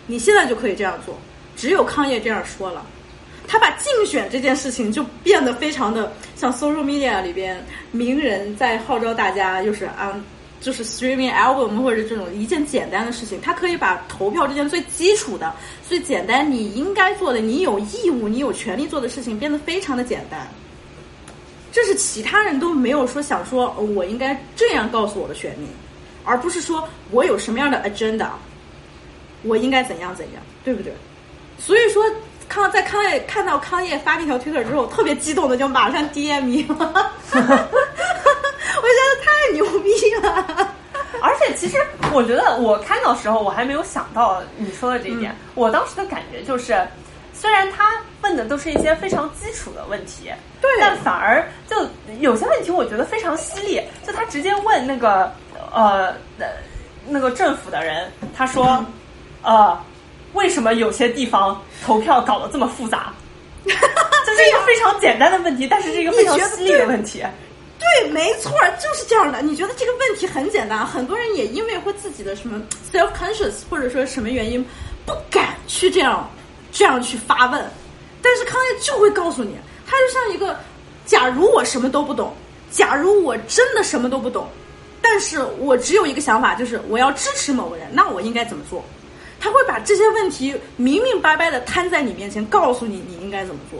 [0.06, 1.16] 你现在就可以这样做，
[1.56, 2.84] 只有康业这样说了。
[3.46, 10.20] 他把竞选这件事情就变得非常的像 social media 里边名人在号召大家，就是啊，
[10.66, 15.54] 就是 streaming album 或者这种一件简单的事情，他可以把投票这件最基础的、
[15.88, 20.44] 最简单你应该做的、你有义务、你有权利做的事情变得非常的简单。
[21.70, 25.68] 这是其他人都没有说想说我应该这样告诉我的选民，
[26.24, 26.82] 而不是说
[27.12, 28.30] 我有什么样的 agenda，
[29.44, 30.92] 我应该怎样怎样，对不对？
[31.60, 32.02] 所以说
[32.48, 37.12] 康在康业看到康业发那条推特之后，特别激动的就马上 DM 了，
[38.76, 40.74] 我觉得太牛逼了。
[41.22, 41.78] 而且其实
[42.12, 46.86] 我觉得我看到时候我还没有想到你说的这一点，我当时的感觉就是，
[47.32, 50.30] 虽然他问的都是一些非常基础的问题，
[50.60, 51.76] 对但反而就
[52.20, 55.32] 有些问题我觉得非常犀利，就他直接问那个
[55.72, 56.46] 呃呃
[57.08, 58.84] 那个政府的人，他说
[59.42, 59.78] 呃
[60.34, 63.12] 为什么有些地方投票搞得这么复杂？
[63.64, 67.24] 这是一个非常简单的问题，但是是一个非常犀利的问题。
[67.78, 68.50] 对，没错，
[68.80, 69.42] 就是这样的。
[69.42, 72.60] 你觉得这个问题很简单，很多人也因为会自己的什么
[72.92, 74.64] self conscious 或者说什么原因，
[75.04, 76.28] 不敢去这样
[76.72, 77.64] 这样去发问。
[78.22, 80.58] 但是康业就会告诉你，他就像一个，
[81.04, 82.34] 假如我什么都不懂，
[82.70, 84.48] 假如我真的什么都不懂，
[85.00, 88.82] 但是我只有一个想法，就是我要支持某个人，那我应该怎么做？
[89.38, 93.78] 他会把这些问题明明白白的摊在你面前，告诉你你应该怎么做。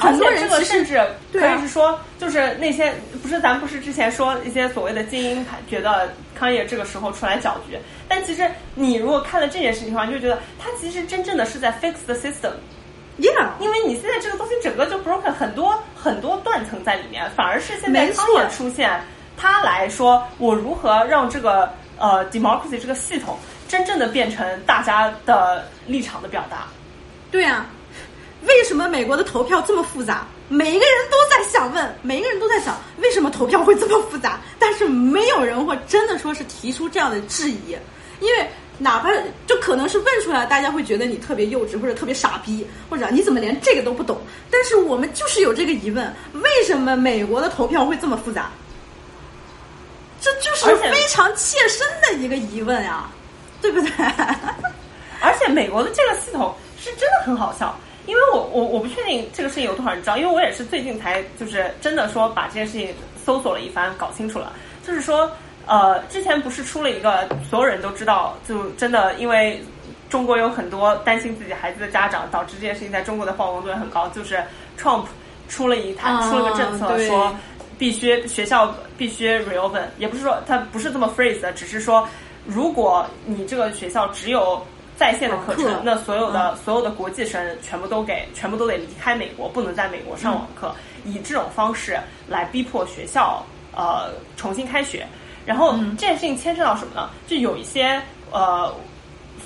[0.00, 1.00] 而很多且这个人甚至
[1.32, 2.92] 可以是说，就是那些
[3.22, 7.78] 不是咱不是之前说一些所谓的精英觉得康业这个时候出来搅局，
[8.08, 19.00] 但其实你如果看了这件事情的话，你就觉得他其实真正的是在 fix the system，，yeah，因为你现在这个东西整个就 broken 很多很多断层在里面，反而是现在康业出现，
[19.36, 23.36] 他来说我如何让这个呃 democracy 这个系统
[23.68, 26.66] 真正的变成大家的立场的表达。
[27.30, 27.66] 对呀、
[28.46, 30.26] 为什么美国的投票这么复杂？
[30.48, 34.40] 每一个人都在想问，每一个人都在想，为什么投票会这么复杂？
[34.58, 37.76] 但是没有人会真的说是提出这样的质疑，
[38.20, 38.46] 因为
[38.78, 39.10] 哪怕
[39.46, 44.20] 就可能是问出来，大家会觉得你特别幼稚或者特别傻逼，或者你怎么连这个都不懂？
[44.50, 48.50] 但是我们就是有这个疑问，为什么美国的投票会这么复杂？
[50.20, 53.10] 这就是非常切身的一个疑问啊，
[53.60, 53.90] 对不对？
[55.20, 57.76] 而且美国的这个系统是真的很好笑，
[58.06, 64.52] 因为我我我不确定这个事情有多少人知道，因为我也是最近才就是真的说把这件事情搜索了一番，搞清楚了，
[64.86, 65.30] 就是说
[65.66, 69.62] 呃之前不是出了一个所有人都知道，就真的因为
[70.08, 74.42] 中国有很多担心自己孩子的家长，导致这件事情在中国的曝光度也很高，就是
[74.78, 75.04] Trump
[75.48, 77.34] 出了一台、啊出了个政策对说。
[77.78, 82.06] 必须学校必须 reopen，也不是说他不是这么 phrase 的，只是说
[82.46, 84.64] 如果你这个学校只有
[84.96, 90.74] 在线的课程，课那所有的、所有的国际生全部都给全部都得离开美国，不能在美国上网课，
[91.04, 91.98] 以这种方式
[92.28, 93.44] 来逼迫学校
[93.74, 95.06] 呃重新开学。
[95.44, 97.10] 然后这件事情牵涉到什么呢？
[97.26, 98.00] 就有一些
[98.30, 98.72] 呃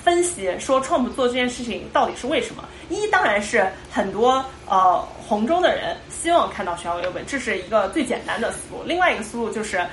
[0.03, 2.63] 分析说，Trump 做这件事情到底是为什么？
[2.89, 8.83] 一当然是很多呃红州的人希望看到学校有本，这是一个最简单的思路。
[8.85, 9.83] 另外一个思路就是，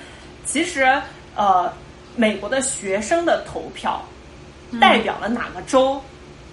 [0.45, 0.87] 其实
[1.35, 1.73] 呃
[2.15, 4.01] 美国的学生的投票
[4.81, 6.01] 代表了哪个州，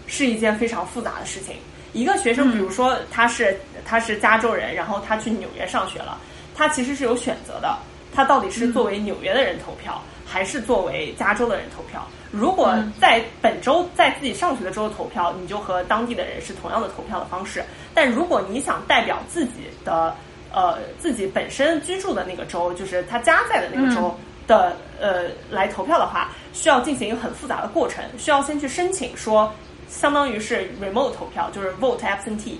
[0.08, 1.56] 是一件非常复杂的事情。
[1.94, 6.18] 一个学生，比如说他是他是加州人，然后他去纽约上学了，
[6.56, 7.78] 他其实是有选择的，
[8.14, 12.08] 他到底是作为纽约的人投票，还是作为加州的人投票？
[12.32, 17.62] 如果在本州在自己上学的州投票，你就和当地的人是同样的投票的方式。
[17.94, 20.16] 但如果你想代表自己的
[20.54, 24.18] 呃自己本身居住的那个州，就是他家在的那个州
[24.48, 29.52] 的、呃来投票的话，需要进行一个很复杂的过程，需要先去申请说，
[29.90, 32.56] 相当于是 remote 投票，就是 vote absentee。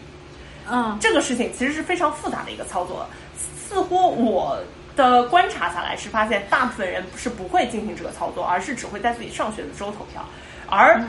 [0.70, 3.06] 嗯，这个事情其实是非常复杂的一个操作。
[3.38, 4.60] 似乎我
[4.96, 10.24] 的观察下来是发现，大部分人是不会进行这个操作，而是只会在自己上学的时候投票。
[10.70, 11.02] 而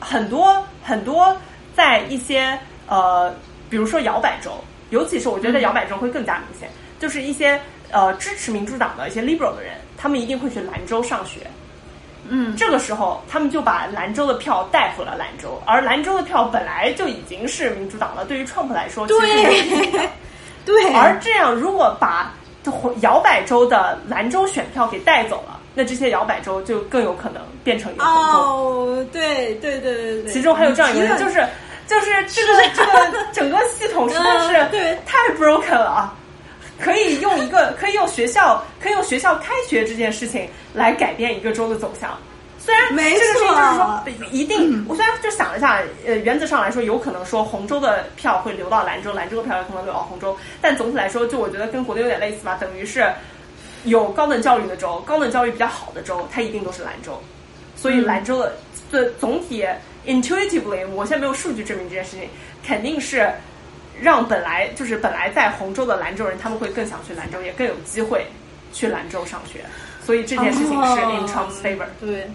[0.00, 1.36] 很多很多
[1.74, 3.34] 在一些呃，
[3.68, 4.52] 比如说摇摆州，
[4.90, 11.40] 尤其是我觉得摇摆州会更加明显，就是一些呃支持民主党的一些 liberal 的人，他们一定会去兰州上学。
[12.30, 18.24] 嗯，这个时候，他们就把兰州的票带回了兰州，而兰州的票本来就已经是民主党了。
[18.26, 19.18] 对于 Trump 来说，对，
[20.66, 22.34] 对，而这样，如果把
[23.00, 28.38] 摇摆州的兰州选票给带走了，那这些摇摆州就更有可能变成一个红州。
[28.38, 31.46] 哦，对对对对对，其中还有这样一个就是
[31.86, 34.38] 就是这个这个整个系统实在
[34.70, 36.12] 是太 broken 了。
[36.78, 42.16] 可以用一个，可以用学校，可以用学校开学这件事情来改变一个州的走向。
[42.58, 53.10] 虽然没这个事情就是说一定，我虽然就想了一下，呃，原则上来说，有可能说红州的票会流到兰州，兰州的票有可能流到红州，但总体来说，就我觉得跟国内有点类似吧，等于是
[53.84, 57.18] 有高等教育的州，高等教育比较好的州，它一定都是兰州，
[57.74, 58.52] 所以兰州的
[58.90, 59.64] 的总体
[60.06, 62.28] intuitively，我现在没有数据证明这件事情，
[62.66, 63.32] 肯定是
[64.00, 68.26] 让本来就是本来在红州的兰州人，他们会更想去兰州，也更有机会
[68.72, 69.64] 去兰州上学，
[70.04, 71.86] 所以这件事情是 in Trump's favor。
[72.00, 72.30] 对。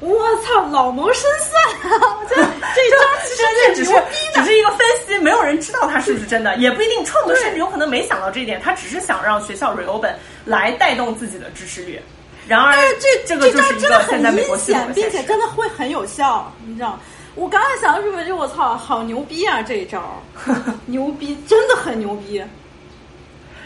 [0.00, 2.18] 我操，老谋深算啊！
[2.28, 3.92] 这 这招其实这只是。
[4.34, 7.04] 只是一个分析，没有人知道它是不是真的，也不一定。
[7.04, 10.12] 创的甚至有可能没想到这一点，他只是想让学校 reopen
[10.44, 12.00] 来带动自己的支持率。
[12.48, 15.22] 然而，这这个就是一个真的很现在美阴国系统险，并且。
[15.22, 16.98] 真的会很有效，你知道？
[17.34, 19.62] 我刚才想的是，就我操，好牛逼啊！
[19.62, 20.02] 这一招
[20.86, 22.42] 牛逼，真的很牛逼。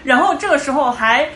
[0.05, 1.29] 然后这个时候还，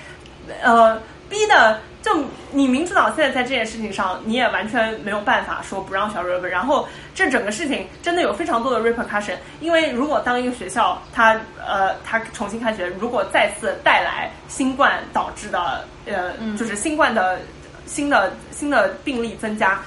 [0.62, 0.96] 呃，
[1.28, 6.46] 逼的就你明知道现在在这件事情上，你也完全没有办法说不让学校 reopen。
[6.46, 17.40] 然后这整个事情真的有非常多的 repercussion，因为如果当一个学校它呃它重新开学，如果再次带来新冠导致的呃、就是新冠的
[17.86, 19.80] 新的新的病例增加，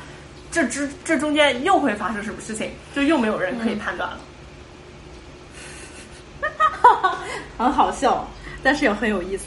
[0.53, 4.19] 这之这中间又会发生什么事情，就又没有人可以判断了。
[7.57, 8.30] 很好笑，
[8.61, 9.45] 但是也很有意思。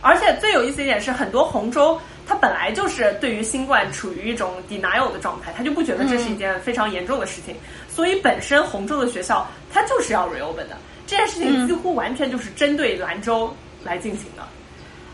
[0.00, 7.54] 而且最有意思一点是，很多红州它本来就是对于新冠处于一种 denial 的状态，他就不觉得这是一件非常严重的事情，
[7.88, 10.78] 所以本身红州的学校它就是要 reopen 的。
[11.06, 13.52] 这件事情几乎完全就是针对兰州
[13.82, 14.46] 来进行的。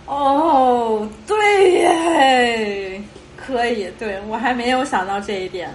[0.06, 3.02] 哦，对耶，
[3.47, 5.71] 可以，对我还没有想到这一点。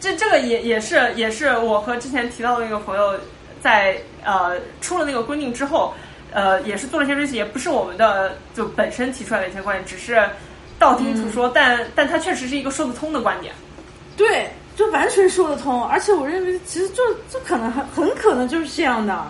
[0.00, 3.18] 这这个也也是也是我和之前提到的那个朋友
[3.60, 5.94] 在呃出了那个规定之后，
[6.32, 10.22] 呃也是做了一些分析，也不是我们的就本身提出来的一些观点，只是
[10.78, 13.54] 道听途说，但但它确实是一个说得通的观点。
[14.16, 19.26] 对，就完全说得通，而且我认为其实就就可能很很可能就是这样的。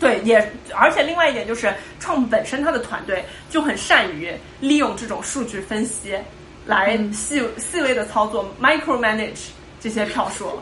[0.00, 6.18] 对，也而且另外一点就是，Trump 本身他的团队就很善于利用这种数据分析
[6.64, 9.48] 来细、细微的操作，micro manage
[9.78, 10.58] 这些票数。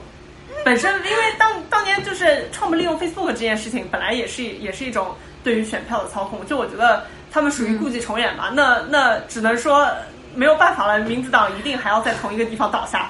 [0.64, 6.44] 本身因为当当年就是 Trump 利用 Facebook 这件事情，本来也是也是一种对于选票的操控。
[6.44, 9.88] 就我觉得他们属于故伎重演吧，那那只能说
[10.34, 13.08] 没有办法了，民主党一定还要在同一个地方倒下。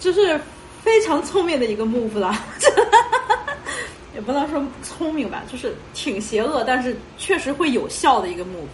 [0.00, 0.40] 就是
[0.82, 2.34] 非常聪明的一个 move 了，
[4.14, 8.66] 也不能说聪明吧，就是挺邪恶，但是确实会有效的一个 move。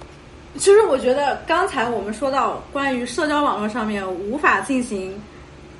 [0.56, 5.20] 其实我觉得刚才我们说到关于社交网络上面无法进行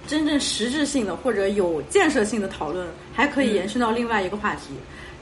[0.06, 4.74] 真正实质性的或者有建设性的讨论，还可以延伸到另外一个话题。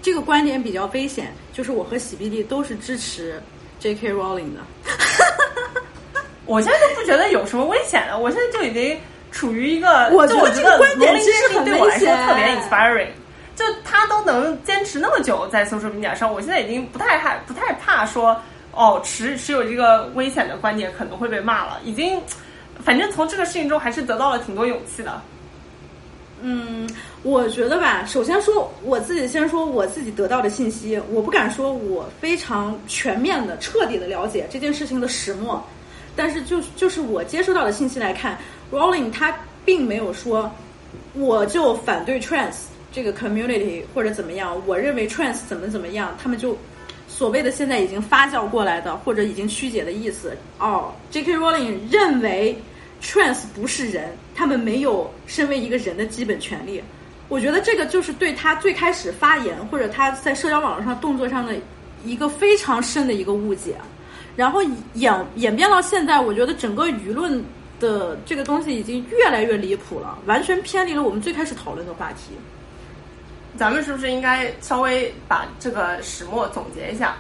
[0.03, 3.43] 这个观点比较危险，就是我和喜碧丽都是支持
[3.81, 4.13] J.K.
[4.13, 4.61] Rowling 的。
[6.45, 8.97] 我现在都不觉得有什么危险了，我现在就已经
[9.33, 13.09] 处于一个，我觉得这个观点其实很这对我来说特别 inspiring，
[13.57, 18.41] 就他都能坚持那么久在搜索名典上，我现在已经不太害不太怕说
[18.73, 22.21] 哦持持有这个危险的观点可能会被骂了，已经
[22.85, 25.21] 反正从这个事情中还是得到了挺多勇气的。
[26.43, 26.87] 嗯，
[27.23, 35.65] 我觉得吧，首先说我自己，先说我自己得到的信息，我不敢说我非常全面的、彻底的了解这件事情的始末，
[36.15, 38.37] 但是就就是我接收到的信息来看
[38.71, 39.35] ，Rolling 他
[39.65, 40.53] 并没有说
[41.15, 42.67] 我就反对 trans
[42.97, 46.57] 这个 community 或者怎么样，我认为 trans 怎么怎么样，他们就
[47.07, 51.37] 所谓的现在已经发酵过来的或者已经曲解的意思哦，J.K.
[51.37, 52.57] Rowling 认为。
[53.03, 56.83] trans 不是人，他们没有身为一个人的基本权利。
[57.29, 61.55] 我觉得这个就是对他最开始发言或者他在社交网络上动作上的
[62.07, 63.77] 一个非常深的一个误解，
[64.35, 64.63] 然后
[64.95, 67.45] 演演变到现在，我觉得整个舆论
[67.79, 72.33] 的这个东西已经越来越离谱了，完全偏离了我们最开始讨论的话题。
[73.57, 77.17] 咱们是不是应该稍微把这个始末总结一下？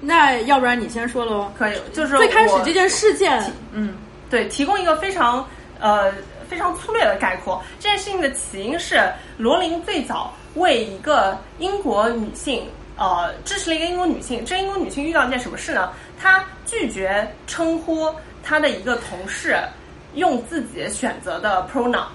[0.00, 1.52] 那要不然你先说喽。
[1.56, 3.40] 可以，就是最开始这件事件，
[3.72, 3.94] 嗯，
[4.28, 6.12] 对，提供一个非常呃
[6.48, 7.62] 非常粗略的概括。
[7.78, 9.00] 这件事情的起因是
[9.38, 12.66] 罗琳最早为一个英国女性
[12.96, 15.92] 呃支持了一个英国女性，这英国女性遇到一件什么事呢？
[16.20, 18.12] 她拒绝称呼
[18.42, 19.56] 她的一个同事
[20.14, 22.06] 用自己选择的 pronoun。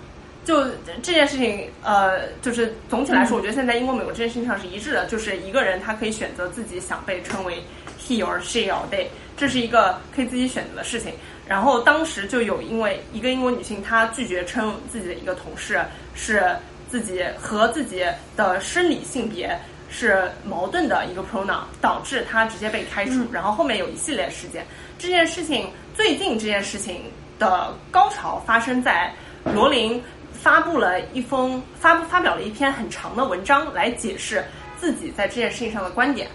[0.47, 0.63] 就
[1.03, 7.61] 这件事情，呃，就是总体来说，我觉得现在英国、美国这件事情上是一致的，就是一个人他可以选择自己想被称为
[7.99, 11.11] he or she or they，这是一个可以自己选择的事情。
[11.45, 15.81] 然后当时就有因为一个英国女性，她拒绝称自己的一个同事
[16.15, 16.55] 是
[16.89, 18.05] 自己和自己
[18.37, 19.53] 的生理性别
[19.89, 23.27] 是矛盾的一个 pronoun，导致她直接被开除。
[23.33, 24.65] 然后后面有一系列事件，
[24.97, 27.01] 这件事情最近这件事情
[27.37, 29.13] 的高潮发生在
[29.53, 30.01] 罗琳
[30.47, 34.41] 发布了一封发布发表了一篇很长的文章来解释
[34.79, 36.29] 自己在这件事情上的观点。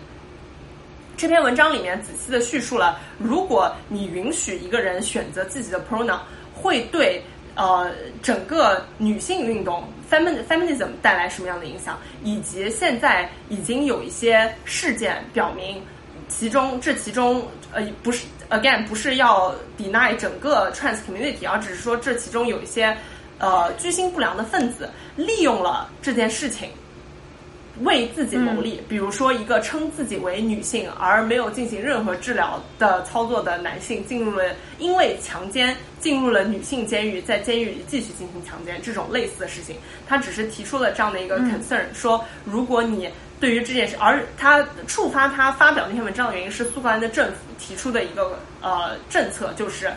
[1.16, 6.18] 这篇文章里面仔细的叙述了，如果你允许一个人选择自己的 pronoun，
[6.52, 7.22] 会对
[7.54, 7.90] 呃
[8.22, 15.82] 整个女性运动 femin feminism 带来什么样的影响，以及现在已经有一些事件表明，
[16.28, 22.94] 其中这其中呃不是 again 不是要 deny 整个 trans community，而只是说这其中有一些
[23.42, 26.70] 呃居心不良的分子利用了这件事情。
[27.84, 34.44] 为自己谋利，比如说一个称自己为女性而没有进行任何治疗的操作的男性，进入了
[34.78, 43.08] 因为强奸进入了女性监狱，在监狱里继续进行强奸这种类似的事情，他只是提出了这样的一个 concern，说如果你
[43.40, 49.90] 对于这件事，而他触发他发表那篇文章的原因是苏格兰的政府提出的一个呃政策，就是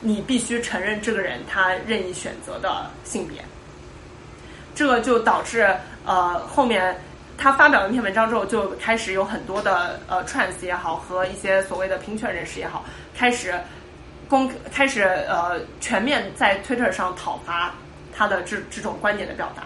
[0.00, 3.44] 你必须承认这个人他任意选择的性别，
[4.74, 5.74] 这个就导致
[6.04, 6.96] 呃后面。
[7.42, 12.84] 他发表了一篇文章之后，就开始有很多的呃 trans 也好，和一些所谓的平权人士也好，
[13.16, 13.54] 开始
[14.28, 17.74] 公开始呃全面在 Twitter 上讨伐
[18.14, 19.62] 他的这这种观点的表达。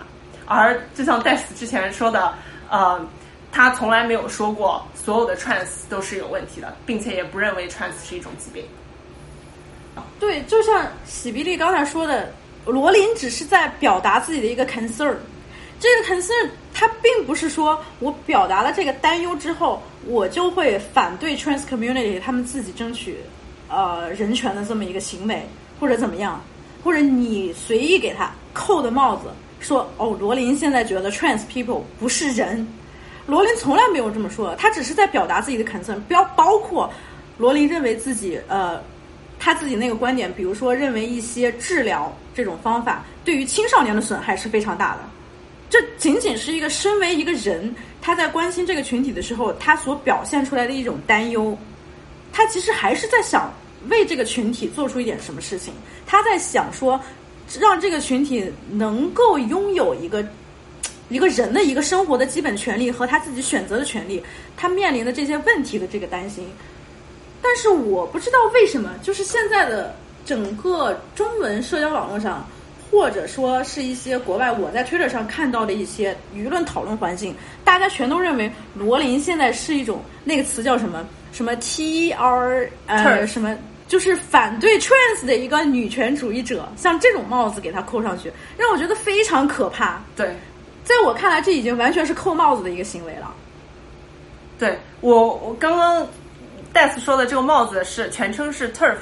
[0.47, 2.33] 而就像戴斯之前说的，
[2.71, 3.05] 呃，
[3.51, 8.65] 他从来没有说过所有的 trans 都是有问题的，并且也不认为 trans 是一种疾病。
[10.19, 12.33] 对，就像喜比利刚才说的，
[12.65, 15.15] 罗琳只是在表达自己的一个 concern。
[15.79, 23.19] 这个 concern 它并不是说我表达了这个担忧之后，我就会反对 trans community 他们自己争取
[23.69, 25.47] 呃人权的这么一个行为，
[25.79, 26.43] 或者怎么样，
[26.83, 29.25] 或者你随意给他扣的帽子，
[29.61, 32.67] 说哦，罗琳现在觉得 trans people 不是人，
[33.27, 36.91] 罗琳从来没有这么说，他只是在表达自己的 concern，不要包括
[37.37, 38.81] 罗琳认为自己呃
[39.39, 45.01] 他自己那个观点，比如说认为一些治疗这种方法对于青少年的损害是非常大的。
[45.69, 51.57] 这仅仅是一个身为一个人，他在关心这个群体的时候，他所表现出来的一种担忧。
[52.33, 53.53] 他其实还是在想
[53.89, 55.75] 为这个群体做出一点什么事情。
[56.07, 57.01] 他在想说，
[57.59, 60.25] 让这个群体能够拥有一个
[61.09, 64.23] 一个人的一个生活的基本权利和他自己选择的权利。
[64.57, 66.47] 他面临的这些问题的这个担心。
[67.45, 69.95] 但是我不知道为什么，就是现在的
[70.25, 72.45] 整个中文社交网络上。
[72.91, 77.35] 或者说是一些国外，我在 Twitter 上看到的一些舆论讨论环境，
[77.65, 83.57] 大家全都认为罗琳现在是一种那个词叫什么什么 T R 呃什么，
[83.89, 90.01] 就是反对 trans 的一个女权主义者，像这种帽子给他扣上去，让我觉得非常可怕。
[90.15, 90.33] 对，
[90.85, 93.35] 在我看来，这已经完全是扣帽子的一个行为了。
[94.57, 96.07] 对我，我刚刚
[96.75, 98.97] Death 说的这个帽子是全称是 TERF。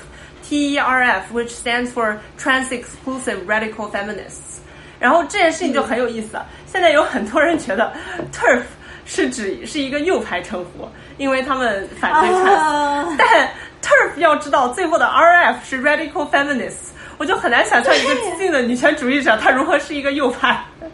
[0.44, 4.60] TERF，which stands for Trans Exclusive Radical Feminists。
[5.00, 6.38] 然后这件事情就很有意思。
[6.70, 7.90] 现在有很多人觉得
[8.32, 8.60] TERF
[9.06, 10.86] 是指是一个右派称呼，
[11.16, 13.16] 因为他们反对 trans。
[13.16, 13.48] 但
[13.80, 20.62] TERF 要知道最后的 RF 是 Radical Feminists，我就很难想象一个激进的女权主义者她如何是一个右派。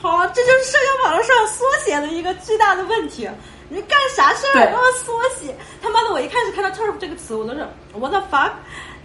[0.00, 3.28] 好，这就是社交网络上缩写的一个巨大的问题。
[3.70, 5.54] 你干啥事儿都要缩写？
[5.82, 6.10] 他妈的！
[6.10, 7.60] 我一开始看到 “turf” 这个词，我都是
[7.92, 8.52] “what the fuck”，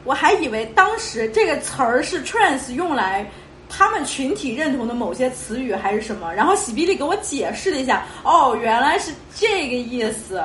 [0.06, 3.30] 我还以为当时这个词儿是 “trans” 用来
[3.69, 6.34] 他们群体认同的某些词语还是什么？
[6.34, 10.41] 然后喜比利给我解释了一下，哦，原来是这个意思。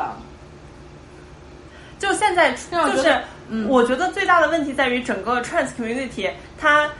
[2.01, 3.17] 就现在就是，
[3.69, 6.29] 我觉得最大的问题在于整个 trans community，
[6.59, 6.91] 它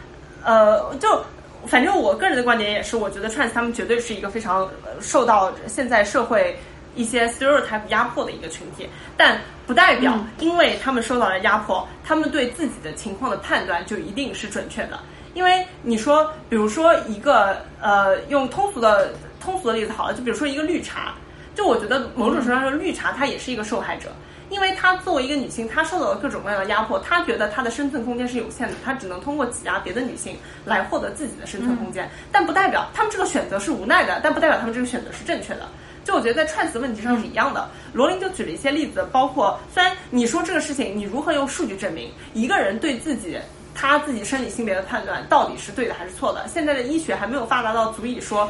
[0.45, 1.21] 呃，就
[1.67, 4.71] 反正我个人的观点也是，我觉得 trans 他们绝对是一个非常
[5.01, 6.57] 受到现在社会。
[6.99, 14.99] 一些 stereotype 压迫的一个群体，但不代表因为他们受到了压迫，他们对自己的情况的判断就一定是准确的。
[15.35, 21.15] 因为你说，比如说一个呃，用通俗的通俗的例子好了，就比如说一个绿茶，
[21.55, 24.09] 就我觉得某种程度上说，绿茶她也是一个受害者，
[24.51, 35.69] 因为她作为一个女性，她受到了各种各样的压迫，她觉得她的生存空间是有限的，她只能通过挤压别的女性来获得自己的生存空间，但不代表他们这个选择是无奈的，但不代表他们这个选择是正确的。
[36.09, 43.39] 就我觉得在 trans 问题上是一样的，罗琳就举了一些例子，包括虽然你说这个事情，你如何用数据证明一个人对自己
[43.75, 46.49] 他自己生理性别的判断到底是对的还是错的？
[46.49, 48.49] 现在的医学还没有发达到足以说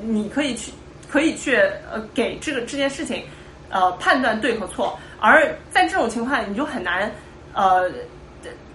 [0.00, 0.70] 你可以去
[1.10, 1.56] 可以去
[1.90, 3.24] 呃给这个这件事情
[3.70, 7.10] 呃判断对和错，而在这种情况下，你就很难
[7.54, 7.90] 呃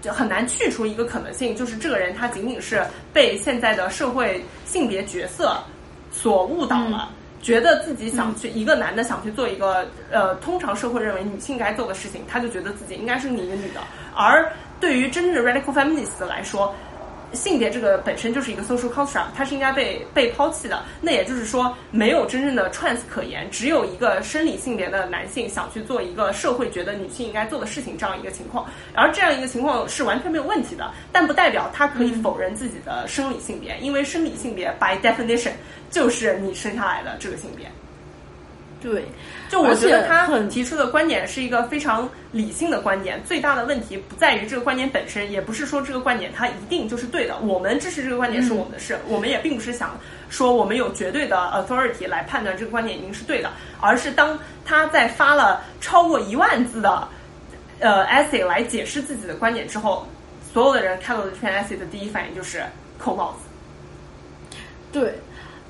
[0.02, 5.58] 就很难去除一个可能性，就是这个人他仅仅是被现在的社会性别角色。
[6.12, 7.10] 所误导了。
[7.46, 13.80] 觉得自己想去一个男的想去做一个呃，通常社会认为女性该做的事情，他就觉得自己应该是你一个女的。
[14.16, 16.74] 而对于真正的 radical feminist 来说，
[17.36, 20.84] 性别这个本身就是一个 social construct，它是应该被被抛弃的。
[21.02, 28.66] 那也就是说，没有真正的 trans 可言，只有一个生理性别的男性想去做一个社会觉得女性应该做的事情这样一个情况。
[28.94, 35.52] 而这样一个情况是完全没有问题的，但不代表他可以否认自己的生理性别，因为生理性别 by definition
[35.92, 37.70] 就是你生下来的这个性别。
[38.82, 39.04] 对，
[39.50, 43.22] 就我觉得他提出的观点是一个非常理性的观点。
[43.24, 47.38] 最大的问题不在于这个观点本身，也不是说这个观点它一定就是对的。
[47.40, 49.98] 我们支持这个观点是我们的事，我们也并不是想
[50.30, 53.50] 说我们有绝对的 authority 来判断这个观点一定是对的，
[53.80, 57.08] 而是当他在发了超过一万字的
[57.80, 60.08] 呃 essay 来解释自己的观点之后，
[60.54, 62.64] 所有的人看到的这篇 essay 的第一反应就是
[62.98, 64.58] 扣帽子。
[64.92, 65.14] 对。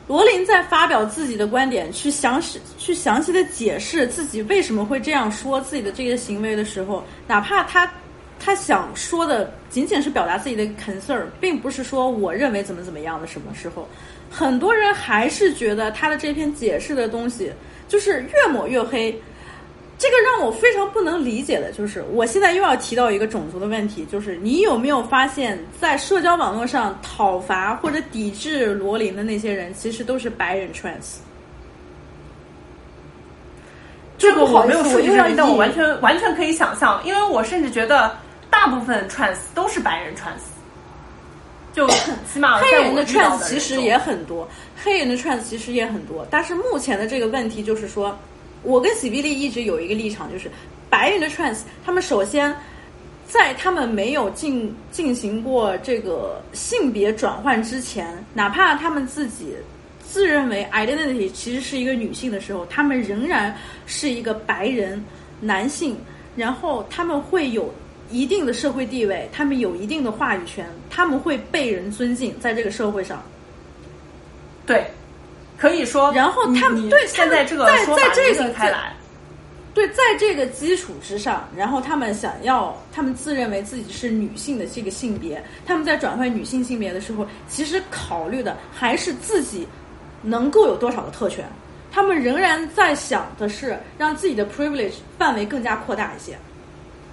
[0.07, 7.91] 罗琳在发表自己的观点，去详细去详细的解释自己为什么会这样说自己的这个行为的时候，哪怕他
[8.39, 13.87] 他想说的仅仅是表达自己的 concern，并不是说我认为怎么怎么样的什么时候，
[14.29, 17.51] 很多人还是觉得他的这篇解释的东西
[17.87, 19.19] 就是越抹越黑。
[19.97, 31.19] 这个让我非常不能理解的就是，我现在又要提到一个种族的问题，就是你有没有发现，在社交网络上讨伐或者抵制罗琳的那些人，其实都是白人 trans。
[34.17, 38.13] 这个我没有数据证明，但我完全完全可以想象，因为我甚至觉得
[38.49, 40.43] 大部分 trans 都是白人 trans。
[41.71, 41.87] 就
[42.31, 44.45] 起码黑人的 trans 其实也很多，
[44.75, 48.13] 黑人的 trans 其实也很多，但是目前的这个问题就是说。
[48.65, 50.49] 我跟喜比利一直有一个立场，就是
[50.89, 52.53] 白人的 trans，他们首先
[53.27, 59.53] 在他们没有进进行过这个性别转换之前，哪怕他们自己
[60.03, 63.55] 自认为 identity 其实是一个女性的时候，他们仍然
[63.85, 65.03] 是一个白人
[65.39, 65.95] 男性，
[66.35, 67.73] 然后他们会有
[68.09, 73.23] 一定的社会地位，他们有一定的话语权，他们会被人尊敬在这个社会上。
[74.65, 74.85] 对。
[75.57, 78.93] 可以说，然后他们对现在这个在在这个开来，
[79.73, 89.67] 对，在这个基础之上，然后他们想要，他们自认为自己是女性的这个性别，他们在转换女性性别的时候，其实考虑的还是自己
[90.21, 91.45] 能够有多少的特权，
[91.91, 96.37] 他们仍然在想的是让自己的 privilege 范围更加扩大一些，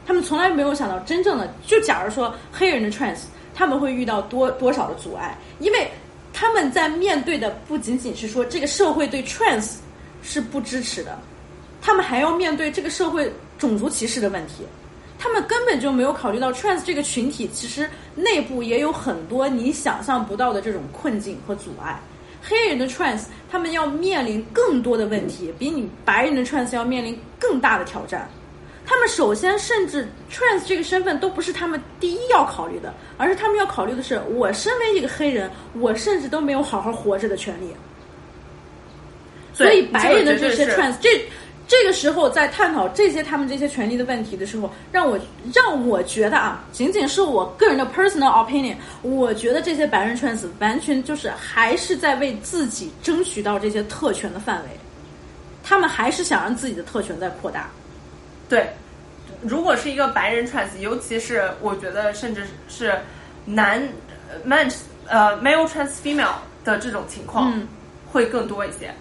[0.05, 3.21] 他们从来没有想到真正的，就假如说黑人的 trans，
[3.55, 5.91] 他们会遇到多多少的阻碍，因为。
[6.33, 9.75] 他们在面对的不仅仅是说这个社会对 trans
[10.23, 11.19] 是不支持的，
[11.81, 14.65] 他们还要面对这个社会种族歧视的问题。
[15.19, 22.01] 他们根本就没有考虑到 trans 这个群体其实内部也有很多你想象不到的这种困境和阻碍。
[22.43, 28.29] 黑人的 trans 他们要面临更多的问题，比你白人的 trans 要面临更大的挑战。
[28.85, 37.75] 他们首先，甚至 trans 这个身份都不是他们第一要考虑的，而是他们要考虑的是，我身为一个黑人，我甚至都没有好好活着的权利。
[39.55, 41.25] 所以，白人的这些 trans，这
[41.69, 45.19] 这个时候在探讨这些他们这些权利的问题的时候，让我
[45.55, 54.71] 让我觉得啊，仅仅是我个人的 personal opinion，我觉得这些白人 trans 完全就是还是在为自己争取到这些特权的范围，
[55.63, 57.71] 他们还是想让自己的特权在扩大。
[58.53, 58.69] 对，
[59.41, 62.93] 如果是一个白人 trans，尤其是我觉得甚至是
[63.47, 63.83] 男
[64.45, 64.71] man
[65.07, 67.51] 呃 male trans female 的这种情况
[68.13, 68.93] 会更多一些。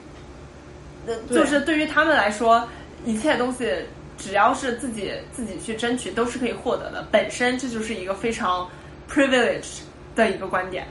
[1.29, 2.65] 就是对于他们来说，
[3.03, 3.69] 一切东西
[4.17, 7.05] 只要是自己自己去争取，都是可以获得的。
[7.11, 8.65] 本身这就是一个非常
[9.09, 9.81] privilege
[10.15, 10.87] 的一个观点。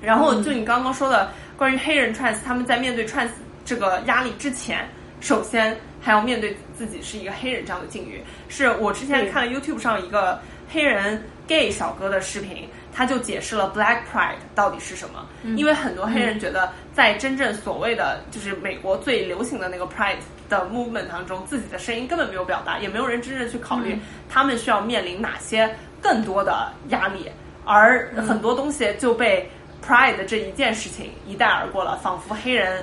[0.00, 3.28] 然后就你刚刚说的关于黑人 trans，他们在面对 trans
[3.62, 4.88] 这个压力之前，
[5.20, 5.78] 首先。
[6.08, 15.26] 还要面对自己是一个黑人这样的境遇，是我之前看了 YouTube 上一个黑人 gay 小哥的视频，他就解释了 Black Pride 到底是什么。
[15.54, 20.16] 因为很多黑人觉得，在真正所谓的就是美国最流行的那个 Pride
[20.48, 27.30] 的 movement 当中，自己的声音根本没有表达，也没有人真正去考虑他们需要面临哪些更多的压力，
[27.66, 29.46] 而很多东西就被
[29.86, 32.82] Pride 这一件事情一带而过了，仿佛黑人。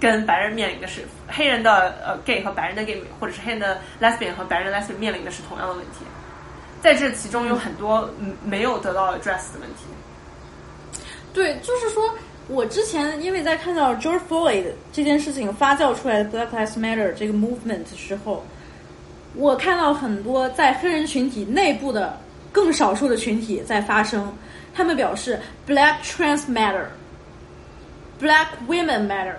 [0.00, 5.98] 跟白人面临的是黑人的呃 gay 和白人的 gay，或者是黑人的 lesbian 和白人 lesbian 面临的是同样的问题，
[6.80, 8.08] 在这其中有很多
[8.42, 9.84] 没有得到 address 的问题。
[11.34, 12.12] 对，就是说
[12.48, 18.44] 我之前因为在看到 George Floyd 这件事情发酵出来的 Black Lives Matter 这个 movement 的时候，
[19.34, 22.18] 我看到很多在黑人群体内部的
[22.50, 24.34] 更少数的群体在发声，
[24.74, 26.86] 他们表示 Black Trans Matter。
[28.20, 29.36] Black women matter。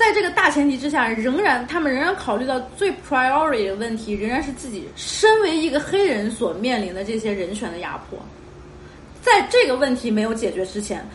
[0.00, 8.18] 在这个大前提之下，仍然他们仍然考虑到最 priority 的问题，仍然是自己身为一个黑人所面临的这些人权的压迫。
[9.20, 11.06] 在这个问题没有解决之前，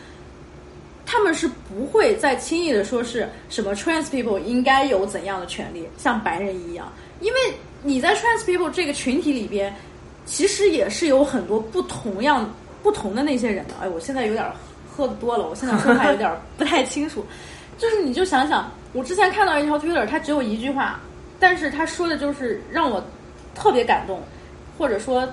[1.03, 7.39] 他们是不会再轻易的说是什么 trans people 应该有怎样的权利，像白人一样，因为
[7.81, 9.73] 你在 trans people 这个群体里边，
[10.27, 12.47] 其实也是有很多不同样
[12.83, 13.73] 不同的那些人的。
[13.81, 14.45] 哎，我现在有点
[14.95, 17.25] 喝的多了，我现在说话有点不太清楚。
[17.77, 20.99] 就是你就想想，我之前看到一条 Twitter，它只有一句话，
[21.39, 23.03] 但是他说的就是让我
[23.53, 24.21] 特别感动，
[24.77, 25.27] 或者说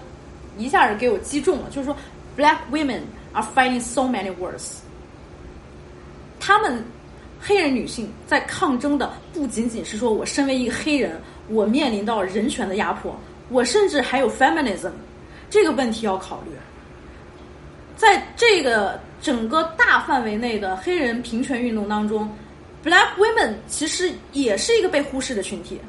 [0.59, 1.97] 一下子给我击中了，就是说
[2.36, 3.02] Black women
[3.32, 4.78] are fighting so many wars。
[6.40, 6.85] 他们
[7.40, 13.16] 黑人女性在抗争的不仅仅是说我身为一个黑人，我面临到人权的压迫，
[13.48, 14.90] 我甚至还有 feminism
[15.48, 16.51] 这个问题要考虑。
[17.97, 22.28] 在这个整个大范围内的黑人平权运动当中
[22.85, 25.81] ，Black women 其实也是一个被忽视的群体。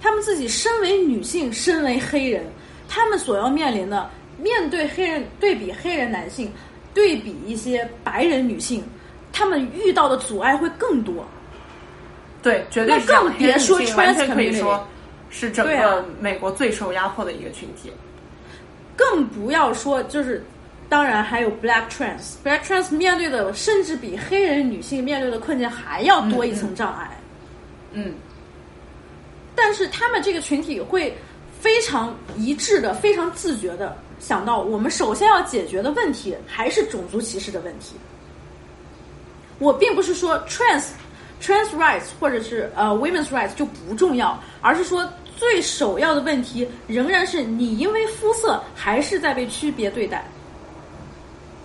[0.00, 2.44] 他们自己身为女性，身为黑人，
[2.88, 6.52] 他们所要面临的，面对黑人对比黑人男性，
[6.92, 8.82] 对比一些白人女性。
[9.32, 11.24] 他们遇到的阻碍会更多，
[12.42, 14.88] 对，绝对是那更别说 trans 全可以 community 说
[15.30, 17.90] 是整个美国最受压迫的一个群体。
[18.94, 20.44] 更不要说就是，
[20.92, 27.18] 当然还有 black trans，black trans 面对的甚至比黑人女性面对的困境还要多一层障碍。
[27.92, 28.12] 嗯，
[29.54, 31.16] 但是他们这个群体会
[31.58, 37.94] 非常一致的、非常自觉的想到，我们首先要解决的问题还是种族歧视的问题。
[39.58, 40.88] 我并不是说 trans
[41.40, 50.22] trans rights 或者是呃 women's rights 就不重要，而是说最首要的问题仍然是你因为肤色还是在被区别对待，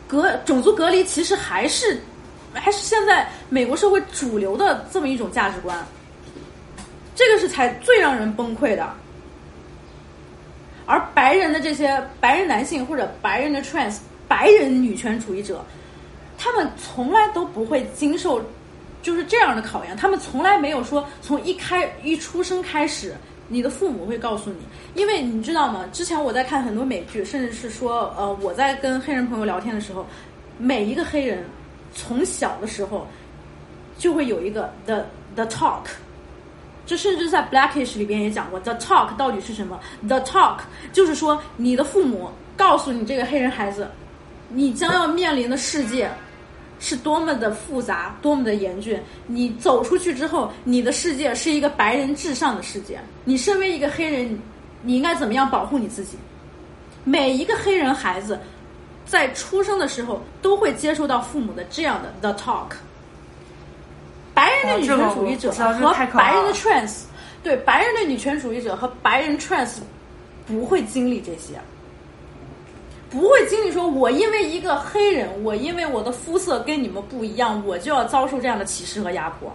[0.07, 2.01] 隔种族隔离其实还是
[2.53, 5.85] 还是现在美国社会主流的这么一种价值观。
[7.13, 8.89] 这个是才最让人崩溃的。
[10.85, 13.97] 而白人的这些白人男性或者白人的 trans
[14.27, 15.65] 白人女权主义者，
[16.37, 18.41] 他们从来都不会经受
[19.01, 23.13] 就是这样的考验，他们从来没有说从一开一出生开始，
[23.47, 24.57] 你的父母会告诉你，
[24.93, 25.85] 因为你知道吗？
[25.93, 30.05] 之前我在看很多美剧，甚至是说呃我在跟黑人朋友聊天的时候，
[30.57, 31.45] 每一个黑人
[31.93, 33.07] 从小的时候
[33.97, 35.05] 就会有一个 the
[35.35, 35.83] the talk。
[36.85, 40.59] 这甚至在 Blackish 里边也讲过，the talk 到底是什么？the talk
[40.93, 43.87] 就是说，你的父母告诉你这个黑人孩子，
[44.49, 46.09] 你将要面临的世界
[46.79, 49.01] 是多么的复杂，多么的严峻。
[49.25, 52.99] 你走出去之后，你的世界是一个白人至上的世界。
[53.23, 54.39] 你身为一个黑人，
[54.81, 56.17] 你应该怎么样保护你自己？
[57.03, 58.37] 每一个黑人孩子
[59.05, 62.75] 在出生的时候都会接受到父母的这样的 the talk。
[64.33, 67.03] 白人的女权主义者和白人的 trans，
[67.41, 69.77] 对白人的女权主义者和白人 trans
[70.45, 71.59] 不会经历这些，
[73.09, 79.51] 不会经历说，我因为一个黑人，我因为我的肤色跟你们不一样，我就要遭受这样的歧视和压迫。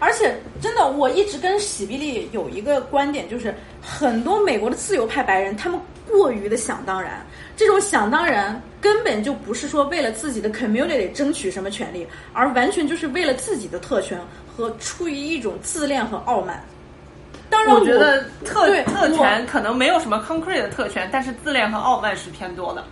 [0.00, 5.78] 而且，真的，我一直跟喜比利有一个观点，就是很多美国的自由派白人，他们
[6.08, 7.24] 过于的想当然，
[7.54, 14.18] 这种想当然根本就不是说为了自己的 community 争取什么权利，而完全就是为了自己的特权
[14.48, 16.64] 和出于一种自恋和傲慢。
[17.50, 22.84] 当然我，我觉得特特权可能没有什么 concrete 的特权，但是自恋和傲慢是偏多的。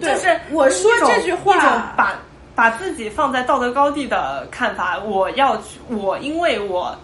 [0.00, 2.18] 就是我说这句话一种把
[2.54, 6.96] 把自己放在道德高地的看法，我要去，我因为我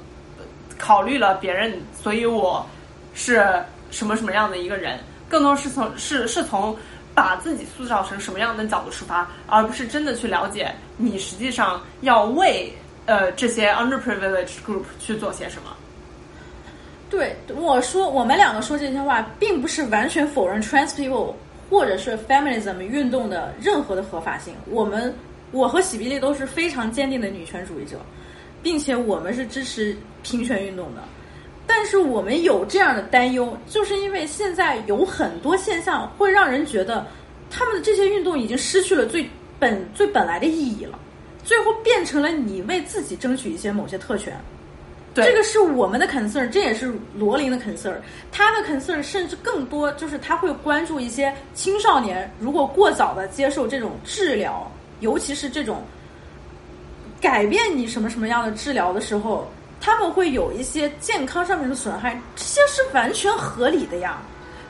[0.77, 2.67] 考虑了别人，所以我
[3.15, 3.47] 是
[3.93, 4.99] 什么什么样的一个人，
[5.29, 6.77] 更多是从是是从
[7.15, 12.73] 把自己塑造成什么样的角度出发，而不是真的去了解你实际上要为
[13.07, 15.71] 呃这些 underprivileged group 去做些什么。
[17.11, 21.35] 对我说，我们两个说这些话，并不是完全否认 trans people
[21.69, 24.55] 或者是 feminism 运动的任何的合法性。
[24.67, 25.13] 我们，
[25.51, 27.99] 我和喜比利都是非常坚定的女权主义者，
[28.63, 31.03] 并且我们是支持平权运动的。
[31.67, 37.05] 但是我们有这样的担忧，就是因为现在有很多现象会让人觉得，
[37.51, 39.29] 他们的这些运动已经失去了最
[39.59, 40.99] 本最本来的意义了，
[41.45, 44.37] 最后变成了你为自己争取一些某些特权。
[45.13, 47.95] 对这个是我们的 concern，这也是罗琳的 concern。
[48.31, 54.71] 他的 concern 甚至更多，就是他会关注一些青少年如果过早的接受这种治疗，
[55.01, 55.83] 尤其是这种
[57.21, 59.51] 改变你什么什么样的治疗的时候，
[59.81, 64.23] 他们会有一些健康上面的损害，这些是完全合理的呀。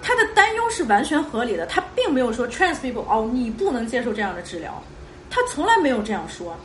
[0.03, 4.83] 他的担忧是完全合理的，他并没有说 trans people 哦，你不能接受这样的治疗，
[5.29, 6.57] 他从来没有这样说，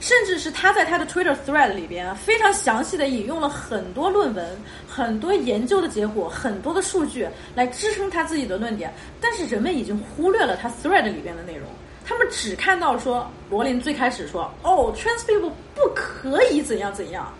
[0.00, 4.58] 甚至是他在他的 Twitter thread 里边非常详细的引用了很多论文、
[4.88, 11.68] 很多研究的结果、很多的数据来支撑他自己的论点，但是人们已经忽略了他 thread 里边的内容，
[12.04, 17.30] 他们只看到说罗琳最开始说哦，trans people 不可以怎样怎样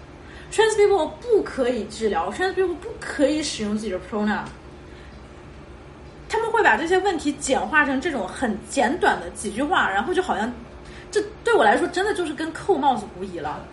[0.53, 4.45] ，trans people 不可以治疗，trans people 不可以使用自己的 pronoun。
[6.29, 10.53] 他们会把这些问题简化成这种很简短的几句话，然后就好像，
[11.11, 13.65] 这对我来说真的就是跟扣帽子无疑了。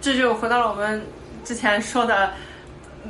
[0.00, 1.04] 这就回到了我们
[1.44, 2.32] 之前说的，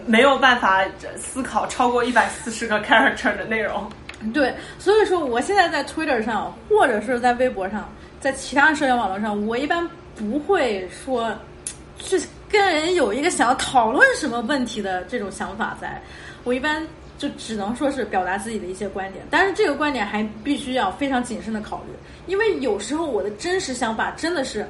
[0.06, 0.82] 没有办法
[1.16, 3.86] 思考超过一百四十个 character 的内容。
[4.32, 11.30] 对，所以说我现在在 Twitter 上，或者是在微博上，在其他社交网络上，我一般不会说，
[11.98, 12.18] 去
[12.48, 16.00] 跟人有一个想要讨论什么问题的这种想法在，
[16.44, 16.86] 我一般。
[17.18, 21.92] 就只能说是表达自己的一些观点，但是这个观点还必须要非常谨慎的考虑，
[22.26, 24.66] 因为有时候我的真实想法真的是，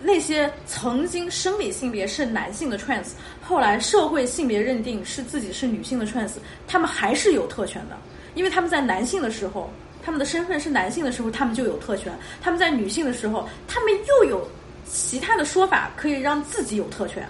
[0.00, 3.08] 那些曾经生理性别是男性的 trans，
[3.42, 6.32] 后来社会性别认定是自己是女性的 trans，
[6.66, 7.96] 他们还是有特权的，
[8.34, 9.70] 因为他们在男性的时候，
[10.02, 14.48] 他们的身份是男性的时候，他们就有特权；他们在女性的时候，他们又有
[14.90, 17.28] 其他的说法可以让自己有特权，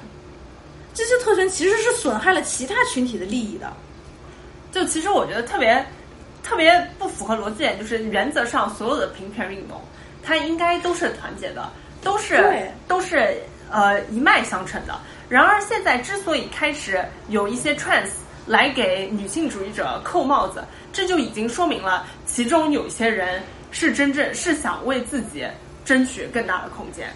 [0.95, 3.73] 这些特权其实是损害了其他群体的利益的。
[4.71, 5.85] 就其实我觉得特别
[6.43, 9.81] 特别不符合逻辑点，就是原则上所有的平权运动，
[10.23, 11.69] 它应该都是团结的，
[12.03, 13.37] 都是都是
[13.71, 14.99] 呃一脉相承的。
[15.29, 18.09] 然而现在之所以开始有一些 trans
[18.47, 20.63] 来给女性主义者扣帽子，
[20.93, 25.47] 这就已经说明了其中有些人是真正是想为自己
[25.85, 27.09] 争取更大的空间，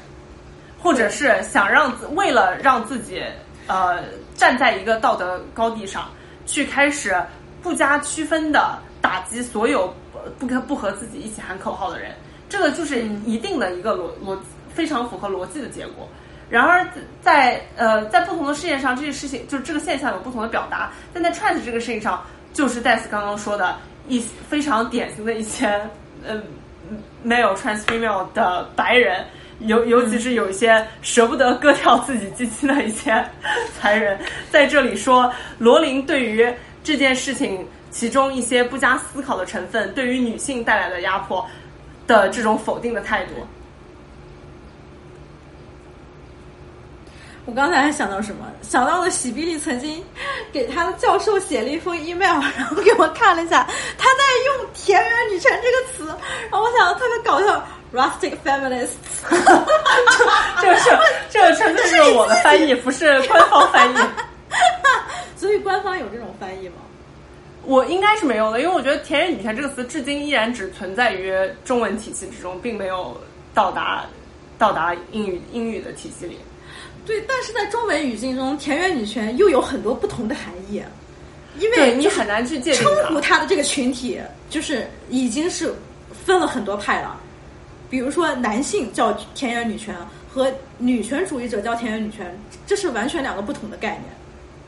[0.78, 3.22] 或者是想让为了让自己
[3.66, 4.02] 呃
[4.34, 6.10] 站在一个道德高地上
[6.44, 7.14] 去开始。
[7.62, 9.94] 不加区分的打击所有
[10.38, 12.10] 不跟不和自己一起喊口号的人，
[12.48, 14.38] 这个就是一定的一个逻逻
[14.74, 16.08] 非常符合逻辑的结果。
[16.50, 16.86] 然而，
[17.22, 20.92] 在呃在不同的事件上，这些事情就是这个现象有不同的表达。
[21.12, 22.22] 但在 trans 这个事情上，
[22.52, 23.76] 就是戴斯刚刚说的
[24.06, 24.20] 一
[24.50, 25.66] 非常典型的一些
[26.26, 26.36] 呃
[27.24, 29.24] male trans female 的白人，
[29.60, 33.24] 尤尤其是有一些舍不得割掉自己鸡鸡的一些
[33.80, 34.18] 白人，
[34.50, 36.52] 在这里说罗琳对于。
[36.82, 41.46] 这件事情其中一些不加思考的成分，对于女性带来的压迫
[42.06, 43.32] 的这种否定的态度。
[47.44, 48.46] 我刚才还想到什么？
[48.62, 50.00] 想到了喜比利曾经
[50.52, 53.66] 给他的教授写了一封 email， 然后给我看了一下，
[53.98, 56.16] 他在用“田园女权”这个词，
[56.50, 58.94] 然后我想特别搞笑，rustic feminists。
[60.62, 60.90] 这个是
[61.30, 63.94] 这个纯粹是我的翻译，不是官方翻译。
[65.36, 66.76] 所以官方有这种翻译吗？
[67.64, 71.32] 我应该是没有的，因为我觉得“田园女权”这个词至今依然只存在于
[71.64, 73.16] 中文体系之中，并没有
[73.54, 74.04] 到达
[74.58, 76.38] 到达英语英语的体系里。
[77.06, 80.82] 对，但是在中文语境中，“田园女权”又有很多不同的含义，
[81.58, 84.20] 因为你很难去界定称呼它的这个群体，
[84.50, 85.72] 就是已经是
[86.24, 87.16] 分了很多派了。
[87.88, 89.94] 比如说，男性叫“田园女权”
[90.28, 94.04] 和女权主义者叫“田园女权”，这是完全两个不同的概念。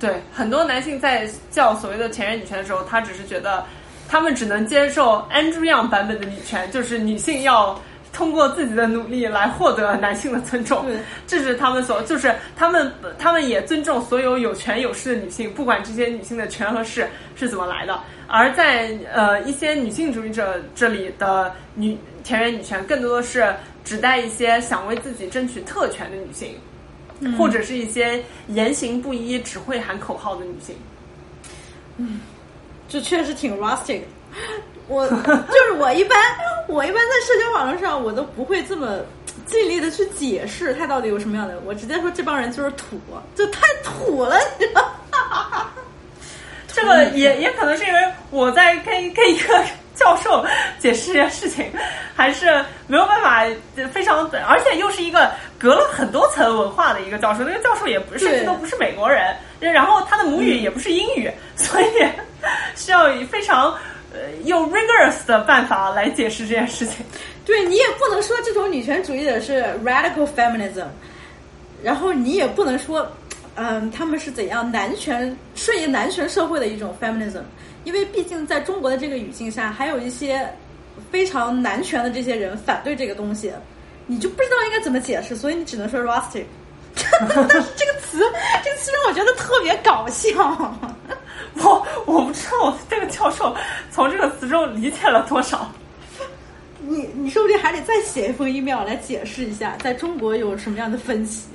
[0.05, 3.65] 对很多男性在叫所谓的田园女权的时候，他只是觉得
[4.07, 7.81] 他们只能接受 Andrew Yang 版本的女权，就是女性要
[8.13, 10.85] 通过自己的努力来获得男性的尊重。
[11.27, 17.99] 这是他们所，就是他们他们也尊重所有有权有势的女性，不管这些女性的权和势是怎么来的。
[18.27, 26.55] 而在呃一些女性主义者这里的女田园女权，更多的是指代一些想为自己争取特权的女性。
[27.39, 30.77] 或者是一些言行不一、只会喊口号的女性，
[31.99, 32.21] 嗯，
[32.89, 34.03] 这确实挺 rustic。
[34.89, 36.19] 我 就是我一般，
[36.69, 39.01] 我一般在社交网络上，我都不会这么
[39.47, 41.59] 尽力的去解释他到底有什么样的。
[41.65, 42.99] 我直接说这帮人就是土，
[43.35, 44.91] 就太土了，你知道？
[46.69, 49.65] 这个也也可能是因为我在跟跟一个。
[49.97, 50.45] 教授
[50.79, 51.71] 解释这件事情，
[52.15, 53.45] 还是没有办法
[53.93, 57.45] 非常，而且又是一个隔了很多层文化的一个教授。
[57.45, 61.87] 那个教授也不是，甚至都不是美国人，然后他的母语也不是英语， 所以
[62.75, 63.73] 需要以非常
[64.13, 67.05] 呃用 rigorous 的办法来解释这件事情。
[67.45, 70.87] 对你也不能说这种女权主义者是 radical feminism，
[71.83, 73.07] 然后你也不能说，
[73.55, 77.43] 嗯，他们是怎样男权顺应男权社会的一种 feminism。
[77.85, 80.51] 因为毕竟在中国的这个语境下，还有一些
[81.11, 83.53] 非常男权的这些人反对这个东西，
[84.07, 86.45] 你就不知道应该怎么解释，所以你只能说 rustic。
[87.21, 88.19] 但是这个词，
[88.63, 90.31] 这个词让我觉得特别搞笑。
[91.63, 93.55] 我我不知道我这个教授
[93.91, 95.71] 从这个词中理解了多少。
[96.87, 101.47] 你你说不定还得再写一封 email 来解释一下，在中国有什么样的分歧。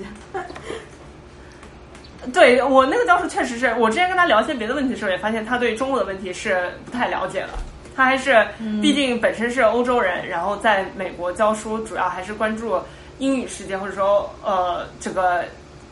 [2.33, 7.49] 对我那个教授确实是我之前跟他聊一些别的问题的时候，也发现他对中国的问题是不太了解的。
[7.95, 8.47] 他还是
[8.81, 12.79] 毕竟本身是欧洲人，然后在美国教书，主要还是关注
[13.17, 15.43] 英语世界或者说呃这个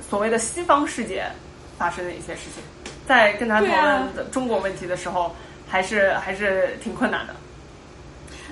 [0.10, 1.26] 所谓的西方世界
[1.78, 2.64] 发生的一些事情。
[3.06, 5.36] 在跟他讨论的中国问题的时候，
[5.68, 7.36] 还是还是挺困难的。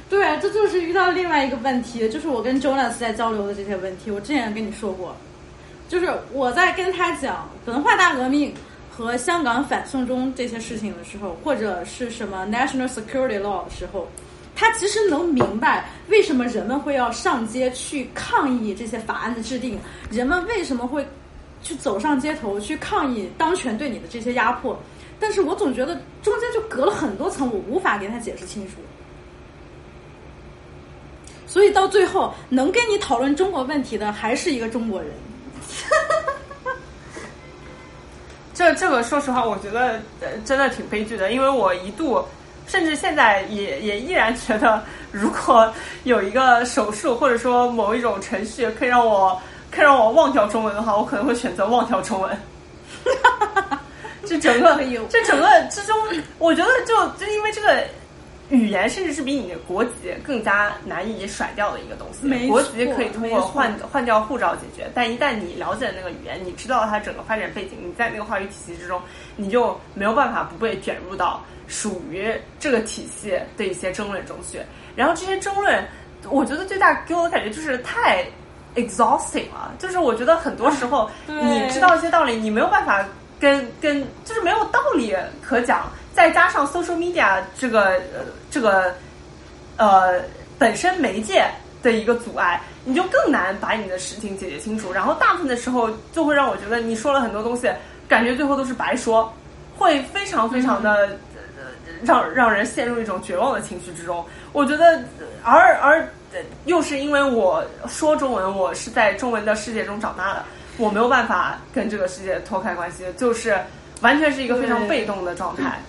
[0.09, 4.11] 对啊，这就是遇到另外一个问题，就是我跟 Jonas 在交流的这些问题。
[4.11, 5.15] 我之前跟你说过，
[5.87, 8.53] 就是我在跟他讲文化大革命
[8.89, 14.07] 和香港反送中这些事情的时候，或者是什么 National Security Law 的时候，
[14.55, 19.79] 他其实能明白为什么人们会要上街去抗议这些法案的制定，
[20.09, 21.05] 人们为什么会。
[21.63, 24.79] 去走上街头去抗议当权对你的这些压迫，
[25.19, 28.73] 但是我总觉得中间就隔了很多层，我无法给他解释清楚。
[31.47, 35.09] 所以到最后能跟你讨论中国问题的还是一个中国人。
[38.53, 42.23] 这这个说实话，我觉得呃真的挺悲剧的，因为我一度
[42.67, 45.71] 甚至现在也也依然觉得，如果
[46.03, 49.39] 有一个手术或者说某一种程序可以让我。
[49.71, 52.37] 可以让我忘掉中文的话，我可能会选择忘掉中文。
[54.25, 54.79] 这整个，
[55.09, 55.97] 这整个之中，
[56.39, 57.83] 我觉得就就因为这个
[58.49, 59.91] 语言，甚至是比你的国籍
[60.23, 62.47] 更加难以甩掉的一个东西。
[62.47, 69.01] 国籍可以通过换换掉护照解决，但一旦你了解了那个语言，你知道它整个发展背景，你在那个话语体系之中，
[69.35, 74.59] 你就没有办法不被卷入到属于这个体系的一些争论中去。
[74.95, 75.83] 然后这些争论，
[76.29, 78.25] 我觉得最大给我的感觉就是太。
[78.75, 83.07] exhausting 了，就是我觉得很多时候你知道一些道理，你没有办法
[83.39, 85.89] 跟跟，就是没有道理可讲。
[86.15, 88.95] 再加上 social media 这个呃这个
[89.77, 90.21] 呃
[90.57, 91.45] 本身媒介
[91.83, 94.91] 的一个阻碍，你就更难把你的事情解决清楚。
[94.93, 97.69] 然后大部分的时候就会让我觉得你说了很多东西，
[98.07, 99.31] 感觉最后都是白说，
[99.77, 101.09] 会非常非常的
[102.01, 104.25] 让让人陷入一种绝望的情绪之中。
[104.53, 105.03] 我觉得
[105.43, 106.07] 而而。
[106.65, 110.43] 又是因为我说中文，我是在中文的世界中长大的，
[110.75, 113.57] 我没有办法跟这个世界脱开关系，就是
[114.01, 115.79] 完全是一个非常被动的状态。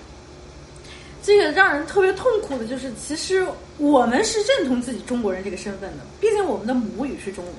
[1.27, 3.45] 这个让人特别痛苦的就是，其实
[3.79, 7.55] 我们是认同自己中国人这个身份的，毕竟我们的母语是中文，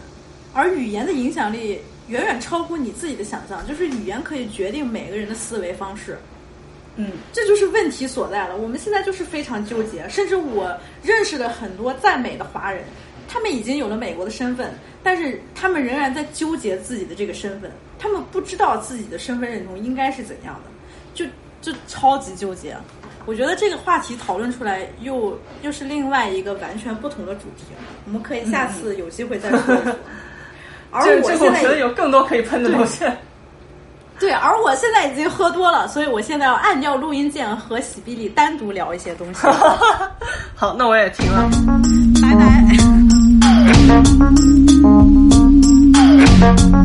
[0.54, 6.18] 而语言的影响力远远超乎你自己的想象，就是语言可以决定每个人的思维方式。
[6.96, 8.56] 嗯，这就是问题所在了。
[8.56, 10.74] 我们现在就是非常纠结，甚至我
[11.04, 12.86] 认识的很多在美的华人，
[13.28, 14.74] 他们已经有了美国的身份，
[15.04, 17.70] 但是他们仍然在纠结自己的这个身份，
[18.00, 20.72] 他们不知道自己的身份认同应该是怎样的，
[21.14, 21.26] 就
[21.62, 22.74] 就超级纠结。
[23.28, 27.66] 我觉得这个话题讨论出来，又又是另外一个完全不同的主题。
[28.06, 29.60] 我们可以下次有机会再说。
[30.92, 33.04] 而我现在觉得有更多可以喷的东西。
[34.18, 39.42] 对，而我现在已经喝多了，所以我现在要按掉录音键和喜比利单独聊一些东西。
[40.56, 41.50] 好，那我也停了，
[42.22, 42.34] 拜
[46.72, 46.77] 拜。